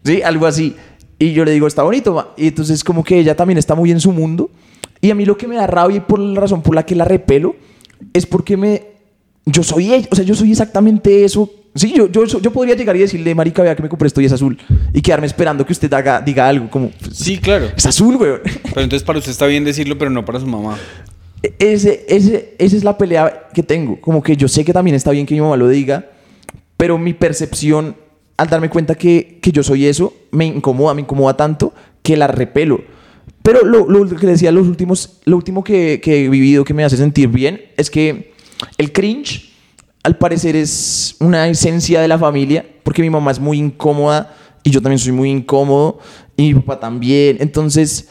[0.04, 0.76] Sí, algo así.
[1.18, 2.14] Y yo le digo, está bonito.
[2.14, 2.30] ma".
[2.38, 4.50] Y entonces como que ella también está muy en su mundo.
[5.02, 6.96] Y a mí lo que me da rabia y por la razón por la que
[6.96, 7.56] la repelo
[8.14, 8.84] es porque me...
[9.46, 11.52] Yo soy ella, o sea, yo soy exactamente eso.
[11.74, 14.26] Sí, yo, yo, yo podría llegar y decirle, marica, vea que me compré esto y
[14.26, 14.58] es azul.
[14.94, 16.92] Y quedarme esperando que usted haga, diga algo como...
[17.12, 17.68] Sí, claro.
[17.76, 18.34] Es azul, güey.
[18.44, 20.78] Pero entonces para usted está bien decirlo, pero no para su mamá.
[21.58, 24.00] Ese, ese, esa es la pelea que tengo.
[24.02, 26.10] Como que yo sé que también está bien que mi mamá lo diga,
[26.78, 27.96] pero mi percepción
[28.38, 32.28] al darme cuenta que, que yo soy eso me incomoda, me incomoda tanto que la
[32.28, 32.82] repelo.
[33.50, 36.84] Pero lo, lo que decía, los últimos, lo último que, que he vivido que me
[36.84, 38.32] hace sentir bien es que
[38.78, 39.50] el cringe,
[40.04, 44.70] al parecer, es una esencia de la familia, porque mi mamá es muy incómoda y
[44.70, 45.98] yo también soy muy incómodo
[46.38, 47.38] y mi papá también.
[47.40, 48.10] Entonces,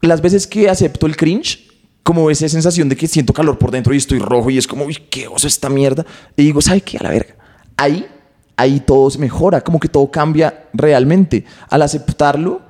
[0.00, 1.68] las veces que acepto el cringe,
[2.02, 4.86] como esa sensación de que siento calor por dentro y estoy rojo y es como,
[4.86, 6.04] uy, qué oso esta mierda.
[6.36, 6.98] Y digo, ¿sabe qué?
[6.98, 7.36] A la verga.
[7.76, 8.08] Ahí,
[8.56, 11.44] ahí todo se mejora, como que todo cambia realmente.
[11.68, 12.62] Al aceptarlo,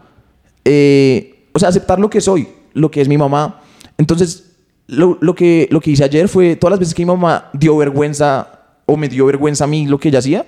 [0.66, 3.61] eh, o sea, aceptar lo que soy, lo que es mi mamá.
[3.98, 4.53] Entonces,
[4.86, 7.76] lo, lo que, lo que hice ayer fue, todas las veces que mi mamá dio
[7.76, 10.46] vergüenza o me dio vergüenza a mí lo que ella hacía,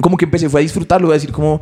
[0.00, 1.60] como que empecé fue a disfrutarlo, a decir como,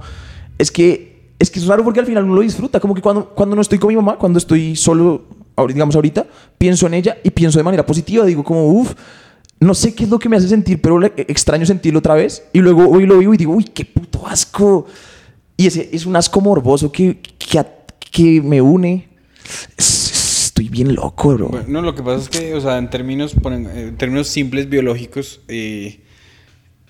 [0.56, 3.28] es que, es que es raro porque al final uno lo disfruta, como que cuando,
[3.30, 5.24] cuando no estoy con mi mamá, cuando estoy solo,
[5.68, 8.94] digamos ahorita, pienso en ella y pienso de manera positiva, digo como, uff,
[9.58, 12.44] no sé qué es lo que me hace sentir, pero le- extraño sentirlo otra vez
[12.54, 14.86] y luego hoy lo vivo y digo, uy, qué puto asco.
[15.58, 17.68] Y ese es un asco morboso que, que, a-
[18.10, 19.08] que me une.
[19.76, 21.48] Es- es- Estoy bien loco, bro.
[21.48, 25.40] Bueno, no, lo que pasa es que, o sea, en términos, en términos simples biológicos,
[25.48, 26.00] eh,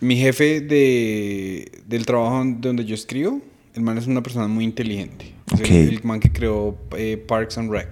[0.00, 3.40] mi jefe de, del trabajo donde yo escribo,
[3.74, 5.34] el man es una persona muy inteligente.
[5.54, 7.88] Es el- man que creó eh, Parks and Rec.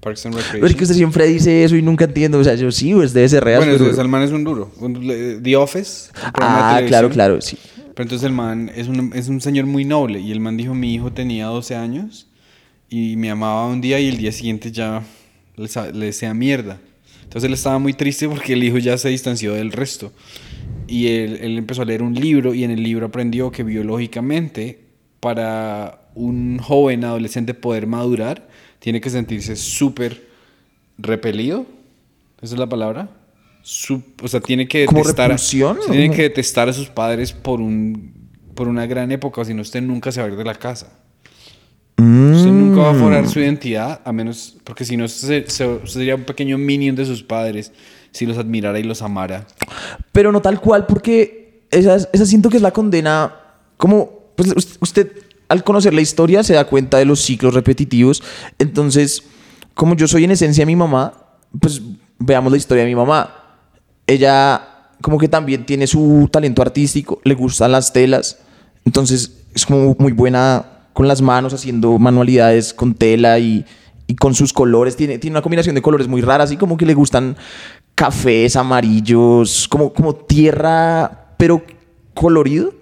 [0.00, 0.60] Parks and Recreation.
[0.60, 2.38] Pero es que usted siempre dice eso y nunca entiendo.
[2.38, 3.58] O sea, yo sí, pues debe ser real.
[3.60, 4.70] Bueno, entonces el man es un duro.
[5.42, 6.10] The Office.
[6.14, 7.58] de Ah, claro, claro, sí.
[7.94, 10.20] Pero entonces el man es un, es un señor muy noble.
[10.20, 12.28] Y el man dijo, mi hijo tenía 12 años
[12.88, 15.02] y me amaba un día y el día siguiente ya
[15.56, 15.66] le,
[16.06, 16.78] decía mierda.
[17.24, 20.12] Entonces él estaba muy triste porque el hijo ya se distanció del resto.
[20.86, 24.80] Y él, él empezó a leer un libro y en el libro aprendió que biológicamente
[25.20, 30.26] para un joven adolescente poder madurar tiene que sentirse súper
[30.98, 31.66] repelido.
[32.40, 33.08] ¿Esa es la palabra?
[33.64, 35.58] Sup- o sea, tiene que ¿Como detestar, se
[35.90, 38.14] tiene ¿O- que detestar a sus padres por un
[38.54, 40.90] por una gran época, si no usted nunca se va a ir de la casa.
[41.98, 42.45] Usted
[42.76, 43.02] nunca va a Mm.
[43.02, 47.04] forjar su identidad, a menos, porque si no, se- se- sería un pequeño minion de
[47.04, 47.72] sus padres
[48.12, 49.46] si los admirara y los amara.
[50.12, 53.34] Pero no tal cual, porque esa, es- esa siento que es la condena.
[53.76, 55.10] Como, pues us- usted
[55.48, 58.22] al conocer la historia se da cuenta de los ciclos repetitivos.
[58.58, 59.22] Entonces,
[59.74, 61.12] como yo soy en esencia mi mamá,
[61.60, 61.82] pues
[62.18, 63.34] veamos la historia de mi mamá.
[64.06, 68.38] Ella, como que también tiene su talento artístico, le gustan las telas.
[68.84, 73.66] Entonces, es como muy buena con las manos, haciendo manualidades con tela y,
[74.06, 74.96] y con sus colores.
[74.96, 77.36] Tiene, tiene una combinación de colores muy rara, así como que le gustan
[77.94, 81.62] cafés, amarillos, como, como tierra, pero
[82.14, 82.72] colorido.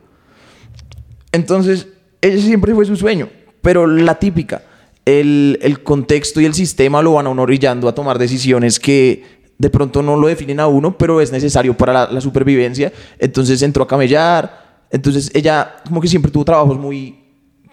[1.33, 1.89] Entonces,
[2.21, 3.29] ese siempre fue su sueño,
[3.61, 4.63] pero la típica,
[5.05, 9.25] el, el contexto y el sistema lo van a uno orillando a tomar decisiones que
[9.59, 12.93] de pronto no lo definen a uno, pero es necesario para la, la supervivencia.
[13.19, 17.24] Entonces entró a camellar, entonces ella como que siempre tuvo trabajos muy,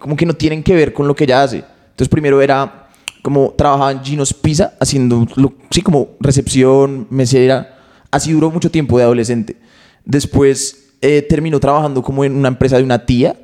[0.02, 1.58] como que no tienen que ver con lo que ella hace.
[1.90, 2.88] Entonces primero era
[3.22, 7.78] como trabajaba en Gino's Pizza, haciendo, lo- sí, como recepción, mesera.
[8.10, 9.56] Así duró mucho tiempo de adolescente.
[10.04, 13.36] Después eh, terminó trabajando como en una empresa de una tía.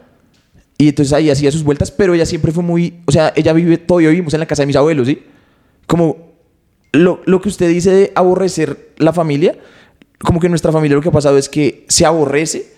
[0.76, 3.00] Y entonces ahí hacía sus vueltas, pero ella siempre fue muy...
[3.06, 5.22] O sea, ella vive, todavía vivimos en la casa de mis abuelos, ¿sí?
[5.86, 6.34] Como
[6.92, 9.56] lo, lo que usted dice de aborrecer la familia,
[10.20, 12.72] como que en nuestra familia lo que ha pasado es que se aborrece,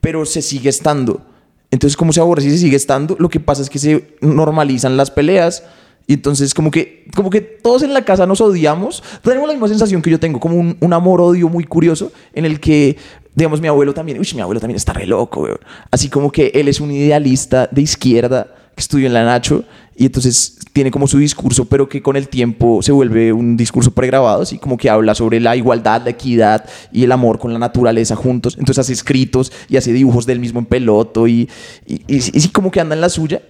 [0.00, 1.22] pero se sigue estando.
[1.70, 4.96] Entonces, como se aborrece y se sigue estando, lo que pasa es que se normalizan
[4.96, 5.64] las peleas.
[6.06, 9.02] Y entonces, como que, como que todos en la casa nos odiamos.
[9.22, 12.60] Tenemos la misma sensación que yo tengo, como un, un amor-odio muy curioso, en el
[12.60, 12.96] que,
[13.34, 15.48] digamos, mi abuelo también, uy, mi abuelo también está re loco.
[15.90, 19.64] Así como que él es un idealista de izquierda que estudió en la Nacho
[19.96, 23.92] y entonces tiene como su discurso, pero que con el tiempo se vuelve un discurso
[23.92, 27.58] pregrabado, así como que habla sobre la igualdad, la equidad y el amor con la
[27.58, 28.56] naturaleza juntos.
[28.58, 31.48] Entonces hace escritos y hace dibujos del mismo en peloto y,
[31.86, 33.40] y, y, y sí como que anda en la suya.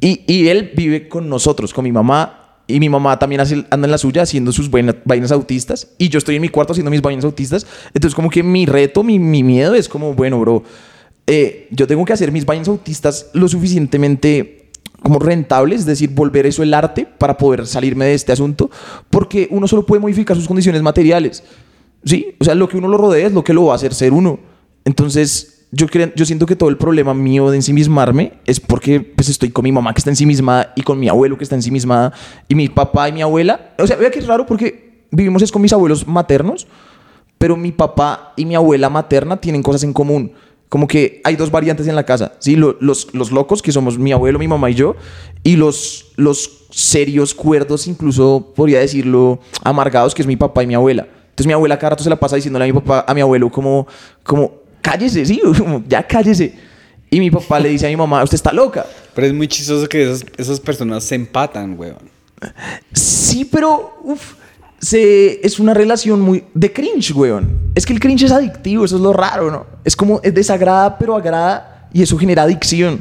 [0.00, 2.40] Y, y él vive con nosotros, con mi mamá.
[2.66, 5.90] Y mi mamá también hace, anda en la suya haciendo sus vaina- vainas autistas.
[5.98, 7.66] Y yo estoy en mi cuarto haciendo mis vainas autistas.
[7.92, 10.64] Entonces, como que mi reto, mi, mi miedo es como, bueno, bro,
[11.26, 14.63] eh, yo tengo que hacer mis vainas autistas lo suficientemente
[15.04, 18.70] como rentables, es decir, volver eso el arte para poder salirme de este asunto.
[19.10, 21.44] Porque uno solo puede modificar sus condiciones materiales.
[22.04, 23.92] Sí, o sea, lo que uno lo rodea es lo que lo va a hacer
[23.92, 24.40] ser uno.
[24.86, 29.28] Entonces, yo, creo, yo siento que todo el problema mío de ensimismarme es porque pues,
[29.28, 32.12] estoy con mi mamá que está ensimismada y con mi abuelo que está ensimismada
[32.48, 33.74] y mi papá y mi abuela.
[33.78, 36.66] O sea, vea que es raro porque vivimos es con mis abuelos maternos,
[37.36, 40.32] pero mi papá y mi abuela materna tienen cosas en común.
[40.74, 42.56] Como que hay dos variantes en la casa, ¿sí?
[42.56, 44.96] Lo- Los, los locos, que somos mi abuelo, mi mamá y yo,
[45.44, 50.74] y los, los serios, cuerdos, incluso podría decirlo, amargados, que es mi papá y mi
[50.74, 51.06] abuela.
[51.26, 53.50] Entonces mi abuela cada rato se la pasa diciéndole a mi papá, a mi abuelo,
[53.52, 53.86] como,
[54.24, 54.50] como
[54.82, 56.56] cállese, sí, como, ya cállese.
[57.08, 58.84] Y mi papá le dice a mi mamá, usted está loca.
[59.14, 62.10] Pero es muy chistoso que esas, esas personas se empatan, weón.
[62.92, 64.32] Sí, pero uf,
[64.78, 67.72] se, es una relación muy de cringe, weón.
[67.74, 69.66] Es que el cringe es adictivo, eso es lo raro, ¿no?
[69.84, 73.00] Es como, es desagrada, pero agrada y eso genera adicción.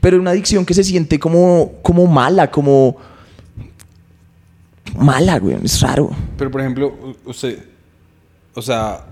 [0.00, 2.96] Pero una adicción que se siente como, como mala, como...
[4.96, 6.10] Mala, weón, es raro.
[6.36, 6.92] Pero, por ejemplo,
[7.24, 7.64] usted,
[8.54, 9.06] o sea,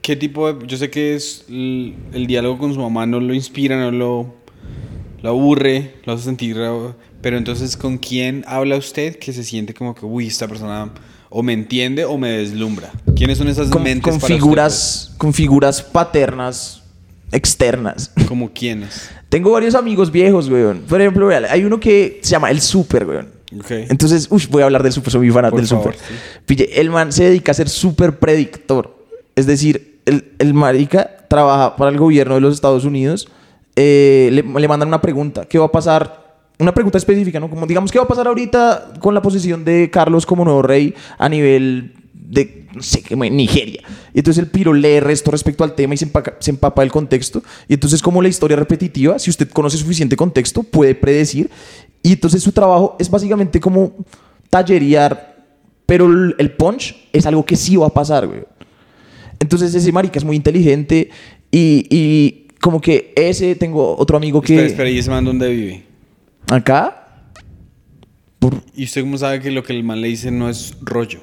[0.00, 0.66] ¿qué tipo de...
[0.66, 4.34] Yo sé que es el diálogo con su mamá no lo inspira, no lo,
[5.22, 6.56] lo aburre, lo hace sentir...
[7.20, 10.90] Pero entonces, ¿con quién habla usted que se siente como que, uy, esta persona
[11.30, 12.90] o me entiende o me deslumbra?
[13.14, 16.82] ¿Quiénes son esas Con, mentes con para usted, figuras, con figuras paternas
[17.30, 18.10] externas.
[18.14, 18.26] pues?
[18.26, 19.08] ¿Como quiénes?
[19.28, 20.82] Tengo varios amigos viejos, weón.
[20.88, 23.28] Por ejemplo, hay uno que se llama El Super, weón.
[23.56, 23.70] Ok.
[23.70, 26.08] Entonces, uy, voy a hablar del super, soy muy fan Por del favor, super.
[26.08, 26.14] sí.
[26.46, 28.96] Pille, el man se dedica a ser súper predictor.
[29.36, 33.28] Es decir, el, el marica trabaja para el gobierno de los Estados Unidos.
[33.76, 35.44] Eh, le, mandan una pregunta.
[35.46, 36.22] ¿Qué va a pasar?
[36.58, 37.48] Una pregunta específica, ¿no?
[37.48, 40.94] Como digamos, ¿qué va a pasar ahorita con la posición de Carlos como nuevo rey
[41.18, 43.82] a nivel de, no sé, Nigeria?
[44.12, 46.10] Y entonces el piro lee resto respecto al tema y se,
[46.46, 47.42] empapa del contexto.
[47.68, 51.50] Y entonces, como la historia repetitiva, si usted conoce suficiente contexto, puede predecir.
[52.02, 53.92] Y entonces su trabajo es básicamente como
[54.50, 55.46] tallerear,
[55.86, 58.44] pero el el punch es algo que sí va a pasar, güey.
[59.40, 61.10] Entonces ese marica es muy inteligente
[61.50, 64.54] y como que ese, tengo otro amigo que...
[64.54, 65.82] Espera, espera, ¿y ese man dónde vive?
[66.48, 67.24] Acá,
[68.38, 71.20] por- ¿Y usted cómo sabe que lo que el man le dice no es rollo?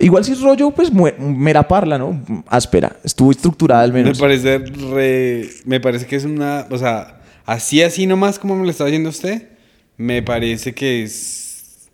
[0.00, 2.20] igual si es rollo, pues mera parla, ¿no?
[2.48, 4.18] Áspera, estuvo estructurada al Me menos.
[4.18, 8.70] parece re- me parece que es una, o sea, así así nomás como me lo
[8.70, 9.50] está diciendo usted,
[9.98, 11.88] me parece que es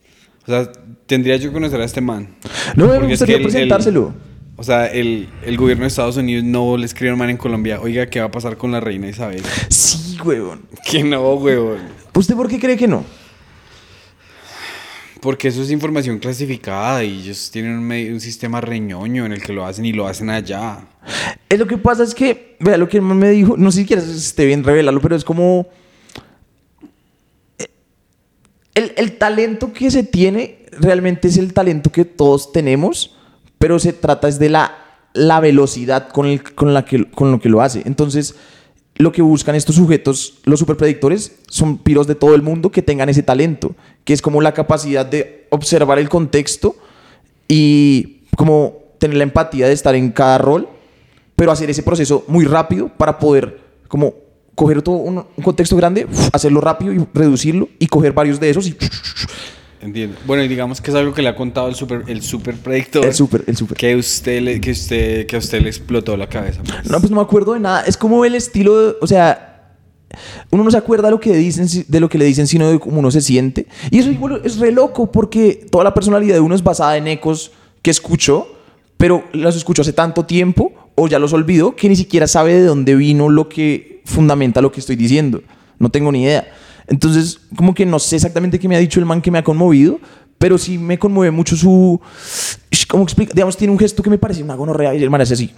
[0.46, 0.70] o sea,
[1.06, 2.28] tendría yo que conocer a este man.
[2.76, 4.14] No, me es gustaría que el- presentárselo.
[4.58, 8.06] O sea, el, el gobierno de Estados Unidos no le escribe man en Colombia, oiga,
[8.10, 9.42] ¿qué va a pasar con la reina Isabel?
[9.70, 10.62] Sí, weón.
[10.84, 11.78] Que no, huevón.
[12.14, 13.04] ¿Usted por qué cree que no?
[15.20, 19.42] Porque eso es información clasificada y ellos tienen un, medio- un sistema reñoño en el
[19.42, 20.80] que lo hacen y lo hacen allá.
[21.48, 24.06] Es lo que pasa es que, vea, lo que me dijo, no sé si quieres
[24.08, 25.66] esté bien revelarlo, pero es como...
[27.58, 27.66] eh,
[28.74, 33.16] El, el talento que se tiene realmente es el talento que todos tenemos,
[33.58, 34.76] pero se trata es de la,
[35.12, 37.82] la velocidad con, el, con, la que, con lo que lo hace.
[37.86, 38.34] Entonces,
[38.96, 43.08] lo que buscan estos sujetos, los superpredictores, son piros de todo el mundo que tengan
[43.08, 46.76] ese talento, que es como la capacidad de observar el contexto
[47.46, 50.68] y como tener la empatía de estar en cada rol,
[51.36, 54.14] pero hacer ese proceso muy rápido para poder como
[54.56, 58.66] coger todo un, un contexto grande, hacerlo rápido y reducirlo y coger varios de esos
[58.66, 58.76] y
[59.80, 60.16] Entiendo.
[60.26, 63.04] Bueno, y digamos que es algo que le ha contado el super, el super predictor.
[63.06, 63.76] el super, el super.
[63.76, 66.62] Que, usted le, que, usted, que a usted le explotó la cabeza.
[66.64, 66.90] pues.
[66.90, 67.82] No, pues no me acuerdo de nada.
[67.82, 69.44] Es como el estilo, de- o sea,
[70.50, 72.78] uno no se acuerda de lo que dicen, de lo que le dicen, sino de
[72.80, 73.66] cómo uno se siente.
[73.90, 74.10] Y eso
[74.44, 77.52] es re loco porque toda la personalidad de uno es basada en ecos
[77.82, 78.48] que escuchó,
[78.96, 82.64] pero los escuchó hace tanto tiempo o ya los olvidó que ni siquiera sabe de
[82.64, 85.42] dónde vino lo que fundamenta lo que estoy diciendo.
[85.78, 86.48] No tengo ni idea.
[86.88, 89.44] Entonces, como que no sé exactamente qué me ha dicho el man que me ha
[89.44, 90.00] conmovido,
[90.38, 92.00] pero sí me conmueve mucho su...
[92.88, 93.32] ¿Cómo explica?
[93.34, 95.52] Digamos, tiene un gesto que me parece una gonorrea y el man hace así.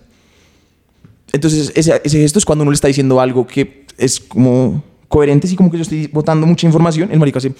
[1.32, 5.46] Entonces, ese, ese gesto es cuando uno le está diciendo algo que es como coherente,
[5.46, 7.52] así como que yo estoy botando mucha información, el marico hace...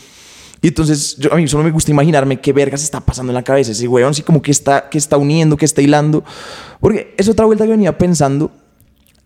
[0.62, 3.42] Y entonces, yo, a mí solo me gusta imaginarme qué vergas está pasando en la
[3.42, 6.22] cabeza ese weón, así como que está, que está uniendo, que está hilando.
[6.80, 8.50] Porque es otra vuelta que venía pensando,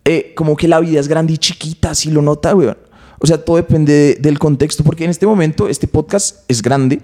[0.05, 2.77] eh, como que la vida es grande y chiquita, si lo nota, weón.
[3.19, 7.01] O sea, todo depende de- del contexto, porque en este momento este podcast es grande,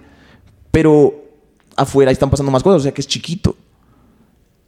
[0.70, 1.14] pero
[1.76, 3.56] afuera están pasando más cosas, o sea que es chiquito.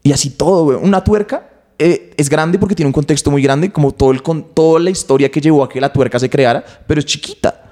[0.03, 0.85] Y así todo, weón.
[0.85, 4.55] Una tuerca eh, es grande porque tiene un contexto muy grande, como todo el con,
[4.55, 7.71] toda la historia que llevó a que la tuerca se creara, pero es chiquita.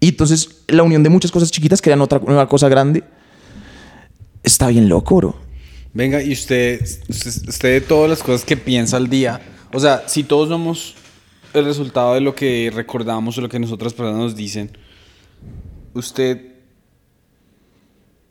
[0.00, 3.02] Y entonces la unión de muchas cosas chiquitas crean otra nueva cosa grande.
[4.42, 5.36] Está bien loco, bro.
[5.92, 9.40] Venga, y usted, usted, usted de todas las cosas que piensa al día,
[9.72, 10.94] o sea, si todos somos
[11.58, 14.76] el resultado de lo que recordamos o lo que nosotras personas nos dicen,
[15.94, 16.52] usted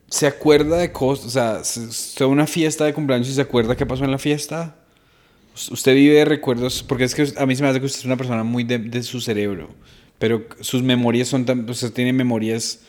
[0.07, 3.85] se acuerda de cosas, o sea, se- una fiesta de cumpleaños y se acuerda qué
[3.85, 4.75] pasó en la fiesta.
[5.55, 7.99] Us- Usted vive de recuerdos, porque es que a mí se me hace que usted
[7.99, 9.69] es una persona muy de, de su cerebro,
[10.19, 12.81] pero sus memorias son tan, usted tiene memorias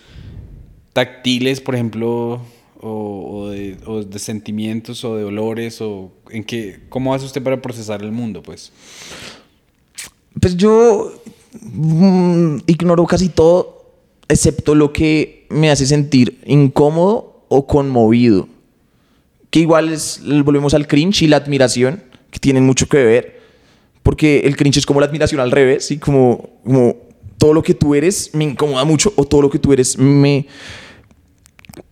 [0.93, 2.43] táctiles, por ejemplo,
[2.80, 7.43] o, o de, o de sentimientos o de olores, o en qué, ¿cómo hace usted
[7.43, 8.72] para procesar el mundo, pues?
[10.41, 11.12] Pues yo
[11.61, 13.84] mm, ignoro casi todo,
[14.28, 18.49] excepto lo que me hace sentir incómodo o conmovido.
[19.51, 23.41] Que igual es, volvemos al cringe y la admiración, que tienen mucho que ver.
[24.03, 26.97] Porque el cringe es como la admiración al revés, y como, como
[27.39, 30.47] todo lo que tú eres me incomoda mucho, o todo lo que tú eres me,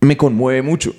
[0.00, 0.94] me conmueve mucho.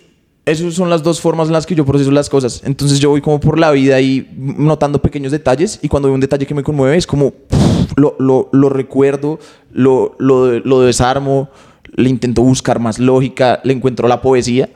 [0.46, 2.62] Esas son las dos formas en las que yo proceso las cosas.
[2.66, 6.22] Entonces yo voy como por la vida y notando pequeños detalles y cuando veo un
[6.22, 9.40] detalle que me conmueve es como pff, lo, lo, lo recuerdo,
[9.72, 11.50] lo, lo, desarmo,
[11.96, 14.70] le intento buscar más lógica, le encuentro la poesía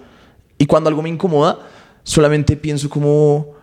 [0.57, 1.59] y cuando algo me incomoda
[2.03, 3.59] solamente pienso como...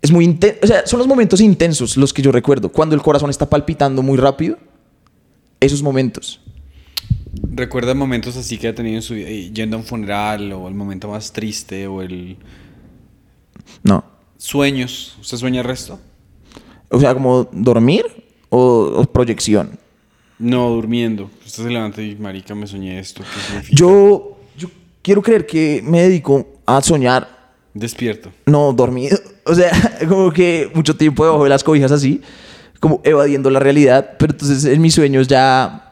[0.00, 2.70] Es muy intenso, o sea, son los momentos intensos los que yo recuerdo.
[2.70, 4.56] Cuando el corazón está palpitando muy rápido,
[5.60, 6.40] esos momentos.
[7.52, 10.74] ¿Recuerda momentos así que ha tenido en su vida, yendo a un funeral, o el
[10.74, 12.36] momento más triste, o el...
[13.82, 14.04] No.
[14.36, 15.98] Sueños, ¿usted sueña el resto?
[16.88, 18.04] O sea, como dormir
[18.48, 19.78] o, o proyección.
[20.38, 21.30] No, durmiendo.
[21.44, 23.22] Usted se levanta y, marica, me soñé esto.
[23.22, 23.76] ¿Qué significa?
[23.76, 24.68] Yo, yo
[25.02, 27.28] quiero creer que me dedico a soñar,
[27.74, 28.32] Despierto.
[28.46, 29.18] no dormido.
[29.44, 29.70] O sea,
[30.08, 32.22] como que mucho tiempo debajo de las cobijas así,
[32.80, 34.16] como evadiendo la realidad.
[34.18, 35.89] Pero entonces en mis sueños ya,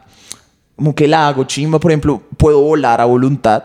[0.79, 1.77] como que la hago chimba.
[1.77, 3.61] Por ejemplo, puedo volar a voluntad.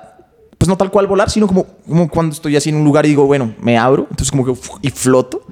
[0.59, 3.11] Pues no tal cual volar, sino como, como cuando estoy así en un lugar y
[3.11, 4.03] digo, bueno, me abro.
[4.11, 5.47] Entonces como que uf, y floto.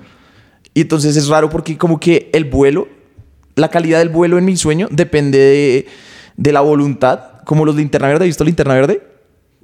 [0.74, 2.88] Y entonces es raro porque como que el vuelo,
[3.54, 5.86] la calidad del vuelo en mi sueño depende de,
[6.36, 7.20] de la voluntad.
[7.44, 9.06] Como los de linterna verde, ¿has visto linterna verde?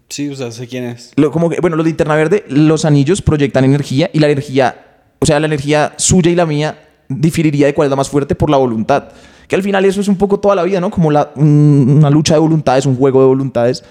[0.09, 1.12] Sí, o sea, sé quién es.
[1.16, 5.03] Lo- como que, bueno, los de linterna verde, los anillos proyectan energía y la energía,
[5.18, 6.78] o sea, la energía suya y la mía
[7.09, 9.09] diferiría de cuál es la más fuerte por la voluntad.
[9.49, 10.90] Que al final eso es un poco toda la vida, ¿no?
[10.90, 13.82] Como la, un- una lucha de voluntades, un juego de voluntades.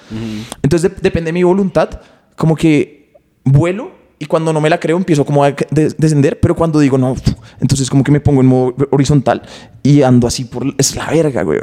[0.61, 1.99] Entonces de- depende de mi voluntad,
[2.35, 6.55] como que vuelo y cuando no me la creo empiezo como a de- descender, pero
[6.55, 7.15] cuando digo no,
[7.59, 9.41] entonces como que me pongo en modo horizontal
[9.83, 10.63] y ando así por...
[10.77, 11.59] Es la verga, güey.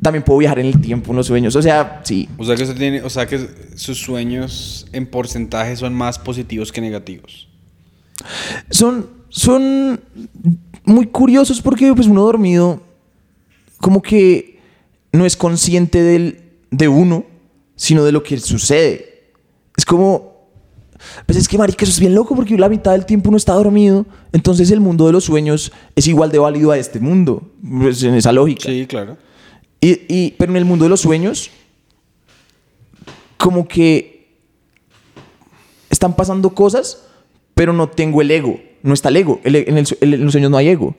[0.00, 1.56] También puedo viajar en el tiempo, en los sueños.
[1.56, 2.28] O sea, sí.
[2.38, 6.70] O sea que usted tiene, o sea que sus sueños en porcentaje son más positivos
[6.70, 7.48] que negativos.
[8.70, 10.00] son, son
[10.84, 12.80] muy curiosos porque pues uno dormido
[13.80, 14.58] como que
[15.12, 17.24] no es consciente del, de uno,
[17.76, 19.30] sino de lo que sucede.
[19.76, 20.36] Es como...
[21.26, 23.52] Pues es que, marica, eso es bien loco porque la mitad del tiempo uno está
[23.54, 24.04] dormido.
[24.32, 27.52] Entonces el mundo de los sueños es igual de válido a este mundo.
[27.80, 28.68] Pues en esa lógica.
[28.68, 29.16] Sí, claro.
[29.80, 31.50] Y, y- pero en el mundo de los sueños,
[33.36, 34.36] como que
[35.88, 37.04] están pasando cosas,
[37.54, 38.58] pero no tengo el ego.
[38.82, 39.40] No está el ego.
[39.44, 40.96] El- en, el- en los sueños no hay ego.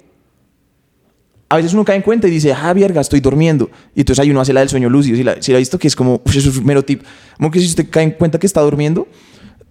[1.50, 3.72] A veces uno cae en cuenta y dice, ah, verga, estoy durmiendo.
[3.96, 5.18] Y entonces ahí uno hace la del sueño lúcido.
[5.18, 7.02] Si la, si la ha visto, que es como, uf, es un mero tip.
[7.38, 9.08] Como que si usted cae en cuenta que está durmiendo,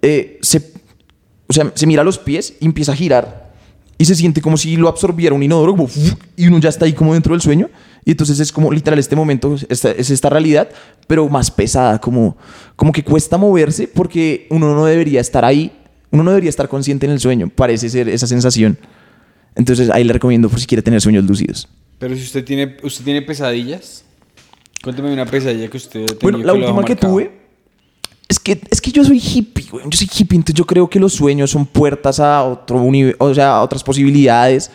[0.02, 0.72] eh, se,
[1.46, 3.52] o sea, se mira los pies y empieza a girar.
[3.96, 6.84] Y se siente como si lo absorbiera un inodoro, como, uf, y uno ya está
[6.84, 7.70] ahí como dentro del sueño.
[8.04, 10.68] Y entonces es como literal este momento, esta, es esta realidad,
[11.06, 12.36] pero más pesada, como,
[12.74, 15.72] como que cuesta moverse porque uno no debería estar ahí,
[16.10, 18.78] uno no debería estar consciente en el sueño, parece ser esa sensación.
[19.58, 21.68] Entonces ahí le recomiendo por si quiere tener sueños lúcidos.
[21.98, 24.04] Pero si usted tiene, usted tiene pesadillas,
[24.82, 27.32] cuénteme una pesadilla que usted tenía Bueno, la dejó última que tuve
[28.28, 29.84] es que, es que yo soy hippie, güey.
[29.88, 32.80] Yo soy hippie, entonces yo creo que los sueños son puertas a otro
[33.18, 34.70] o sea, a otras posibilidades.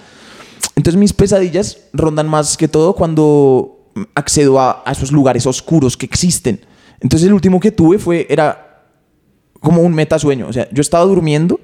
[0.75, 6.05] Entonces mis pesadillas rondan más que todo cuando accedo a, a esos lugares oscuros que
[6.05, 6.59] existen.
[6.99, 8.89] Entonces el último que tuve fue, era
[9.61, 10.47] como un metasueño.
[10.47, 11.61] O sea, yo estaba durmiendo,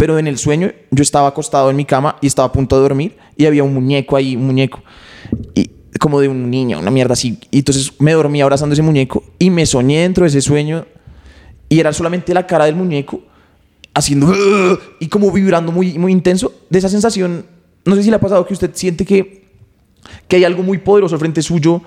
[0.00, 2.80] pero en el sueño yo estaba acostado en mi cama y estaba a punto de
[2.80, 4.80] dormir y había un muñeco ahí, un muñeco.
[5.54, 7.38] Y como de un niño, una mierda así.
[7.50, 10.86] Y entonces me dormí abrazando ese muñeco y me soñé dentro de ese sueño
[11.68, 13.20] y era solamente la cara del muñeco
[13.92, 14.32] haciendo
[15.00, 16.50] y como vibrando muy, muy intenso.
[16.70, 17.44] De esa sensación,
[17.84, 19.50] no sé si le ha pasado que usted siente que,
[20.26, 21.82] que hay algo muy poderoso frente suyo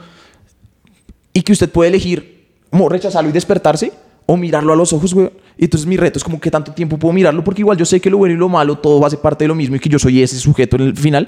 [1.34, 3.92] y que usted puede elegir como rechazarlo y despertarse
[4.26, 5.30] o mirarlo a los ojos, güey.
[5.58, 8.00] Y entonces mi reto es como que tanto tiempo puedo mirarlo porque igual yo sé
[8.00, 10.00] que lo bueno y lo malo todo ser parte de lo mismo y que yo
[10.00, 11.28] soy ese sujeto en el final.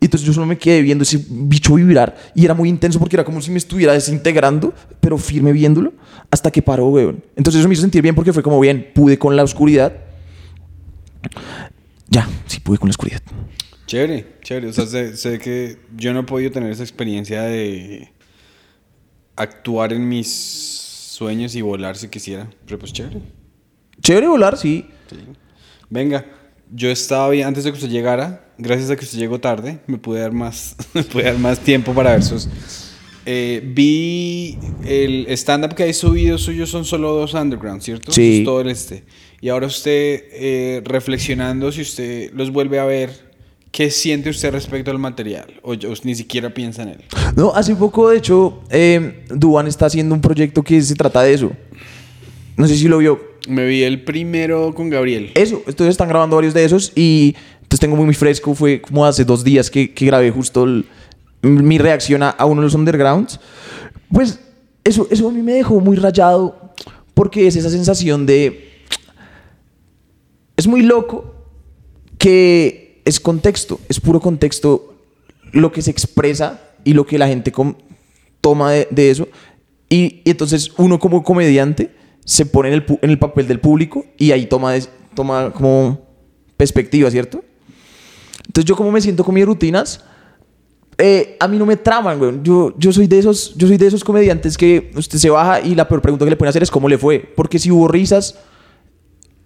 [0.00, 3.16] Y entonces yo solo me quedé viendo ese bicho vibrar y era muy intenso porque
[3.16, 5.94] era como si me estuviera desintegrando, pero firme viéndolo
[6.30, 7.24] hasta que paró, weón.
[7.36, 9.94] Entonces eso me hizo sentir bien porque fue como bien, pude con la oscuridad.
[12.08, 13.22] Ya, sí pude con la oscuridad.
[13.86, 14.68] Chévere, chévere.
[14.68, 18.10] O sea, sé, sé que yo no he podido tener esa experiencia de
[19.36, 20.83] actuar en mis
[21.14, 22.50] sueños y volar si quisiera.
[22.66, 23.20] Pero pues chévere.
[24.00, 24.86] Chévere volar, sí.
[25.08, 25.16] Sí.
[25.88, 26.26] Venga,
[26.70, 28.52] yo estaba bien antes de que usted llegara.
[28.58, 31.92] Gracias a que usted llegó tarde, me pude dar más, me pude dar más tiempo
[31.92, 32.48] para ver sus.
[33.26, 38.12] Eh, vi el stand-up que hay subido suyo son solo dos underground, ¿cierto?
[38.12, 38.40] Sí.
[38.40, 39.04] Es todo el este.
[39.40, 43.23] Y ahora usted, eh, reflexionando, si usted los vuelve a ver,
[43.76, 45.46] ¿qué siente usted respecto al material?
[45.62, 47.04] O, yo- ni siquiera piensa en él.
[47.34, 51.34] No, hace poco, de hecho, eh, Duan está haciendo un proyecto que se trata de
[51.34, 51.50] eso.
[52.56, 53.20] No sé si lo vio.
[53.48, 55.32] Me vi el primero con Gabriel.
[55.34, 58.54] Eso, entonces están grabando varios de esos y entonces tengo muy, muy fresco.
[58.54, 60.86] Fue como hace dos días que, que grabé justo el-
[61.42, 63.40] mi reacción a, a uno de los undergrounds.
[64.12, 64.38] Pues
[64.84, 66.72] eso, eso a mí me dejó muy rayado
[67.12, 68.70] porque es esa sensación de...
[70.56, 71.34] Es muy loco
[72.18, 74.94] que es contexto, es puro contexto
[75.52, 77.52] lo que se expresa y lo que la gente
[78.40, 79.28] toma de, de eso.
[79.88, 81.90] Y, y entonces uno como comediante
[82.24, 84.74] se pone en el, en el papel del público y ahí toma,
[85.14, 86.00] toma como
[86.56, 87.44] perspectiva, ¿cierto?
[88.46, 90.02] Entonces yo como me siento con mis rutinas,
[90.96, 92.32] eh, a mí no me traman, güey.
[92.42, 95.74] Yo, yo, soy de esos, yo soy de esos comediantes que usted se baja y
[95.74, 97.20] la peor pregunta que le pueden hacer es cómo le fue.
[97.36, 98.38] Porque si hubo risas...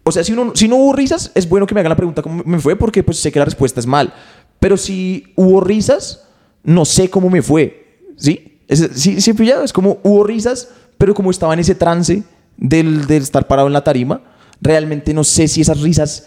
[0.09, 2.23] O sea, si, uno, si no hubo risas, es bueno que me hagan la pregunta
[2.23, 4.15] cómo me fue porque pues sé que la respuesta es mal.
[4.59, 6.27] Pero si hubo risas,
[6.65, 8.07] no sé cómo me fue.
[8.17, 8.61] ¿Sí?
[8.69, 9.63] Es, sí, sí, pillado.
[9.65, 12.23] Es como hubo risas, pero como estaba en ese trance
[12.57, 14.23] del, del estar parado en la tarima,
[14.61, 16.27] realmente no sé si esas risas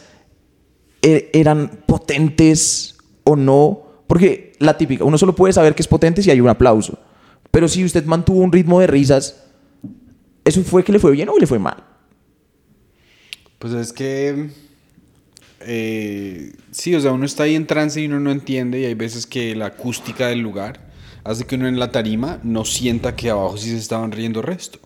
[1.01, 3.82] e- eran potentes o no.
[4.05, 6.99] Porque la típica, uno solo puede saber que es potente si hay un aplauso.
[7.49, 9.43] Pero si usted mantuvo un ritmo de risas,
[10.45, 11.84] ¿eso fue que le fue bien o le fue mal?
[13.62, 14.49] Pues es que.
[15.59, 18.95] eh, sí, o sea, uno está ahí en trance y uno no entiende, y hay
[18.95, 20.89] veces que la acústica del lugar
[21.24, 24.80] hace que uno en la tarima no sienta que abajo sí se estaban riendo resto.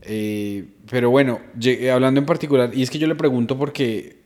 [0.00, 4.16] Eh, pero bueno, llegué- hablando en particular, y es que yo le pregunto porque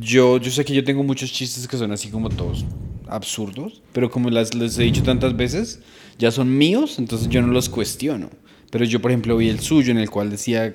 [0.00, 2.64] yo, yo sé que yo tengo muchos chistes que son así como todos
[3.06, 5.80] absurdos, pero como las, les he dicho tantas veces,
[6.18, 8.30] ya son míos, entonces yo no los cuestiono.
[8.70, 10.74] Pero yo, por ejemplo, vi el suyo en el cual decía,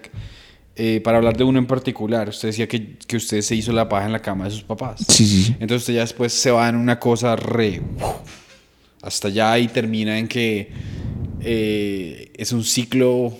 [0.80, 3.90] eh, para hablar de uno en particular, usted decía que, que usted se hizo la
[3.90, 5.04] paja en la cama de sus papás.
[5.10, 5.56] Sí, sí.
[5.60, 7.82] Entonces usted ya después se va en una cosa re...
[9.02, 10.70] Hasta allá y termina en que
[11.42, 13.34] eh, es un ciclo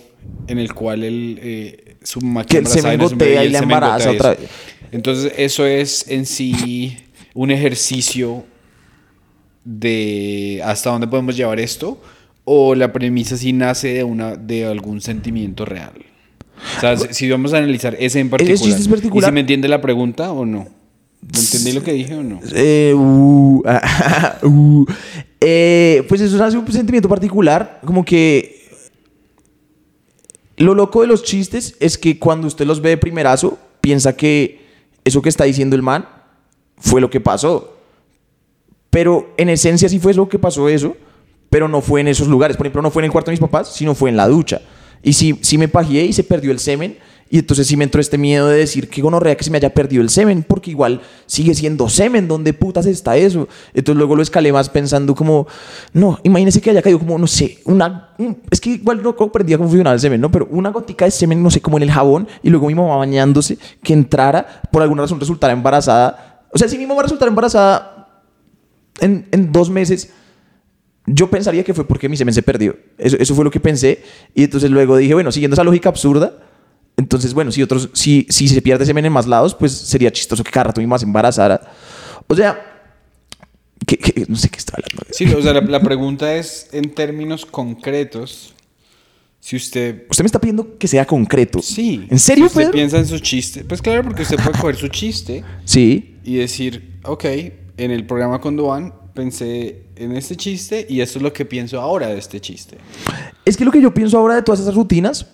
[0.46, 4.48] en el cual el, eh, su máquina el semen gotea y la embaraza otra vez.
[4.92, 6.96] Entonces eso es en sí
[7.34, 8.44] un ejercicio
[9.64, 12.00] de hasta dónde podemos llevar esto
[12.44, 16.07] o la premisa sí nace de una de algún sentimiento real.
[16.76, 19.28] O sea, si si vamos a analizar ese en particular, chiste es particular.
[19.28, 20.66] ¿y si me entiende la pregunta o no?
[21.20, 22.40] ¿Me entendí lo que dije o no?
[22.52, 23.62] Eh, uh,
[24.42, 24.86] uh.
[25.40, 28.58] Eh, pues eso es un sentimiento particular, como que
[30.56, 34.66] lo loco de los chistes es que cuando usted los ve de primerazo, piensa que
[35.04, 36.08] eso que está diciendo el man
[36.76, 37.76] fue lo que pasó.
[38.90, 40.96] Pero en esencia sí fue lo que pasó eso,
[41.50, 42.56] pero no fue en esos lugares.
[42.56, 44.60] Por ejemplo, no fue en el cuarto de mis papás, sino fue en la ducha.
[45.02, 46.98] Y sí, sí me pajeé y se perdió el semen.
[47.30, 49.74] Y entonces sí me entró este miedo de decir que gonorrea que se me haya
[49.74, 53.48] perdido el semen, porque igual sigue siendo semen, ¿dónde putas está eso?
[53.74, 55.46] Entonces luego lo escalé más pensando como,
[55.92, 59.58] no, imagínese que haya caído como, no sé, una, un- es que igual no comprendía
[59.58, 60.30] cómo funcionaba el semen, ¿no?
[60.30, 62.96] Pero una gotica de semen, no sé, como en el jabón, y luego mi mamá
[62.96, 66.46] bañándose, que entrara, por alguna razón resultara embarazada.
[66.50, 68.08] O sea, si mi mamá resultara embarazada
[69.00, 70.14] en, en dos meses,
[71.14, 72.76] yo pensaría que fue porque mi semen se perdió.
[72.98, 74.02] Eso, eso fue lo que pensé.
[74.34, 76.38] Y entonces luego dije, bueno, siguiendo esa lógica absurda,
[76.96, 80.42] entonces, bueno, si, otros, si, si se pierde semen en más lados, pues sería chistoso
[80.42, 81.60] que cada rato mi mamá se embarazara.
[82.26, 82.60] O sea,
[83.86, 85.04] que, que- no sé qué está hablando.
[85.12, 88.54] Sí, o sea, la, la pregunta es en términos concretos.
[89.40, 90.06] Si usted.
[90.10, 91.62] Usted me está pidiendo que sea concreto.
[91.62, 92.06] Sí.
[92.10, 92.72] ¿En serio, si usted Pedro?
[92.72, 93.64] piensa en su chiste.
[93.64, 96.16] Pues claro, porque usted puede coger su chiste Sí.
[96.24, 97.24] y decir, ok,
[97.76, 98.92] en el programa con Duan
[99.22, 102.78] pensé en este chiste y esto es lo que pienso ahora de este chiste.
[103.44, 105.26] Es que lo que yo pienso ahora de todas esas rutinas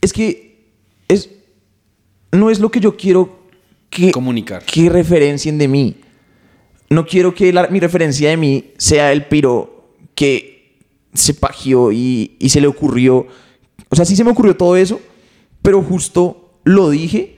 [0.00, 0.72] es que
[1.06, 1.30] es,
[2.32, 3.38] no es lo que yo quiero
[3.88, 4.64] que, Comunicar.
[4.64, 5.94] que referencien de mí.
[6.90, 10.76] No quiero que la- mi referencia de mí sea el piro que
[11.14, 13.28] se pagió y, y se le ocurrió.
[13.90, 15.00] O sea, sí se me ocurrió todo eso,
[15.62, 17.36] pero justo lo dije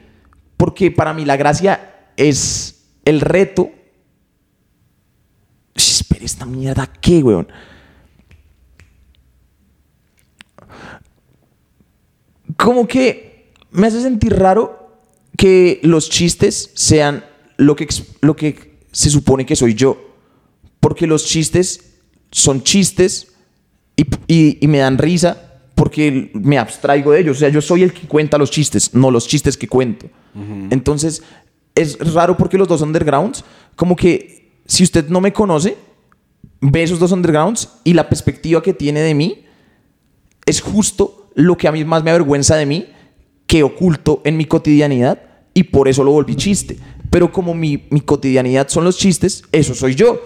[0.56, 3.70] porque para mí la gracia es el reto.
[6.30, 7.48] Esta mierda, ¿qué, weón?
[12.56, 14.98] como que me hace sentir raro
[15.36, 17.24] que los chistes sean
[17.56, 17.86] lo que,
[18.20, 19.98] lo que se supone que soy yo.
[20.80, 21.94] Porque los chistes
[22.30, 23.32] son chistes
[23.96, 27.38] y, y- y me dan risa porque me abstraigo de ellos.
[27.38, 30.06] O sea, yo soy el que cuenta los chistes, no los chistes que cuento.
[30.70, 31.22] Entonces,
[31.74, 33.42] es raro porque los dos undergrounds,
[33.76, 35.76] como que si usted no me conoce,
[36.60, 39.44] ve esos dos undergrounds y la perspectiva que tiene de mí
[40.46, 42.86] es justo lo que a mí más me avergüenza de mí,
[43.46, 45.20] que oculto en mi cotidianidad
[45.54, 46.78] y por eso lo volví chiste.
[47.10, 50.20] Pero como mi, mi cotidianidad son los chistes, eso soy yo.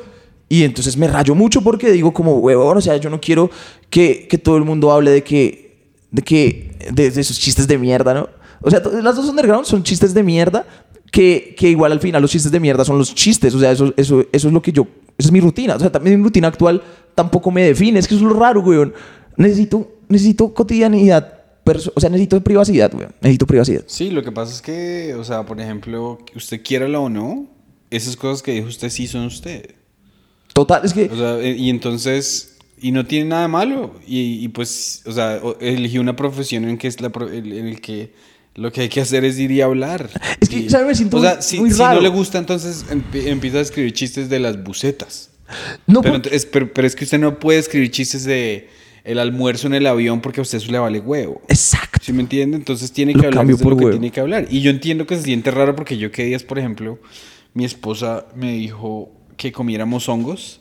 [0.48, 3.50] Y entonces me rayo mucho porque digo como, huevón, o sea, yo no quiero
[3.88, 8.12] que, que todo el mundo hable de que, de que, de, esos chistes de mierda,
[8.12, 8.28] ¿no?
[8.60, 10.66] O sea, las dos underground son chistes de mierda
[11.14, 13.54] que, que igual al final los chistes de mierda son los chistes.
[13.54, 15.76] O sea, eso, eso, eso es lo que yo, esa es mi rutina.
[15.76, 16.82] O sea, también mi rutina actual
[17.14, 18.00] tampoco me define.
[18.00, 18.92] Es que eso es lo raro, weón.
[19.36, 21.44] Necesito, necesito cotidianidad.
[21.94, 23.14] O sea, necesito privacidad, weón.
[23.20, 23.84] Necesito privacidad.
[23.86, 27.46] Sí, lo que pasa es que, o sea, por ejemplo, usted quiéralo o no,
[27.90, 29.70] esas cosas que dijo usted sí son usted.
[30.52, 31.04] Total, es que...
[31.12, 33.94] O sea, eh, y entonces, y no tiene nada malo.
[34.04, 38.12] Y, y pues, o sea, eligió una profesión en que es la en el que
[38.54, 40.10] lo que hay que hacer es ir y hablar.
[40.40, 40.86] Es que, Y- ¿sabe?
[40.86, 41.96] Me siento O sea, muy- si, muy si raro.
[41.96, 45.30] no le gusta, entonces empie- empieza a escribir chistes de las bucetas.
[45.86, 48.68] no, pero, porque- es, pero, pero es que usted no puede escribir chistes de
[49.04, 51.42] el almuerzo en el avión porque a usted eso le vale huevo.
[51.48, 51.98] Exacto.
[52.02, 52.56] ¿Sí me entiende?
[52.56, 53.98] Entonces tiene Lo que hablar cambio de por lo que huevo.
[53.98, 54.46] tiene que hablar.
[54.50, 56.98] Y yo entiendo que se siente raro porque yo que días, por ejemplo,
[57.52, 60.60] mi esposa me dijo que comiéramos hongos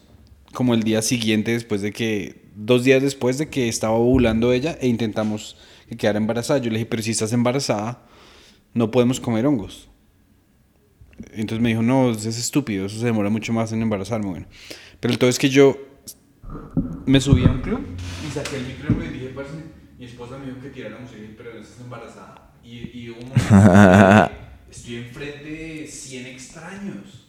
[0.52, 4.78] como el día siguiente después de que, dos días después de que estaba ovulando ella
[4.82, 5.56] e intentamos
[5.94, 6.60] que quedara embarazada.
[6.60, 8.02] Yo le dije, pero si estás embarazada,
[8.74, 9.90] no podemos comer hongos.
[11.32, 14.28] Entonces me dijo, no, es estúpido, eso se demora mucho más en embarazarme.
[14.30, 14.46] Bueno,
[15.00, 15.78] pero el todo es que yo
[17.06, 17.82] me subí a un club
[18.28, 19.52] y saqué el micrófono y dije, parce,
[19.98, 22.52] mi esposa me dijo que tirara música, y dije, pero estás embarazada.
[22.64, 24.30] Y, y hubo un momento en
[24.66, 27.28] que estoy enfrente de 100 extraños.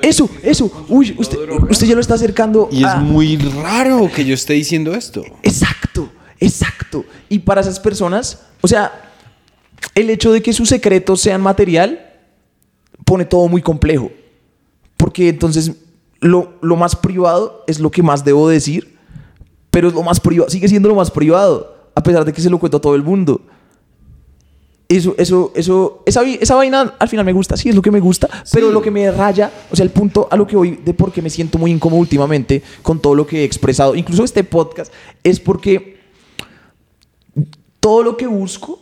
[0.00, 0.86] Eso, eso.
[0.88, 1.36] Uy, usted,
[1.68, 5.22] usted ya lo está acercando Y es a- muy raro que yo esté diciendo esto.
[5.42, 6.10] Exacto,
[6.46, 7.04] exacto.
[7.28, 9.10] Y para esas personas, o sea,
[9.94, 12.12] el hecho de que sus secretos sean material
[13.04, 14.10] pone todo muy complejo.
[14.96, 15.72] Porque entonces
[16.20, 18.96] lo, lo más privado es lo que más debo decir,
[19.70, 22.50] pero es lo más privado, sigue siendo lo más privado, a pesar de que se
[22.50, 23.40] lo cuento a todo el mundo.
[24.88, 28.00] Eso, eso, eso, esa, esa vaina al final me gusta, sí, es lo que me
[28.00, 30.94] gusta, pero lo que me raya, o sea, el punto a lo que voy de
[30.94, 34.44] por qué me siento muy incómodo últimamente con todo lo que he expresado, incluso este
[34.44, 34.92] podcast,
[35.22, 35.93] es porque
[37.84, 38.80] todo lo que busco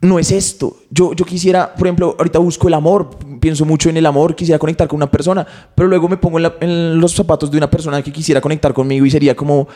[0.00, 0.78] no es esto.
[0.88, 4.58] Yo, yo quisiera, por ejemplo, ahorita busco el amor, pienso mucho en el amor, quisiera
[4.58, 8.10] conectar con una persona, pero luego me pongo en, los zapatos de una persona que
[8.10, 9.68] quisiera conectar conmigo y sería como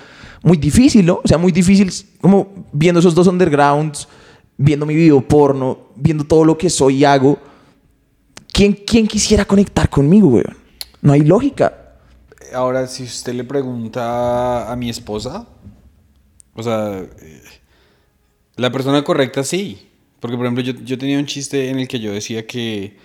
[0.43, 1.21] muy difícil, ¿no?
[1.23, 1.93] O sea, muy difícil,
[2.23, 4.09] como viendo esos dos undergrounds,
[4.57, 7.37] viendo mi video porno, viendo todo lo que soy y hago.
[8.51, 10.57] ¿Quién, quién quisiera conectar conmigo, weón?
[11.03, 11.99] No hay lógica.
[12.55, 15.47] Ahora, si usted le pregunta a mi esposa,
[16.61, 17.43] o sea, eh,
[18.57, 19.89] la persona correcta sí.
[20.21, 22.97] Porque, por ejemplo, yo, yo tenía un chiste en el que yo decía que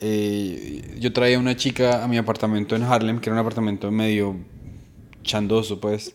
[0.00, 4.36] eh, yo traía una chica a mi apartamento en Harlem, que era un apartamento medio
[5.22, 6.14] chandoso, pues.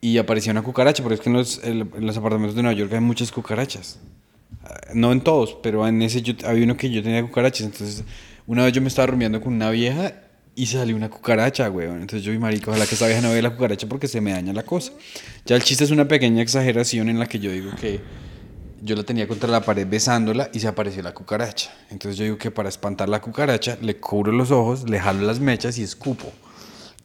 [0.00, 2.92] Y aparecía una cucaracha, porque es que en los, en los apartamentos de Nueva York
[2.92, 3.98] hay muchas cucarachas.
[4.64, 7.66] Ah, No en todos, pero en ese yo, había uno que yo tenía cucarachas.
[7.66, 8.04] Entonces,
[8.46, 10.14] una vez yo me estaba rumbeando con una vieja
[10.58, 12.00] y salió una cucaracha, weón.
[12.00, 14.32] Entonces yo vi, marico, ojalá que esta vieja no vea la cucaracha porque se me
[14.32, 14.90] daña la cosa.
[15.44, 18.00] Ya el chiste es una pequeña exageración en la que yo digo que
[18.80, 21.70] yo la tenía contra la pared besándola y se apareció la cucaracha.
[21.90, 25.40] Entonces yo digo que para espantar la cucaracha le cubro los ojos, le jalo las
[25.40, 26.32] mechas y escupo.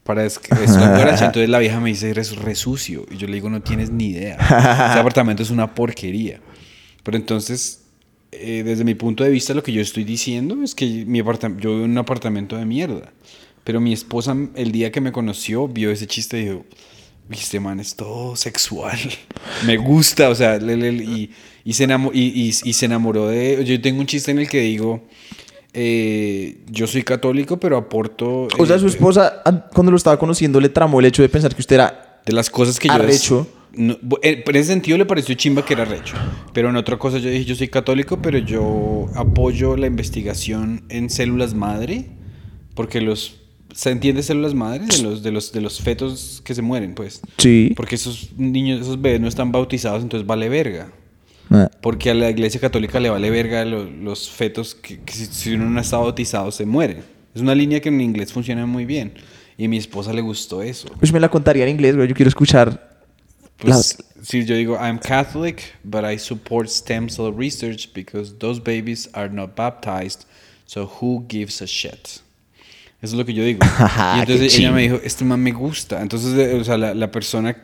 [0.04, 1.26] Para es, es la cucaracha.
[1.26, 3.06] Entonces la vieja me dice, eres re sucio.
[3.12, 4.36] Y yo le digo, no tienes ni idea.
[4.36, 6.39] Ese apartamento es una porquería.
[7.04, 7.82] Pero entonces,
[8.32, 11.72] eh, desde mi punto de vista, lo que yo estoy diciendo es que mi yo
[11.72, 13.12] vivo en un apartamento de mierda.
[13.64, 16.66] Pero mi esposa, el día que me conoció, vio ese chiste y dijo,
[17.30, 18.97] "Uy, este man es todo sexual.
[19.66, 21.32] me gusta, o sea, le- le- y,
[21.64, 23.64] y, se enamo- y, y- y se enamoró de...
[23.64, 25.03] Yo tengo un chiste en el que digo,
[25.74, 28.47] eh, yo soy católico, pero aporto...
[28.57, 31.30] O sea, eh, su esposa, an- cuando lo estaba conociendo, le tramó el hecho de
[31.30, 32.22] pensar que usted era.
[32.26, 32.93] de las cosas que yo...
[32.95, 33.47] Arrecho.
[33.74, 36.16] No, bu- eh, en ese sentido le pareció chimba que era recho.
[36.53, 41.09] Pero en otra cosa yo dije, yo soy católico, pero yo apoyo la investigación en
[41.09, 42.07] células madre.
[42.76, 43.38] Porque los...
[43.74, 44.86] ¿Se entiende células madre?
[44.86, 47.22] De los, de, los, de los fetos que se mueren, pues.
[47.38, 47.74] Sí.
[47.76, 50.91] Porque esos niños, esos bebés no están bautizados, entonces vale verga.
[51.49, 51.69] Ah.
[51.82, 55.53] Porque a la iglesia católica le vale verga lo- los fetos que, que si, si
[55.53, 57.03] uno no está bautizado se mueren.
[57.36, 59.13] Es una línea que en inglés funciona muy bien.
[59.57, 60.88] Y a mi esposa le gustó eso.
[60.99, 62.07] Pues me la contaría en inglés, güey.
[62.07, 62.89] Yo quiero escuchar.
[63.57, 69.07] Pues, si yo digo, I'm Catholic, but I support stem cell research because those babies
[69.13, 70.22] are not baptized,
[70.65, 72.22] so who gives a shit?
[73.02, 73.60] Eso es lo que yo digo.
[74.18, 76.02] y entonces ella me dijo, este man me gusta.
[76.02, 77.56] Entonces, o sea, la, la persona...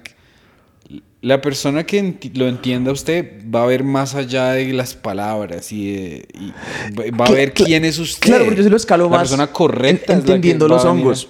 [1.20, 5.72] La persona que enti- lo entienda usted va a ver más allá de las palabras
[5.72, 8.28] y, de- y va- a ver quién es usted.
[8.28, 9.20] Claro, porque yo se lo escalo la más.
[9.22, 10.14] persona correcta.
[10.14, 11.28] en- la entendiendo los hongos.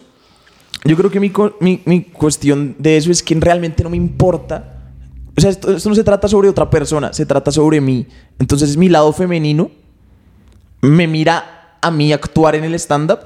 [0.83, 1.31] Yo creo que mi,
[1.61, 4.83] mi, mi cuestión de eso es que realmente no me importa.
[5.37, 8.05] O sea, esto, esto no se trata sobre otra persona, se trata sobre mí.
[8.39, 9.71] Entonces, mi lado femenino
[10.81, 13.19] me mira a mí actuar en el stand-up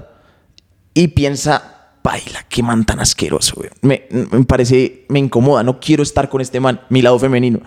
[0.94, 3.70] y piensa, baila, qué man tan asqueroso, güey.
[3.82, 4.08] Me,
[4.46, 7.62] parece, me incomoda, no quiero estar con este man, mi lado femenino.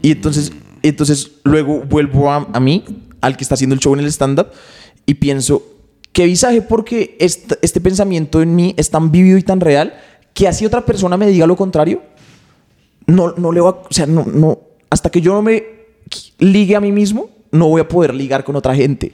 [0.00, 0.52] Y entonces,
[0.82, 2.84] entonces luego vuelvo a, a mí,
[3.20, 4.48] al que está haciendo el show en el stand-up,
[5.06, 5.62] y pienso,
[6.12, 9.94] qué visaje porque este, este pensamiento en mí es tan vivido y tan real
[10.34, 12.02] que así otra persona me diga lo contrario,
[13.06, 14.60] no, no le va, o sea, no, no,
[14.90, 15.64] hasta que yo no me
[16.38, 19.12] ligue a mí mismo, no voy a poder ligar con otra gente.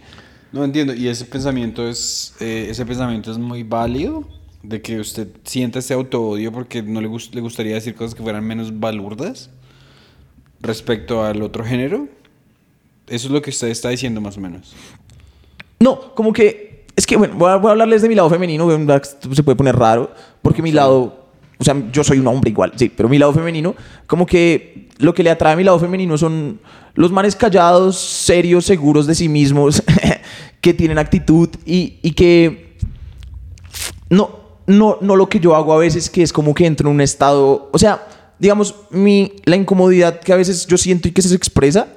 [0.52, 4.24] No entiendo, y ese pensamiento es eh, ese pensamiento es muy válido
[4.62, 8.22] de que usted sienta ese autoodio porque no le, gus- le gustaría decir cosas que
[8.22, 9.50] fueran menos balurdas
[10.60, 12.08] respecto al otro género.
[13.06, 14.74] Eso es lo que usted está diciendo más o menos.
[15.80, 16.86] No, como que.
[16.96, 18.68] Es que, bueno, voy a, voy a hablarles de mi lado femenino,
[19.00, 20.10] se puede poner raro,
[20.42, 21.27] porque mi lado.
[21.58, 23.74] O sea, yo soy un hombre igual, sí, pero mi lado femenino,
[24.06, 26.60] como que lo que le atrae a mi lado femenino son
[26.94, 29.82] los manes callados, serios, seguros de sí mismos,
[30.60, 32.76] que tienen actitud y, que.
[34.10, 34.30] No,
[34.66, 37.00] no, no lo que yo hago a veces, que es como que entro en un
[37.00, 37.68] estado.
[37.72, 38.06] O sea,
[38.38, 41.88] digamos, mi, la incomodidad que a veces yo siento y que se expresa,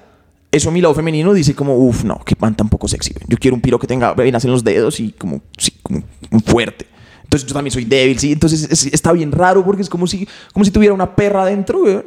[0.51, 3.13] eso mi lado femenino dice como, uff, no, que pan tan poco sexy.
[3.27, 6.03] Yo quiero un piro que tenga venas en los dedos y como, sí, como
[6.45, 6.90] fuerte.
[7.31, 8.33] Entonces yo también soy débil, sí.
[8.33, 11.79] Entonces es- está bien raro porque es como si, como si tuviera una perra adentro,
[11.79, 12.01] güey.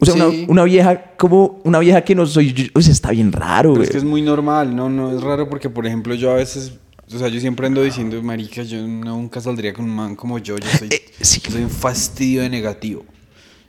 [0.00, 0.20] O sea, Sí.
[0.20, 2.64] una, una vieja, como una vieja que no soy yo.
[2.74, 3.84] O sea, está bien raro, Pero güey.
[3.84, 6.72] es que es muy normal, no, no es raro porque, por ejemplo, yo a veces,
[7.14, 10.56] o sea, yo siempre ando diciendo, marica, yo nunca saldría con un man como yo,
[10.56, 11.40] yo soy, Eh, sí.
[11.48, 13.04] soy un fastidio de negativo.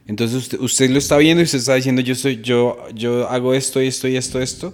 [0.08, 3.54] Entonces usted, usted lo está viendo y usted está diciendo, yo soy, yo, yo hago
[3.54, 4.74] esto y esto y esto, esto,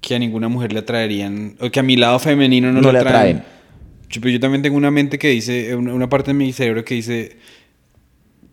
[0.00, 2.92] que a ninguna mujer le atraerían, o que a mi lado femenino no, No le
[2.94, 3.36] le atraen.
[3.38, 3.57] atraen.
[4.10, 6.84] Yo, pero yo también tengo una mente que dice, una, una parte de mi cerebro
[6.84, 7.36] que dice,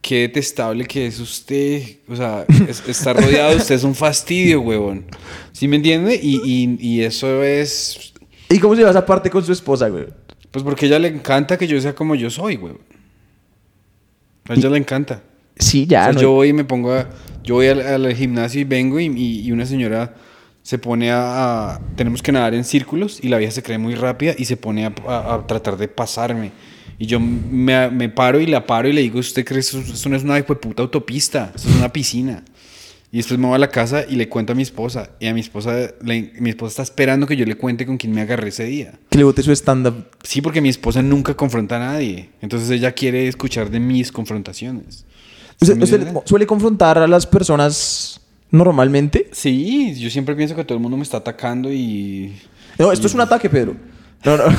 [0.02, 1.82] qué detestable que es usted.
[2.08, 5.06] O sea, es- estar rodeado de usted es un fastidio, huevón.
[5.54, 6.20] ¿Sí me entiende?
[6.22, 8.14] Y, y, y eso es.
[8.50, 10.06] ¿Y cómo se va esa parte con su esposa, güey?
[10.52, 12.82] Pues porque a ella le encanta que yo sea como yo soy, huevón.
[14.48, 15.24] A ella le encanta.
[15.58, 16.04] Sí, O ya.
[16.06, 17.10] sea, no- yo voy y me pongo a,
[17.44, 19.06] Yo voy al, al gimnasio y vengo y-
[19.42, 20.16] y una señora
[20.66, 23.94] se pone a, a- Tenemos que nadar en círculos y la vieja se cree muy
[23.94, 26.52] rápida y se pone a, a- a tratar de pasarme.
[26.98, 30.10] Y yo me, me paro y la paro y le digo, ¿usted cree eso, eso
[30.10, 31.52] no es una puta autopista?
[31.54, 32.44] Eso es una piscina.
[33.12, 35.12] Y después me voy a la casa y le cuento a mi esposa.
[35.20, 38.12] Y a mi esposa, le- mi esposa está esperando que yo le cuente con quién
[38.12, 38.94] me agarré ese día.
[39.10, 40.08] Que le bote su stand-up.
[40.24, 42.32] Sí, porque mi esposa nunca confronta a nadie.
[42.42, 45.06] Entonces ella quiere escuchar de mis confrontaciones.
[45.62, 48.20] ¿Sí ¿Usted, usted suele confrontar a las personas
[48.56, 49.30] normalmente?
[49.32, 52.36] Sí, yo siempre pienso que todo el mundo me está atacando y...
[52.78, 53.76] No, esto es un ataque, Pedro.
[54.24, 54.44] No, no.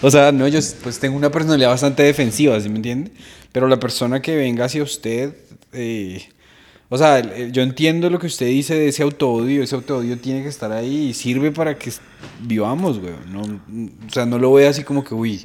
[0.00, 3.10] O sea, no, yo pues tengo una personalidad bastante defensiva, ¿sí me entiende?
[3.50, 5.34] Pero la persona que venga hacia usted,
[5.72, 6.22] eh,
[6.88, 7.20] o sea,
[7.50, 11.08] yo entiendo lo que usted dice de ese autoodio, ese autoodio tiene que estar ahí
[11.08, 11.92] y sirve para que
[12.40, 13.14] vivamos, güey.
[13.28, 15.44] No, o sea, no lo veo así como que, uy,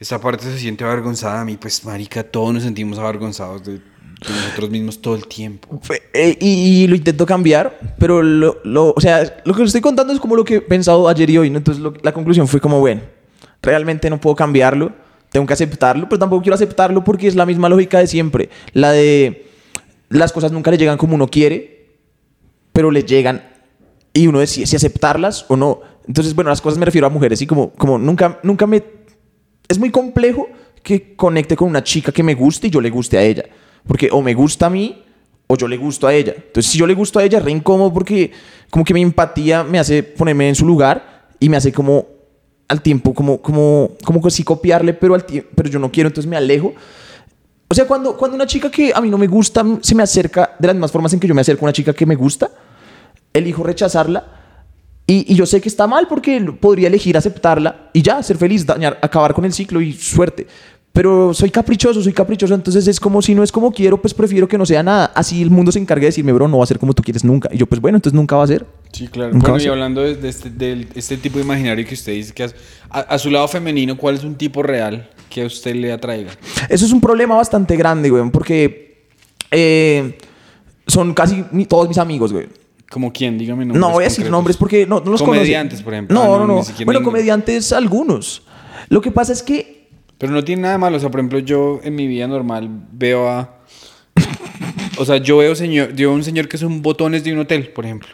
[0.00, 3.80] esa parte se siente avergonzada a mí, pues, marica, todos nos sentimos avergonzados de
[4.20, 5.80] nosotros mismos todo el tiempo.
[6.14, 9.80] Eh, y, y lo intento cambiar, pero lo, lo- o sea, lo que les estoy
[9.82, 11.58] contando es como lo que he pensado ayer y hoy, ¿no?
[11.58, 13.02] Entonces lo- la conclusión fue como, bueno,
[13.62, 14.92] realmente no puedo cambiarlo,
[15.30, 18.92] tengo que aceptarlo, pero tampoco quiero aceptarlo porque es la misma lógica de siempre, la
[18.92, 19.46] de
[20.08, 21.88] las cosas nunca le llegan como uno quiere,
[22.72, 23.42] pero le llegan
[24.12, 25.80] y uno decide si aceptarlas o no.
[26.06, 28.82] Entonces, bueno, las cosas me refiero a mujeres y como, como nunca, nunca me
[29.68, 30.48] es muy complejo
[30.82, 33.44] que conecte con una chica que me guste y yo le guste a ella.
[33.86, 35.02] Porque o me gusta a mí
[35.46, 36.34] o yo le gusto a ella.
[36.36, 38.32] Entonces, si yo le gusto a ella, re incómodo porque
[38.70, 42.06] como que mi empatía me hace ponerme en su lugar y me hace como
[42.68, 46.28] al tiempo, como, como, como que sí copiarle, pero, al pero yo no quiero, entonces
[46.28, 46.74] me alejo.
[47.68, 50.56] O sea, cuando, cuando una chica que a mí no me gusta se me acerca
[50.58, 52.50] de las mismas formas en que yo me acerco a una chica que me gusta,
[53.32, 54.24] elijo rechazarla
[55.06, 58.66] y, y yo sé que está mal porque podría elegir aceptarla y ya, ser feliz,
[58.66, 60.46] dañar, acabar con el ciclo y suerte.
[60.96, 64.48] Pero soy caprichoso, soy caprichoso, entonces es como si no es como quiero, pues prefiero
[64.48, 65.12] que no sea nada.
[65.14, 67.22] Así el mundo se encargue de decirme, bro, no va a ser como tú quieres
[67.22, 67.50] nunca.
[67.52, 68.64] Y yo, pues bueno, entonces nunca va a ser.
[68.92, 69.34] Sí, claro.
[69.34, 72.32] Nunca Bueno, y hablando de, de este, del- este tipo de imaginario que usted dice
[72.32, 72.50] que a,
[72.88, 76.30] a- a su lado femenino, ¿cuál es un tipo real que a usted le atraiga?
[76.70, 79.04] Eso es un problema bastante grande, güey, porque
[79.50, 80.16] eh,
[80.86, 82.46] son casi todos mis amigos, güey.
[82.90, 83.36] ¿Como quién?
[83.36, 84.32] Dígame nombres No voy a decir concretos.
[84.32, 85.84] nombres porque no, no los Comediantes, conocen.
[85.84, 86.14] por ejemplo.
[86.14, 86.84] No, Ah, no, no, no.
[86.86, 88.42] Bueno, comediantes algunos.
[88.88, 89.75] Lo que pasa es que
[90.18, 90.96] Pero no tiene nada malo.
[90.96, 93.56] O sea, por ejemplo, yo en mi vida normal veo a...
[94.98, 97.68] O sea, yo veo, señor, yo veo un señor que son botones de un hotel,
[97.68, 98.08] por ejemplo.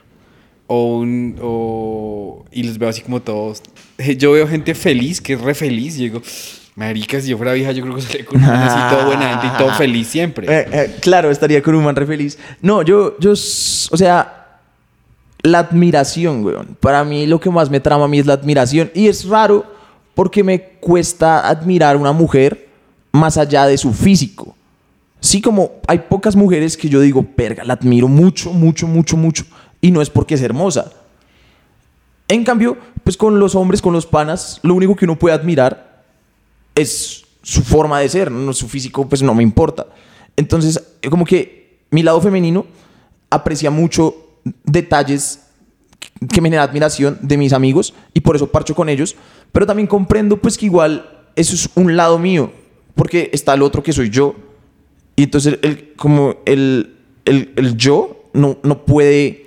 [0.66, 1.38] O un...
[1.40, 3.62] O, y los veo así como todos...
[4.18, 5.96] Yo veo gente feliz, que es re feliz.
[5.96, 6.22] Y digo,
[6.74, 9.46] marica, si yo fuera vieja, yo creo que sería con un así todo buena gente
[9.46, 10.46] y todo feliz siempre.
[10.48, 12.38] Eh, eh, claro, estaría con un man re feliz.
[12.60, 14.58] No, yo, yo, o sea,
[15.42, 16.76] la admiración, weón.
[16.80, 18.90] Para mí lo que más me trama a mí es la admiración.
[18.94, 19.66] Y es raro
[20.14, 22.68] porque me cuesta admirar una mujer
[23.12, 24.54] más allá de su físico.
[25.20, 29.44] Sí, como hay pocas mujeres que yo digo, perga, la admiro mucho, mucho, mucho, mucho.
[29.80, 30.92] Y no es porque es hermosa.
[32.28, 36.02] En cambio, pues con los hombres, con los panas, lo único que uno puede admirar
[36.74, 39.86] es su forma de ser, no su físico, pues no me importa.
[40.36, 42.66] Entonces, eh, como que mi lado femenino
[43.30, 44.14] aprecia mucho
[44.64, 45.40] detalles
[46.32, 49.16] que me generan admiración de mis amigos y por eso parcho con ellos,
[49.52, 52.52] pero también comprendo pues que igual eso es un lado mío,
[52.94, 54.34] porque está el otro que soy yo.
[55.14, 59.42] Y entonces el, como el, el, el yo no, no puede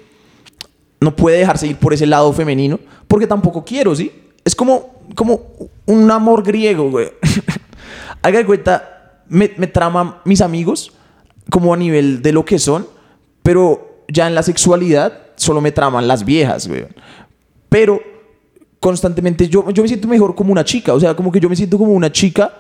[1.00, 4.12] no puede dejarse ir por ese lado femenino, porque tampoco quiero, ¿sí?
[4.44, 5.42] Es como, como
[5.86, 7.12] un amor griego, güey.
[8.22, 10.94] Haga de cuenta, me, me trama mis amigos
[11.50, 12.88] como a nivel de lo que son,
[13.44, 16.88] pero ya en la sexualidad solo me traman las viejas, güey.
[17.70, 18.02] Pero
[18.86, 21.56] constantemente yo, yo me siento mejor como una chica, o sea, como que yo me
[21.56, 22.54] siento como una chica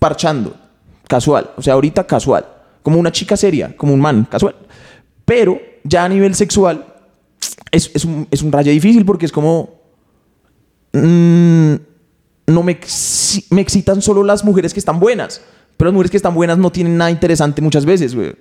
[0.00, 0.56] parchando,
[1.06, 2.46] casual, o sea, ahorita casual,
[2.82, 4.56] como una chica seria, como un man, casual.
[5.26, 6.86] Pero ya a nivel sexual
[7.70, 9.68] es, es un, es un rayo difícil porque es como...
[10.94, 11.74] mm,
[12.46, 12.80] no me,
[13.50, 15.42] me excitan solo las mujeres que están buenas,
[15.76, 18.34] pero las mujeres que están buenas no tienen nada interesante muchas veces, güey.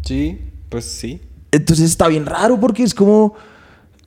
[0.00, 0.40] Sí,
[0.70, 1.20] pues sí.
[1.52, 3.34] Entonces está bien raro porque es como,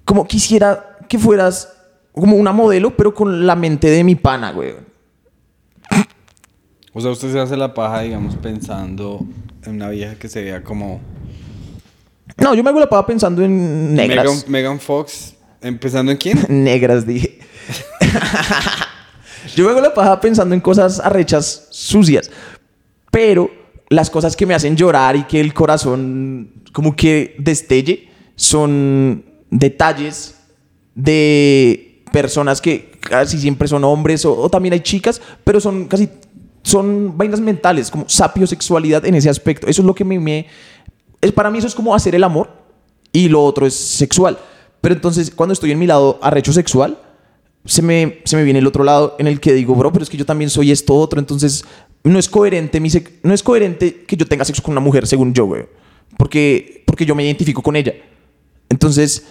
[0.03, 1.69] como quisiera que fueras
[2.13, 4.73] como una modelo, pero con la mente de mi pana, güey.
[6.93, 9.25] O sea, usted se hace la paja, digamos, pensando
[9.63, 11.01] en una vieja que se vea como...
[12.37, 14.25] No, yo me hago la paja pensando en negras.
[14.25, 16.45] Megan, Megan Fox, ¿empezando en quién?
[16.49, 17.39] Negras, dije.
[19.55, 22.31] Yo me hago la paja pensando en cosas arrechas, sucias.
[23.11, 23.51] Pero
[23.89, 30.39] las cosas que me hacen llorar y que el corazón como que destelle son detalles
[30.95, 36.07] de personas que casi siempre son hombres o, o también hay chicas, pero son casi
[36.61, 39.67] son vainas mentales, como sapiosexualidad en ese aspecto.
[39.67, 40.47] Eso es lo que me, me
[41.19, 42.49] es para mí eso es como hacer el amor
[43.11, 44.37] y lo otro es sexual.
[44.79, 46.99] Pero entonces cuando estoy en mi lado arrecho sexual,
[47.65, 50.09] se me, se me viene el otro lado en el que digo, bro, pero es
[50.09, 51.65] que yo también soy esto otro, entonces
[52.03, 52.89] no es coherente, mi
[53.23, 55.65] no es coherente que yo tenga sexo con una mujer según yo, güey,
[56.17, 57.93] porque, porque yo me identifico con ella.
[58.69, 59.25] Entonces,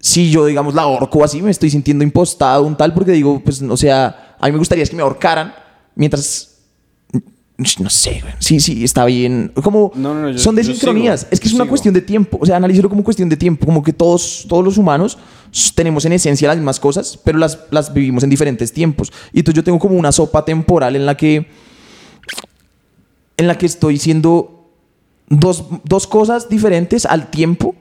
[0.00, 3.60] si yo, digamos, la ahorco así, me estoy sintiendo impostado, un tal, porque digo, pues,
[3.62, 5.54] o sea, a mí me gustaría es que me ahorcaran
[5.94, 6.52] mientras
[7.78, 8.34] No sé, güey.
[8.38, 9.50] Sí, sí, está bien.
[9.62, 11.20] Como No, no, no, yo- son desincronías.
[11.20, 11.70] sigo, es que es una sigo.
[11.70, 12.38] cuestión de tiempo.
[12.40, 13.64] O sea, analízalo como cuestión de tiempo.
[13.64, 15.16] Como que todos, todos los humanos
[15.74, 19.10] tenemos en esencia las mismas cosas, pero las, las vivimos en diferentes tiempos.
[19.32, 21.48] Y entonces yo tengo como una sopa temporal en la que
[23.38, 24.70] en la que estoy siendo
[25.28, 27.74] dos, dos cosas diferentes al tiempo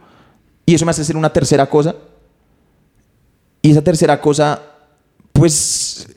[0.66, 1.96] y eso me hace ser una tercera cosa.
[3.62, 4.62] Y esa tercera cosa,
[5.34, 6.08] pues,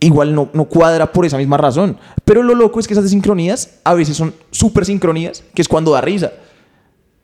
[0.00, 1.98] igual no, no cuadra por esa misma razón.
[2.24, 5.92] Pero lo loco es que esas desincronías a veces son súper sincronías, que es cuando
[5.92, 6.32] da risa.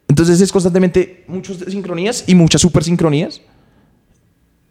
[0.09, 3.43] Entonces es constantemente muchas sincronías y muchas super sincronías,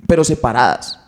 [0.07, 0.99] pero separadas.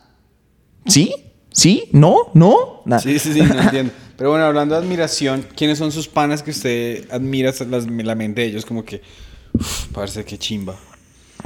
[0.85, 1.13] ¿Sí?
[1.51, 1.89] ¿Sí?
[1.91, 2.29] ¿No?
[2.35, 2.83] ¿No?
[2.99, 3.91] Sí, sí, sí, no entiendo.
[4.19, 8.41] Pero bueno, hablando de admiración, ¿quiénes son sus panas que usted admira las- la mente
[8.41, 8.65] de ellos?
[8.65, 9.01] Como que,
[9.93, 10.75] parece que chimba.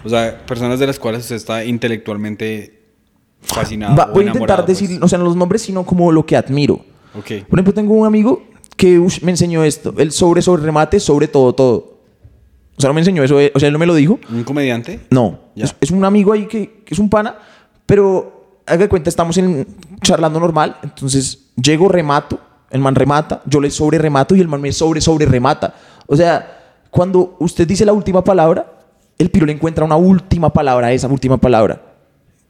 [0.03, 2.81] O sea, personas de las cuales usted está intelectualmente
[3.41, 3.95] fascinado.
[3.95, 4.79] Va, o voy a intentar pues.
[4.79, 6.75] decir, o sea, no los nombres, sino como lo que admiro.
[7.17, 7.45] Ok.
[7.47, 8.43] Por ejemplo, tengo un amigo
[8.75, 9.93] que ush, me enseñó esto.
[9.97, 11.99] El sobre, sobre remate, sobre todo, todo.
[12.75, 13.39] O sea, no me enseñó eso.
[13.39, 14.19] eh, O sea, él no me lo dijo.
[14.31, 14.99] ¿Un comediante?
[15.11, 15.39] No.
[15.55, 17.37] Es, es un amigo ahí que, que es un pana,
[17.85, 19.67] pero haga de cuenta, estamos en,
[20.01, 20.77] charlando normal.
[20.81, 22.39] Entonces, llego, remato,
[22.71, 25.75] el man remata, yo le sobre remato y el man me sobre, sobre remata.
[26.07, 26.62] O sea,
[26.93, 28.71] cuando usted dice la última palabra,
[29.17, 31.81] el piro le encuentra una última palabra esa última palabra.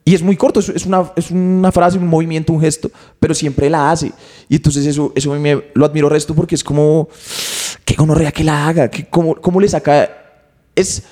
[0.04, 3.70] Y es muy corto, es, una, es una frase, un movimiento, un gesto, pero siempre
[3.70, 4.12] la hace.
[4.50, 7.08] Y entonces eso, eso me, lo admiro resto porque es como,
[7.86, 10.10] qué gonorrea que la haga, que, cómo, cómo le saca...
[10.76, 11.04] Es,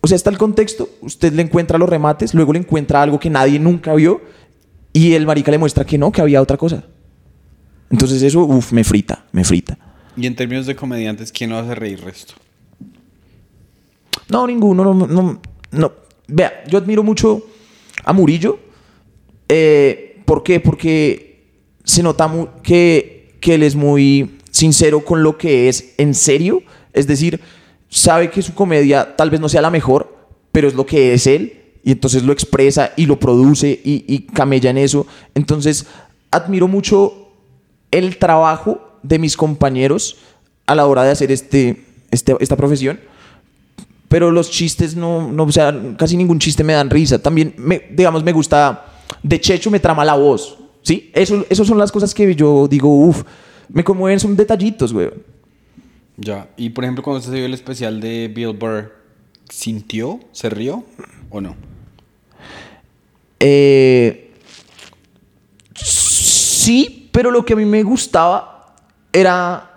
[0.00, 3.28] o sea, está el contexto, usted le encuentra los remates, luego le encuentra algo que
[3.28, 4.22] nadie nunca vio
[4.94, 6.84] y el marica le muestra que no, que había otra cosa.
[7.90, 9.76] Entonces eso, uff, me frita, me frita.
[10.16, 12.34] Y en términos de comediantes, ¿quién lo hace reír resto?
[14.28, 15.40] No, ninguno, no, no,
[15.70, 15.92] no.
[16.26, 17.44] Vea, yo admiro mucho
[18.04, 18.58] a Murillo.
[19.48, 20.58] Eh, ¿Por qué?
[20.58, 21.44] Porque
[21.84, 22.30] se nota
[22.62, 26.62] que, que él es muy sincero con lo que es en serio.
[26.92, 27.40] Es decir,
[27.88, 30.16] sabe que su comedia tal vez no sea la mejor,
[30.50, 31.62] pero es lo que es él.
[31.84, 35.06] Y entonces lo expresa y lo produce y camella en eso.
[35.34, 35.86] Entonces,
[36.32, 37.30] admiro mucho
[37.92, 40.16] el trabajo de mis compañeros
[40.66, 42.98] a la hora de hacer este, este- esta profesión.
[44.08, 47.18] Pero los chistes no, no, o sea, casi ningún chiste me dan risa.
[47.18, 48.84] También, me, digamos, me gusta,
[49.22, 51.10] de Checho me trama la voz, ¿sí?
[51.12, 53.24] Eso, eso son las cosas que yo digo, uff,
[53.68, 55.10] me conmueven, son detallitos, güey.
[56.16, 56.48] Ya.
[56.56, 58.92] Y por ejemplo, cuando usted se vio el especial de Bill Burr,
[59.50, 60.20] ¿sintió?
[60.32, 60.84] ¿Se rió?
[61.28, 61.56] ¿O no?
[63.40, 64.32] Eh,
[65.74, 68.55] sí, pero lo que a mí me gustaba
[69.20, 69.70] era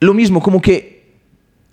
[0.00, 1.16] lo mismo, como que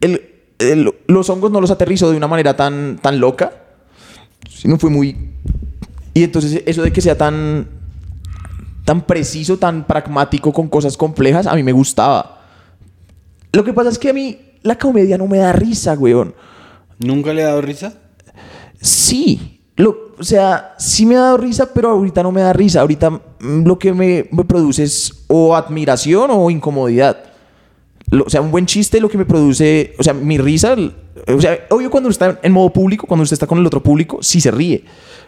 [0.02, 0.22] el-
[0.60, 3.52] el- los hongos no los aterrizó de una manera tan, tan loca,
[4.50, 5.16] sino fue muy...
[6.14, 7.68] Y entonces eso de que sea tan,
[8.86, 12.42] tan preciso, tan pragmático con cosas complejas, a mí me gustaba.
[13.52, 16.36] Lo que pasa es que a mí la comedia no me da risa, weón.
[17.00, 17.94] ¿Nunca le ha dado risa?
[18.82, 22.82] Sí, lo, o sea, sí me ha dado risa, pero ahorita no me da risa.
[22.82, 27.18] Ahorita mm, lo que me, me produce es o admiración o incomodidad.
[28.12, 30.76] Lo- o sea, un buen chiste lo que me produce, o sea, mi risa,
[31.28, 34.20] o sea, obvio cuando está en modo público, cuando usted está con el otro público,
[34.22, 34.84] sí se ríe.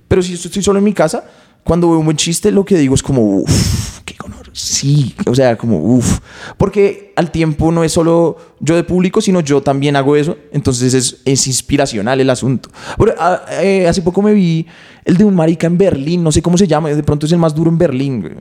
[0.08, 1.24] Pero si estoy solo en mi casa,
[1.64, 4.50] cuando veo un buen chiste, lo que digo es como, uff, qué honor.
[4.54, 6.20] Sí, o sea, como, uff.
[6.58, 10.38] Porque al tiempo no es solo yo de público, sino yo también hago eso.
[10.52, 12.70] Entonces es, es inspiracional el asunto.
[12.98, 14.66] Pero, ah, eh, hace poco me vi
[15.06, 17.38] el de un marica en Berlín, no sé cómo se llama, de pronto es el
[17.38, 18.22] más duro en Berlín.
[18.22, 18.36] güey.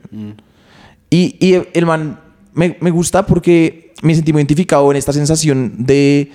[1.09, 2.19] Y, y el man
[2.53, 6.31] me, me gusta porque me sentí muy identificado en esta sensación de...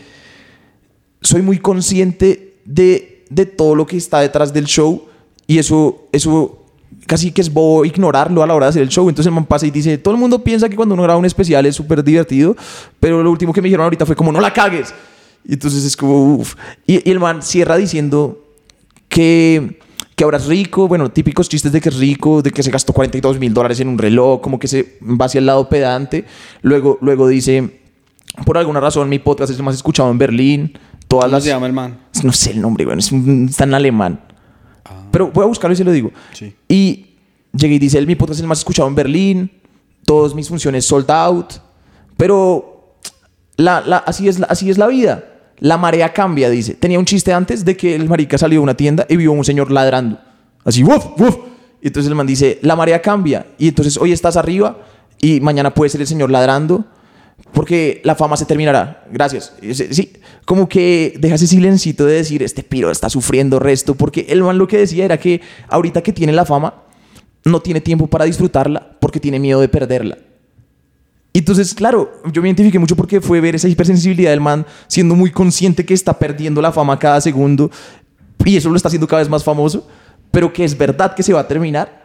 [1.20, 5.06] Soy muy consciente de, de todo lo que está detrás del show
[5.46, 6.65] y eso, eso
[7.06, 9.08] casi que es bobo ignorarlo a la hora de hacer el show.
[9.08, 11.24] Entonces el man pasa y dice, todo el mundo piensa que cuando uno graba un
[11.24, 12.56] especial es súper divertido,
[13.00, 14.92] pero lo último que me dijeron ahorita fue como, no la cagues.
[15.44, 16.54] Y entonces es como, uff.
[16.86, 18.42] Y, y el man cierra diciendo
[19.08, 19.78] que,
[20.16, 22.92] que ahora es rico, bueno, típicos chistes de que es rico, de que se gastó
[22.92, 26.24] 42 mil dólares en un reloj, como que se va hacia el lado pedante.
[26.62, 27.80] Luego, luego dice,
[28.44, 30.78] por alguna razón mi podcast es el más escuchado en Berlín.
[31.08, 31.44] Todas ¿Cómo las...
[31.44, 31.98] se llama el man?
[32.24, 34.20] No sé el nombre, bueno, es un- está en alemán.
[35.16, 36.10] Pero voy a buscarlo y se lo digo.
[36.34, 36.54] Sí.
[36.68, 37.06] Y
[37.56, 39.50] llegué y dice, él, mi podcast es el más escuchado en Berlín,
[40.04, 41.54] todas mis funciones sold out,
[42.18, 42.94] pero
[43.56, 45.24] la, la- así, es, la- así es la vida.
[45.58, 46.74] La marea cambia, dice.
[46.74, 49.34] Tenía un chiste antes de que el marica salió de una tienda y vio a
[49.34, 50.18] un señor ladrando.
[50.64, 51.36] Así, ¡wuf, wuf!
[51.80, 53.46] Y entonces el man dice, la marea cambia.
[53.56, 54.76] Y entonces hoy estás arriba
[55.18, 56.84] y mañana puede ser el señor ladrando
[57.52, 59.04] porque la fama se terminará.
[59.10, 59.54] Gracias.
[59.90, 60.12] Sí,
[60.44, 64.58] como que deja ese silencito de decir, este piro está sufriendo resto, porque el man
[64.58, 66.82] lo que decía era que ahorita que tiene la fama,
[67.44, 70.18] no tiene tiempo para disfrutarla porque tiene miedo de perderla.
[71.32, 75.14] Y entonces, claro, yo me identifiqué mucho porque fue ver esa hipersensibilidad del man siendo
[75.14, 77.70] muy consciente que está perdiendo la fama cada segundo
[78.44, 79.86] y eso lo está haciendo cada vez más famoso,
[80.30, 82.04] pero que es verdad que se va a terminar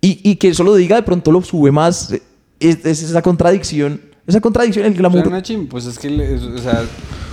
[0.00, 2.14] y, y que eso lo diga de pronto lo sube más.
[2.58, 5.22] Es esa contradicción, esa contradicción, el glamour.
[5.22, 6.84] Pero, Nachim, pues es que, o sea,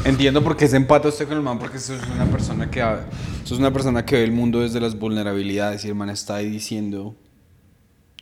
[0.05, 2.83] entiendo por qué se empata usted con el man, porque eso es una persona que,
[3.43, 6.49] es una persona que ve el mundo desde las vulnerabilidades y el man está ahí
[6.49, 7.15] diciendo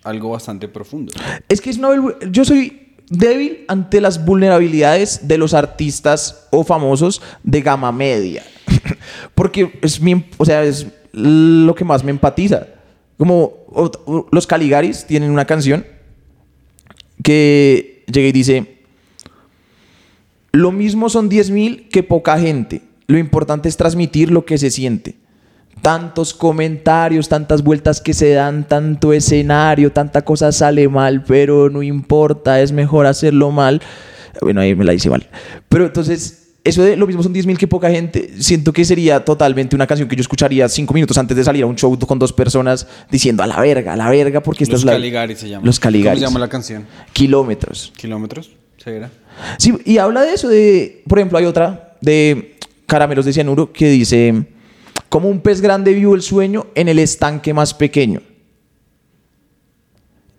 [0.04, 1.12] algo bastante profundo.
[1.50, 1.90] Es que es una
[2.32, 8.44] yo soy débil ante las vulnerabilidades de los artistas o famosos de gama media.
[9.36, 12.68] Porque es mi, o sea, es lo que más me empatiza.
[13.18, 15.86] Como o- o- los Caligaris tienen una canción
[17.24, 18.82] que llega y dice,
[20.52, 22.82] lo mismo son 10.000 que poca gente.
[23.08, 25.16] Lo importante es transmitir lo que se siente.
[25.82, 31.82] Tantos comentarios, tantas vueltas que se dan, tanto escenario, tanta cosa sale mal, pero no
[31.82, 33.82] importa, es mejor hacerlo mal.
[34.42, 35.28] Bueno, ahí me la hice mal.
[35.70, 39.76] Pero entonces, eso de lo mismo son 10.000 que poca gente, siento que sería totalmente
[39.76, 42.32] una canción que yo escucharía cinco minutos antes de salir a un show con dos
[42.32, 44.92] personas diciendo a la verga, a la verga, porque esta Los es la...
[44.94, 45.66] Caligaris se llama.
[45.66, 46.20] Los Caligaris.
[46.20, 46.86] ¿Cómo se llama la canción?
[47.14, 47.92] Kilómetros.
[47.98, 48.52] ¿Kilómetros?
[48.78, 49.10] ¿Segura?
[49.58, 53.90] Sí, y habla de eso, de, por ejemplo, hay otra de Caramelos de Cianuro que
[53.90, 54.46] dice,
[55.10, 58.22] como un pez grande vivo el sueño en el estanque más pequeño.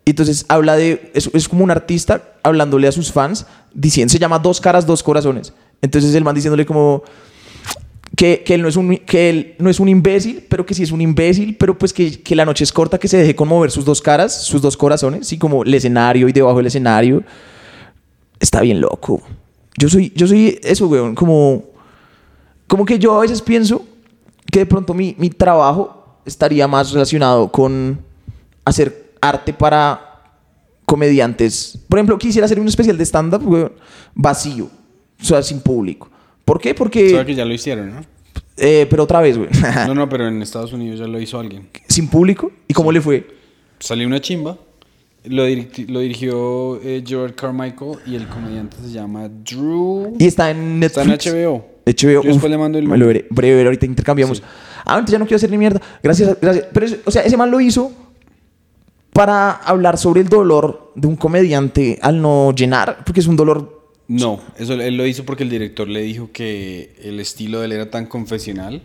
[0.05, 4.19] Y Entonces habla de, es, es como un artista hablándole a sus fans, diciendo, se
[4.19, 5.53] llama Dos caras, dos corazones.
[5.83, 7.03] Entonces el man diciéndole como
[8.15, 10.81] que, que él no es un, que él no es un imbécil, pero que sí
[10.81, 13.69] es un imbécil, pero pues que, que la noche es corta, que se deje conmover
[13.69, 17.21] sus dos caras, sus dos corazones, sí, como el escenario y debajo del escenario
[18.39, 19.21] está bien loco.
[19.77, 21.65] Yo soy, yo soy eso, weón, como,
[22.67, 23.85] como que yo a veces pienso
[24.49, 27.99] que de pronto mi, mi trabajo estaría más relacionado con
[28.63, 30.21] hacer arte para
[30.85, 31.77] comediantes.
[31.89, 33.73] Por ejemplo, quisiera hacer un especial de stand-up, weón,
[34.15, 34.69] vacío,
[35.23, 36.09] o sea, sin público.
[36.45, 36.73] ¿Por qué?
[36.75, 37.09] Porque...
[37.11, 38.01] Sabe que ya lo hicieron, ¿no?
[38.57, 39.49] eh, pero otra vez, weón.
[39.87, 41.67] No, no, pero en Estados Unidos ya lo hizo alguien.
[41.87, 42.51] sin público.
[42.67, 43.27] ¿Y cómo le fue?
[43.79, 44.57] Salió una chimba.
[45.25, 50.15] Lo, dirigi- lo dirigió eh, George Carmichael y el comediante se llama Drew.
[50.19, 51.27] Y está en Está Netflix.
[51.27, 51.65] en HBO.
[51.85, 51.93] HBO.
[51.95, 53.25] Yo después uf, le mando el Me lo veré.
[53.29, 54.43] Breve, ahorita intercambiamos.
[54.85, 55.81] Ah, entonces ya no quiero hacer ni mierda.
[56.03, 56.65] Gracias, gracias.
[56.73, 57.93] Pero, o sea, ese man lo hizo
[59.13, 63.72] para hablar sobre el dolor de un comediante al no llenar, porque es un dolor.
[64.13, 67.71] No, eso él lo hizo porque el director le dijo que el estilo de él
[67.71, 68.83] era tan confesional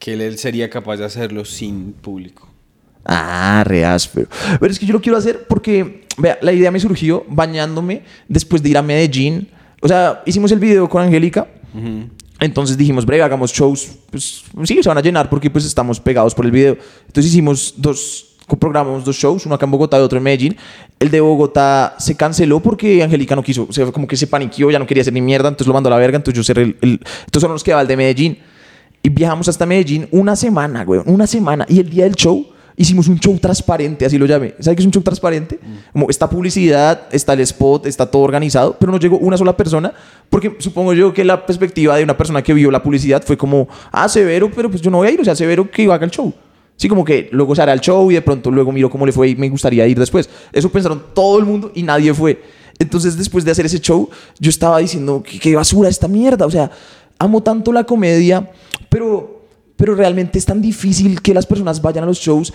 [0.00, 2.48] que él, él sería capaz de hacerlo sin público.
[3.04, 4.28] Ah, re áspero.
[4.58, 8.60] Pero es que yo lo quiero hacer porque, vea, la idea me surgió bañándome después
[8.60, 9.48] de ir a Medellín.
[9.80, 11.46] O sea, hicimos el video con Angélica.
[12.40, 13.98] Entonces dijimos, breve, hagamos shows.
[14.10, 16.76] Pues sí, se van a llenar porque pues estamos pegados por el video.
[17.06, 20.56] Entonces hicimos dos, programamos dos shows, uno acá en Bogotá y otro en Medellín.
[21.00, 23.66] El de Bogotá se canceló porque Angélica no quiso.
[23.68, 25.88] O sea, como que se paniqueó, ya no quería hacer ni mierda, entonces lo mandó
[25.88, 26.16] a la verga.
[26.16, 26.76] Entonces yo cerré el...
[26.80, 28.38] el- entonces solo nos quedaba el de Medellín.
[29.02, 31.00] Y viajamos hasta Medellín una semana, güey.
[31.06, 31.64] Una semana.
[31.68, 32.46] Y el día del show
[32.78, 34.54] hicimos un show transparente, así lo llamé.
[34.60, 35.58] ¿Sabes qué es un show transparente?
[35.92, 39.94] Como está publicidad, está el spot, está todo organizado, pero no llegó una sola persona,
[40.28, 43.66] porque supongo yo que la perspectiva de una persona que vio la publicidad fue como,
[43.92, 46.10] ah, severo, pero pues yo no voy a ir, o sea, severo que haga el
[46.10, 46.34] show.
[46.76, 49.12] Sí, como que luego se hará el show y de pronto luego miro cómo le
[49.12, 50.28] fue y me gustaría ir después.
[50.52, 52.42] Eso pensaron todo el mundo y nadie fue.
[52.78, 54.08] Entonces, después de hacer ese show,
[54.38, 56.44] yo estaba diciendo, qué, qué basura esta mierda.
[56.44, 56.70] O sea,
[57.18, 58.50] amo tanto la comedia,
[58.90, 59.36] pero
[59.76, 62.52] pero realmente es tan difícil que las personas vayan a los shows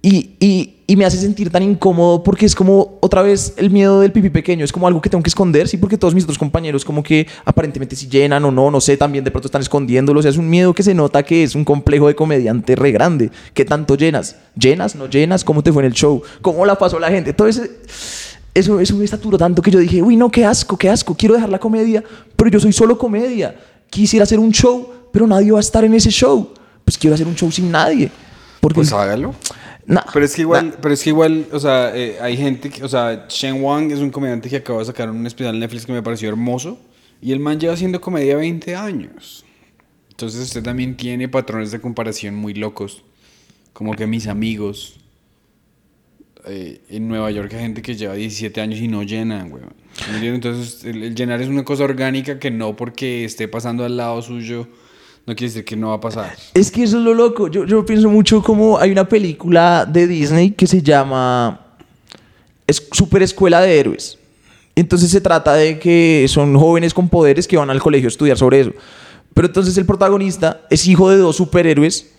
[0.00, 4.00] y, y, y me hace sentir tan incómodo porque es como otra vez el miedo
[4.00, 6.36] del pipí pequeño, es como algo que tengo que esconder, sí, porque todos mis otros
[6.36, 10.20] compañeros como que aparentemente si llenan o no, no sé, también de pronto están escondiéndolo,
[10.20, 12.92] o sea, es un miedo que se nota que es un complejo de comediante re
[12.92, 14.36] grande, ¿qué tanto llenas?
[14.54, 14.94] ¿Llenas?
[14.94, 15.44] ¿No llenas?
[15.44, 16.22] ¿Cómo te fue en el show?
[16.42, 17.32] ¿Cómo la pasó la gente?
[17.32, 17.70] Todo ese...
[18.52, 21.36] Eso, eso me saturó tanto que yo dije, uy, no, qué asco, qué asco, quiero
[21.36, 22.04] dejar la comedia,
[22.36, 23.56] pero yo soy solo comedia.
[23.88, 26.52] Quisiera hacer un show, pero nadie va a estar en ese show.
[26.84, 28.10] Pues quiero hacer un show sin nadie.
[28.60, 29.34] Porque, Pues hágalo.
[29.86, 30.76] Nah, Pero es que igual, nah.
[30.80, 33.98] pero es que igual, o sea, eh, hay gente, que, o sea, Shen Wang es
[33.98, 36.78] un comediante que acaba de sacar un especial en Netflix que me pareció hermoso
[37.20, 39.44] y el man lleva haciendo comedia 20 años.
[40.10, 43.02] Entonces usted también tiene patrones de comparación muy locos,
[43.72, 45.00] como que mis amigos
[46.44, 49.62] eh, en Nueva York hay gente que lleva 17 años y no llenan, güey.
[50.22, 54.20] Entonces el, el llenar es una cosa orgánica que no porque esté pasando al lado
[54.22, 54.68] suyo
[55.26, 56.34] no quiere decir que no va a pasar.
[56.54, 57.48] Es que eso es lo loco.
[57.48, 61.60] Yo, yo pienso mucho como hay una película de Disney que se llama
[62.66, 64.18] es Super Escuela de Héroes.
[64.74, 68.38] Entonces se trata de que son jóvenes con poderes que van al colegio a estudiar
[68.38, 68.72] sobre eso.
[69.34, 72.10] Pero entonces el protagonista es hijo de dos superhéroes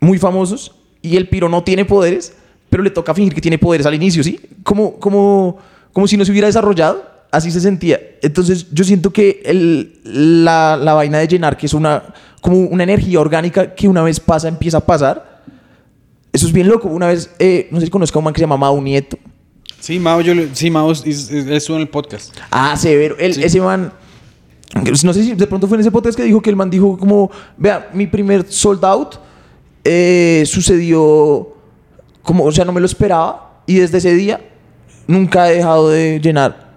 [0.00, 0.72] muy famosos
[1.02, 2.34] y el piro no tiene poderes,
[2.68, 4.40] pero le toca fingir que tiene poderes al inicio, ¿sí?
[4.62, 5.58] Como, como,
[5.92, 7.04] como si no se hubiera desarrollado.
[7.30, 8.00] así se sentía.
[8.22, 12.84] Entonces yo siento que el, la, la vaina de llenar, que es una, como una
[12.84, 15.42] energía orgánica que una vez pasa, empieza a pasar.
[16.32, 16.88] Eso es bien loco.
[16.88, 19.18] Una vez, eh, no sé si conozco a un man que se llama Mau Nieto.
[19.80, 22.36] Sí, Mao, yo, sí, Mao es- es- es- estuvo en el podcast.
[22.50, 23.16] Ah, severo.
[23.18, 23.42] Él- Sí.
[23.42, 23.92] Ese man.
[25.02, 26.96] No sé si de pronto fue en ese podcast que dijo que el man dijo
[26.96, 29.16] como, vea, mi primer sold out
[29.82, 31.48] eh, sucedió
[32.22, 34.40] como, o sea, no me lo esperaba y desde ese día
[35.08, 36.70] nunca he dejado de llenar.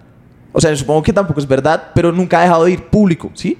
[0.52, 3.58] O sea, supongo que tampoco es verdad, pero nunca ha dejado de ir público, ¿sí?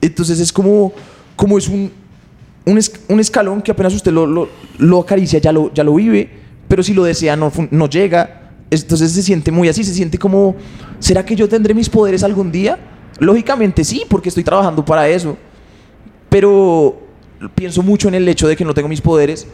[0.00, 0.92] Entonces es como,
[1.38, 1.90] como es un,
[2.66, 6.28] un, es- un escalón que apenas usted lo, lo, acaricia, ya lo, ya lo vive,
[6.66, 8.50] pero si lo desea no, no llega.
[8.70, 10.56] Entonces se siente muy así, se siente como,
[10.98, 12.76] ¿será que yo tendré mis poderes algún día?
[13.20, 15.38] Lógicamente sí, porque estoy trabajando para eso.
[16.28, 17.00] Pero
[17.54, 19.46] pienso mucho en el hecho de que no tengo mis poderes.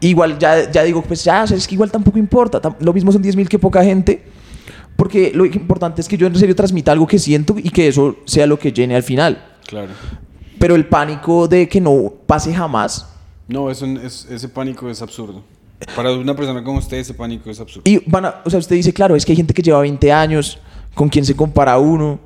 [0.00, 2.60] Igual ya, ya digo, pues ya, es que igual tampoco importa.
[2.80, 4.22] Lo mismo son 10.000 que poca gente.
[4.96, 8.16] Porque lo importante es que yo en serio transmita algo que siento y que eso
[8.24, 9.44] sea lo que llene al final.
[9.66, 9.92] Claro.
[10.58, 13.06] Pero el pánico de que no pase jamás.
[13.46, 15.42] No, es un- es- ese pánico es absurdo.
[15.94, 17.88] Para una persona como usted, ese pánico es absurdo.
[17.88, 20.12] Y van a, o sea, usted dice, claro, es que hay gente que lleva 20
[20.12, 20.58] años,
[20.94, 22.18] con quien se compara uno.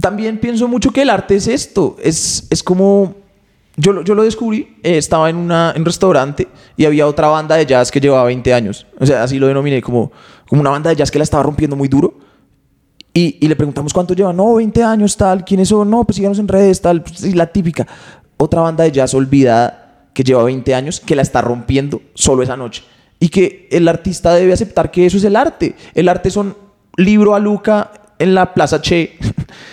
[0.00, 3.16] También pienso mucho que el arte es esto, es, es como,
[3.76, 6.46] yo, yo lo descubrí, eh, estaba en, una, en un restaurante
[6.76, 9.82] y había otra banda de jazz que llevaba 20 años, o sea, así lo denominé,
[9.82, 10.12] como,
[10.48, 12.14] como una banda de jazz que la estaba rompiendo muy duro.
[13.18, 16.38] Y, y le preguntamos cuánto llevan, no, 20 años, tal, quiénes son, no, pues síganos
[16.38, 17.84] en redes, tal, pues, sí, la típica.
[18.36, 22.56] Otra banda de jazz olvidada que lleva 20 años, que la está rompiendo solo esa
[22.56, 22.84] noche.
[23.18, 25.74] Y que el artista debe aceptar que eso es el arte.
[25.94, 26.56] El arte son
[26.96, 27.90] libro a Luca
[28.20, 29.18] en la Plaza Che.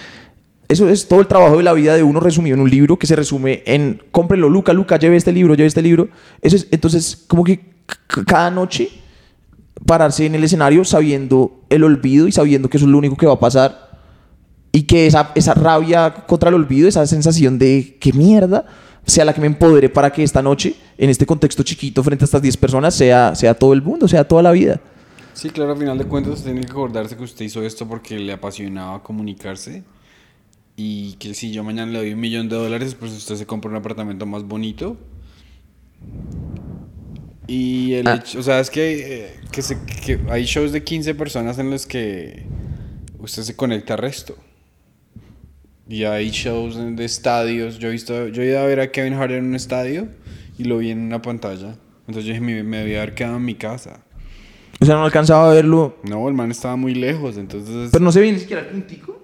[0.68, 3.06] Eso es todo el trabajo de la vida de uno resumido en un libro que
[3.06, 6.10] se resume en cómprelo, Luca, Luca, lleve este libro, lleve este libro.
[6.42, 7.60] Eso es, entonces, como que
[8.26, 8.90] cada noche
[9.86, 13.26] pararse en el escenario sabiendo el olvido y sabiendo que eso es lo único que
[13.26, 13.86] va a pasar
[14.72, 18.66] y que esa, esa rabia contra el olvido, esa sensación de qué mierda,
[19.06, 22.26] sea la que me empodere para que esta noche, en este contexto chiquito, frente a
[22.26, 24.82] estas 10 personas, sea, sea todo el mundo, sea toda la vida.
[25.34, 28.34] Sí, claro, al final de cuentas tiene que acordarse que usted hizo esto porque le
[28.34, 29.84] apasionaba comunicarse
[30.76, 33.72] y que si yo mañana le doy un millón de dólares, pues usted se compra
[33.72, 34.98] un apartamento más bonito.
[37.48, 38.16] Y el Ah.
[38.16, 41.70] hecho, o sea, es que, eh, que, se- que hay shows de 15 personas en
[41.70, 42.44] los que
[43.20, 44.36] usted se conecta al resto.
[45.88, 47.78] Y hay shows de estadios.
[47.78, 50.08] Yo he visto, yo he ido a ver a Kevin Hart en un estadio
[50.58, 51.76] y lo vi en una pantalla.
[52.08, 54.02] Entonces yo dije, me, me debía haber quedado en mi casa.
[54.80, 57.90] O sea, no alcanzaba a verlo, No, el man estaba muy lejos, entonces...
[57.92, 59.22] pero no se ve ni siquiera el puntico.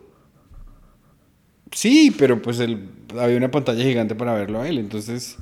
[1.72, 2.89] Sí, pero pues el,
[3.19, 5.38] había una pantalla gigante para verlo a él, entonces...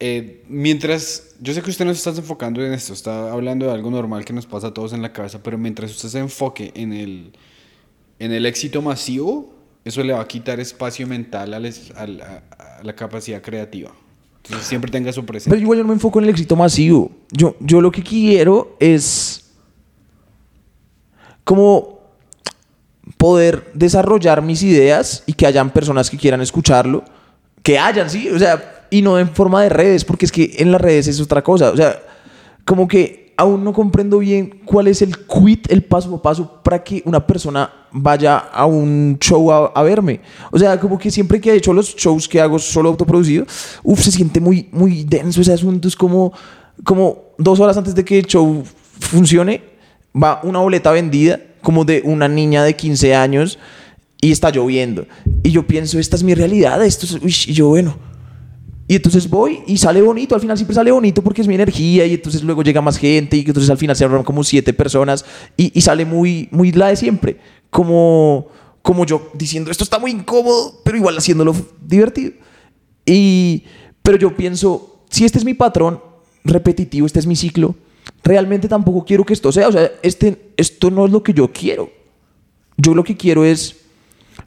[0.00, 1.34] eh, mientras...
[1.40, 4.24] Yo sé que usted no se está enfocando en esto, está hablando de algo normal
[4.24, 7.32] que nos pasa a todos en la cabeza, pero mientras usted se enfoque en el,
[8.18, 9.54] en el éxito masivo,
[9.84, 11.60] eso le va a quitar espacio mental a,
[12.82, 13.90] la capacidad creativa.
[14.42, 15.58] Entonces siempre tenga su Pero presente.
[15.58, 17.10] igual yo no me enfoco en el éxito masivo.
[17.30, 19.52] Yo, yo lo que quiero es
[21.44, 22.00] como
[23.16, 27.04] poder desarrollar mis ideas y que hayan personas que quieran escucharlo.
[27.62, 30.70] Que hayan, sí, o sea, y no en forma de redes, porque es que en
[30.70, 31.72] las redes es otra cosa.
[31.72, 32.00] O sea,
[32.64, 36.84] como que aún no comprendo bien cuál es el quit, el paso a paso para
[36.84, 40.20] que una persona vaya a un show a, a verme.
[40.52, 43.44] O sea, como que siempre que he hecho los shows que hago solo autoproducido,
[43.82, 45.88] uff, se siente muy, muy denso ese asunto.
[45.88, 46.32] Es como,
[46.84, 48.62] como dos horas antes de que el show
[49.00, 49.60] funcione,
[50.14, 53.58] va una boleta vendida, como de una niña de 15 años,
[54.20, 55.04] y está lloviendo.
[55.42, 58.13] Y yo pienso, esta es mi realidad, esto es, uy, y yo, bueno,
[58.86, 62.04] y entonces voy y sale bonito, al final siempre sale bonito porque es mi energía
[62.06, 65.24] y entonces luego llega más gente y entonces al final se ahorran como siete personas
[65.56, 67.38] y, y sale muy, muy la de siempre,
[67.70, 68.48] como,
[68.82, 72.32] como yo diciendo esto está muy incómodo, pero igual haciéndolo divertido.
[73.06, 73.64] Y,
[74.02, 76.00] pero yo pienso, si este es mi patrón
[76.44, 77.74] repetitivo, este es mi ciclo,
[78.22, 81.50] realmente tampoco quiero que esto sea, o sea, este, esto no es lo que yo
[81.50, 81.90] quiero.
[82.76, 83.76] Yo lo que quiero es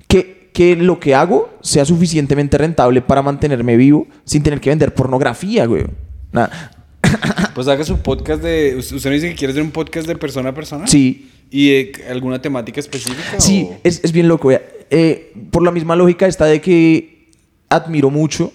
[0.08, 4.92] que, que lo que hago sea suficientemente rentable para mantenerme vivo sin tener que vender
[4.92, 5.86] pornografía, güey.
[6.32, 6.72] Nada.
[7.54, 8.76] Pues haga su podcast de...
[8.76, 10.88] ¿Usted me dice que quiere hacer un podcast de persona a persona?
[10.88, 13.40] Sí, ¿Y de alguna temática específica?
[13.40, 14.50] sí, o- es, es bien loco.
[14.52, 17.30] Eh, por la misma lógica está de que
[17.70, 18.52] admiro mucho,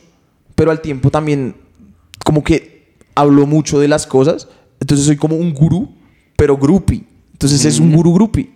[0.57, 1.55] pero al tiempo también
[2.25, 4.49] como que hablo mucho de las cosas.
[4.81, 5.95] Entonces soy como un gurú,
[6.37, 7.05] pero groupie.
[7.33, 8.51] Entonces es un gurú groupie.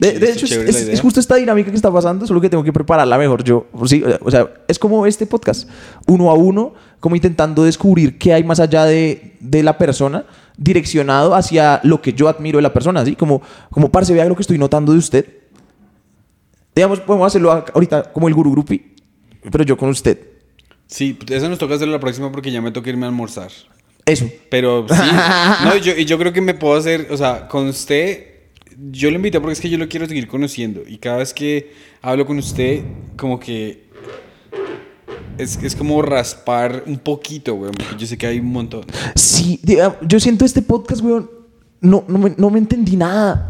[0.00, 2.64] De, de hecho, es, es- es justo esta dinámica que está pasando, solo que tengo
[2.64, 3.66] que prepararla mejor yo.
[3.86, 5.68] Sí, o sea, es como este podcast,
[6.06, 10.24] uno a uno, como intentando descubrir qué hay más allá de, de la persona.
[10.56, 13.40] direccionado hacia lo que yo admiro de la persona, así como,
[13.70, 15.24] como parce, vea lo que estoy notando de usted.
[16.74, 18.94] Digamos, podemos hacerlo ahorita como el guru grupi,
[19.50, 20.18] pero yo con usted.
[20.86, 23.50] Sí, eso nos toca hacerlo la próxima porque ya me toca irme a almorzar.
[24.06, 24.26] Eso.
[24.50, 24.94] Pero sí,
[25.64, 28.29] no, y yo, y yo creo que me puedo hacer, o sea, con usted,
[28.90, 30.82] yo lo invité porque es que yo lo quiero seguir conociendo.
[30.86, 32.82] Y cada vez que hablo con usted,
[33.16, 33.84] como que
[35.38, 38.84] es, es como raspar un poquito, güey, porque yo sé que hay un montón.
[39.14, 41.30] Sí, diga- yo siento este podcast, weón,
[41.80, 43.46] no, no, me, no me entendí nada.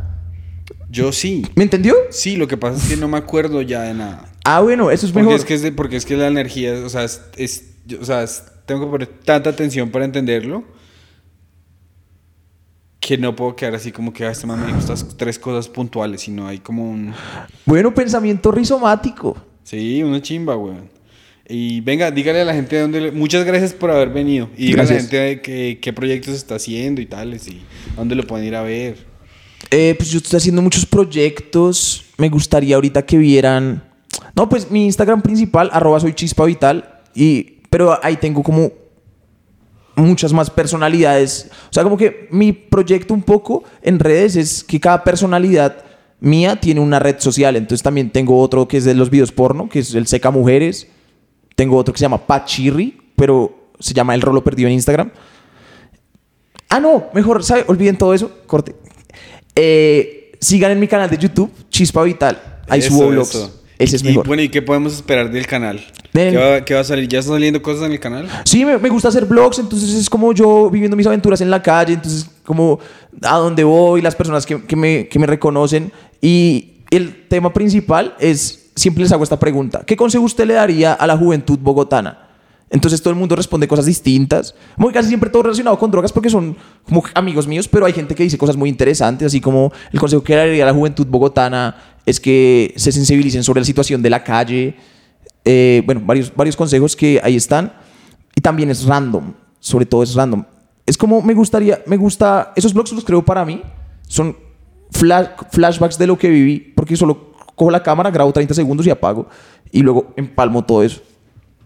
[0.89, 1.47] Yo sí.
[1.55, 1.94] ¿Me entendió?
[2.11, 4.27] Sí, lo que pasa es que no me acuerdo ya de nada.
[4.44, 5.39] Ah, bueno, eso es Porque mejor.
[5.40, 7.65] es que es de- porque es que la energía, o sea, es, es-
[8.01, 10.65] o sea, es- tengo que poner tanta atención para entenderlo
[13.11, 15.69] que no puedo quedar así como que "Ah, este man me dijo estas tres cosas
[15.69, 17.12] puntuales, sino hay como un
[17.66, 19.37] Bueno, pensamiento rizomático.
[19.65, 20.89] sí, una chimba, weón.
[21.49, 24.66] Y venga, dígale a la gente de dónde le- muchas gracias por haber venido y
[24.66, 27.61] dígale a la gente de qué, qué proyectos está haciendo y tales y
[27.95, 29.05] a dónde lo pueden ir a ver.
[29.73, 32.05] Eh, pues yo estoy haciendo muchos proyectos.
[32.16, 33.82] Me gustaría ahorita que vieran.
[34.37, 37.01] No, pues mi Instagram principal, arroba soy chispa vital.
[37.12, 38.70] Y, pero ahí tengo como
[40.01, 41.51] muchas más personalidades.
[41.70, 45.85] O sea, como que mi proyecto un poco en redes es que cada personalidad
[46.20, 47.56] mía tiene una red social.
[47.56, 50.86] Entonces también tengo otro que es de los videos porno, que es el Seca Mujeres.
[51.56, 55.10] Tengo otro que se llama Pachirri, pero se llama El Rolo Perdido en Instagram.
[56.68, 57.64] Ah, no, mejor, ¿sabe?
[57.66, 58.77] Olviden todo eso, corte.
[59.56, 62.62] Eh, sigan en mi canal de YouTube, Chispa Vital.
[62.68, 63.60] Ahí Eso, subo eso.
[63.81, 64.27] Ese es Y, mejor.
[64.27, 65.81] bueno, ¿y qué podemos esperar del canal?
[66.12, 67.09] Del- ¿Qué va, qué va a salir?
[67.09, 68.28] ¿Ya están saliendo cosas en el canal?
[68.44, 71.62] Sí, me, me gusta hacer vlogs, entonces es como yo viviendo mis aventuras en la
[71.62, 72.78] calle, entonces como
[73.23, 75.93] a dónde voy, las personas que, que me, que me reconocen.
[76.20, 80.93] Y el tema principal es, siempre les hago esta pregunta, ¿qué consejo usted le daría
[80.93, 82.27] a la juventud bogotana?
[82.73, 86.31] Entonces todo el mundo responde cosas distintas, muy casi siempre todo relacionado con drogas porque
[86.31, 89.98] son como amigos míos, pero hay gente que dice cosas muy interesantes, así como el
[89.98, 91.74] consejo que le daría a la juventud bogotana
[92.11, 94.74] es que se sensibilicen sobre la situación de la calle,
[95.45, 97.73] eh, bueno, varios, varios consejos que ahí están.
[98.35, 100.45] Y también es random, sobre todo es random.
[100.87, 103.62] Es como me gustaría, me gusta, esos blogs los creo para mí,
[104.09, 104.37] son
[104.93, 108.91] flash- flashbacks de lo que viví, porque solo cojo la cámara, grabo 30 segundos y
[108.91, 109.28] apago,
[109.70, 111.01] y luego empalmo todo eso.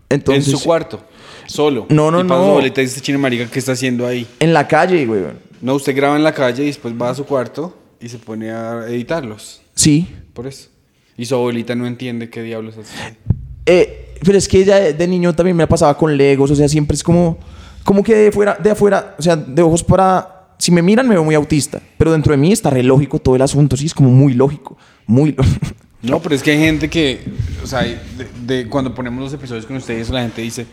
[0.08, 1.00] Entonces, en su cuarto,
[1.46, 1.86] solo.
[1.88, 2.44] No, no, y no.
[2.44, 4.26] su boleta y dice chino marica, ¿qué está haciendo ahí?
[4.40, 5.22] en la calle, güey.
[5.62, 8.50] No, usted graba en la calle y después va a su cuarto y se pone
[8.50, 9.62] a editarlos.
[9.74, 10.08] Sí.
[10.34, 10.68] Por eso.
[11.16, 13.16] Y su abuelita no entiende qué diablos hace.
[13.66, 16.68] Eh, pero es que ella de- niño también me la pasaba con Legos, o sea,
[16.68, 17.38] siempre es como,
[17.84, 21.14] como que de fuera, de afuera, o sea, de ojos para, si me miran me
[21.14, 23.94] veo muy autista, pero dentro de mí está re lógico todo el asunto, sí, es
[23.94, 25.34] como muy lógico, muy...
[26.02, 27.20] No, pero es que hay gente que,
[27.62, 27.98] o sea, de,
[28.44, 30.66] de- cuando ponemos los episodios con ustedes, la gente dice,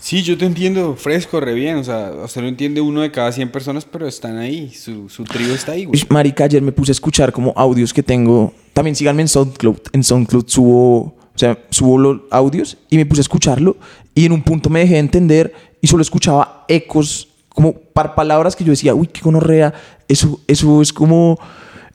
[0.00, 3.30] sí, yo te entiendo, fresco, re bien, o sea, usted lo entiende uno de cada
[3.30, 6.02] 100 personas, pero están ahí, su, su trío está ahí, güey.
[6.08, 8.52] Marica, ayer me puse a escuchar como audios que tengo.
[8.72, 9.78] También síganme en SoundCloud.
[9.92, 13.76] En SoundCloud subo, o sea, subo los audios y me puse a escucharlo.
[14.14, 18.56] Y en un punto me dejé de entender y solo escuchaba ecos, como par palabras
[18.56, 19.74] que yo decía, uy, qué gonorrea.
[20.08, 21.38] Eso, eso es como,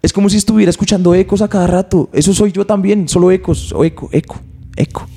[0.02, 2.10] es como si estuviera escuchando ecos a cada rato.
[2.14, 4.40] Eso soy yo también, solo ecos, o eco, eco,
[4.76, 5.08] eco.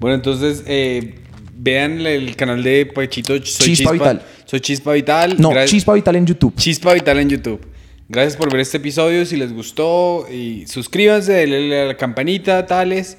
[0.00, 1.14] Bueno, entonces, eh,
[1.56, 4.22] vean el canal de Pachito, soy Chispa Vital.
[4.44, 5.36] Soy Chispa Vital.
[5.38, 6.54] No, Chispa Vital en YouTube.
[6.56, 7.60] Chispa Vital en YouTube.
[8.14, 9.26] Gracias por ver este episodio.
[9.26, 13.18] Si les gustó, y suscríbanse, denle a la campanita, tales.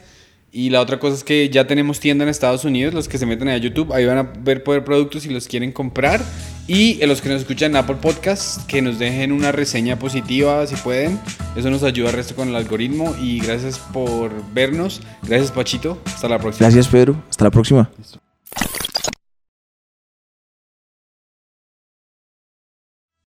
[0.53, 2.93] Y la otra cosa es que ya tenemos tienda en Estados Unidos.
[2.93, 5.73] Los que se meten a YouTube, ahí van a ver poder productos si los quieren
[5.73, 6.23] comprar.
[6.65, 10.65] Y en los que nos escuchan en Apple Podcast, que nos dejen una reseña positiva
[10.65, 11.19] si pueden.
[11.57, 13.13] Eso nos ayuda al resto con el algoritmo.
[13.21, 15.01] Y gracias por vernos.
[15.23, 16.01] Gracias, Pachito.
[16.05, 16.69] Hasta la próxima.
[16.69, 17.21] Gracias, Pedro.
[17.29, 17.91] Hasta la próxima.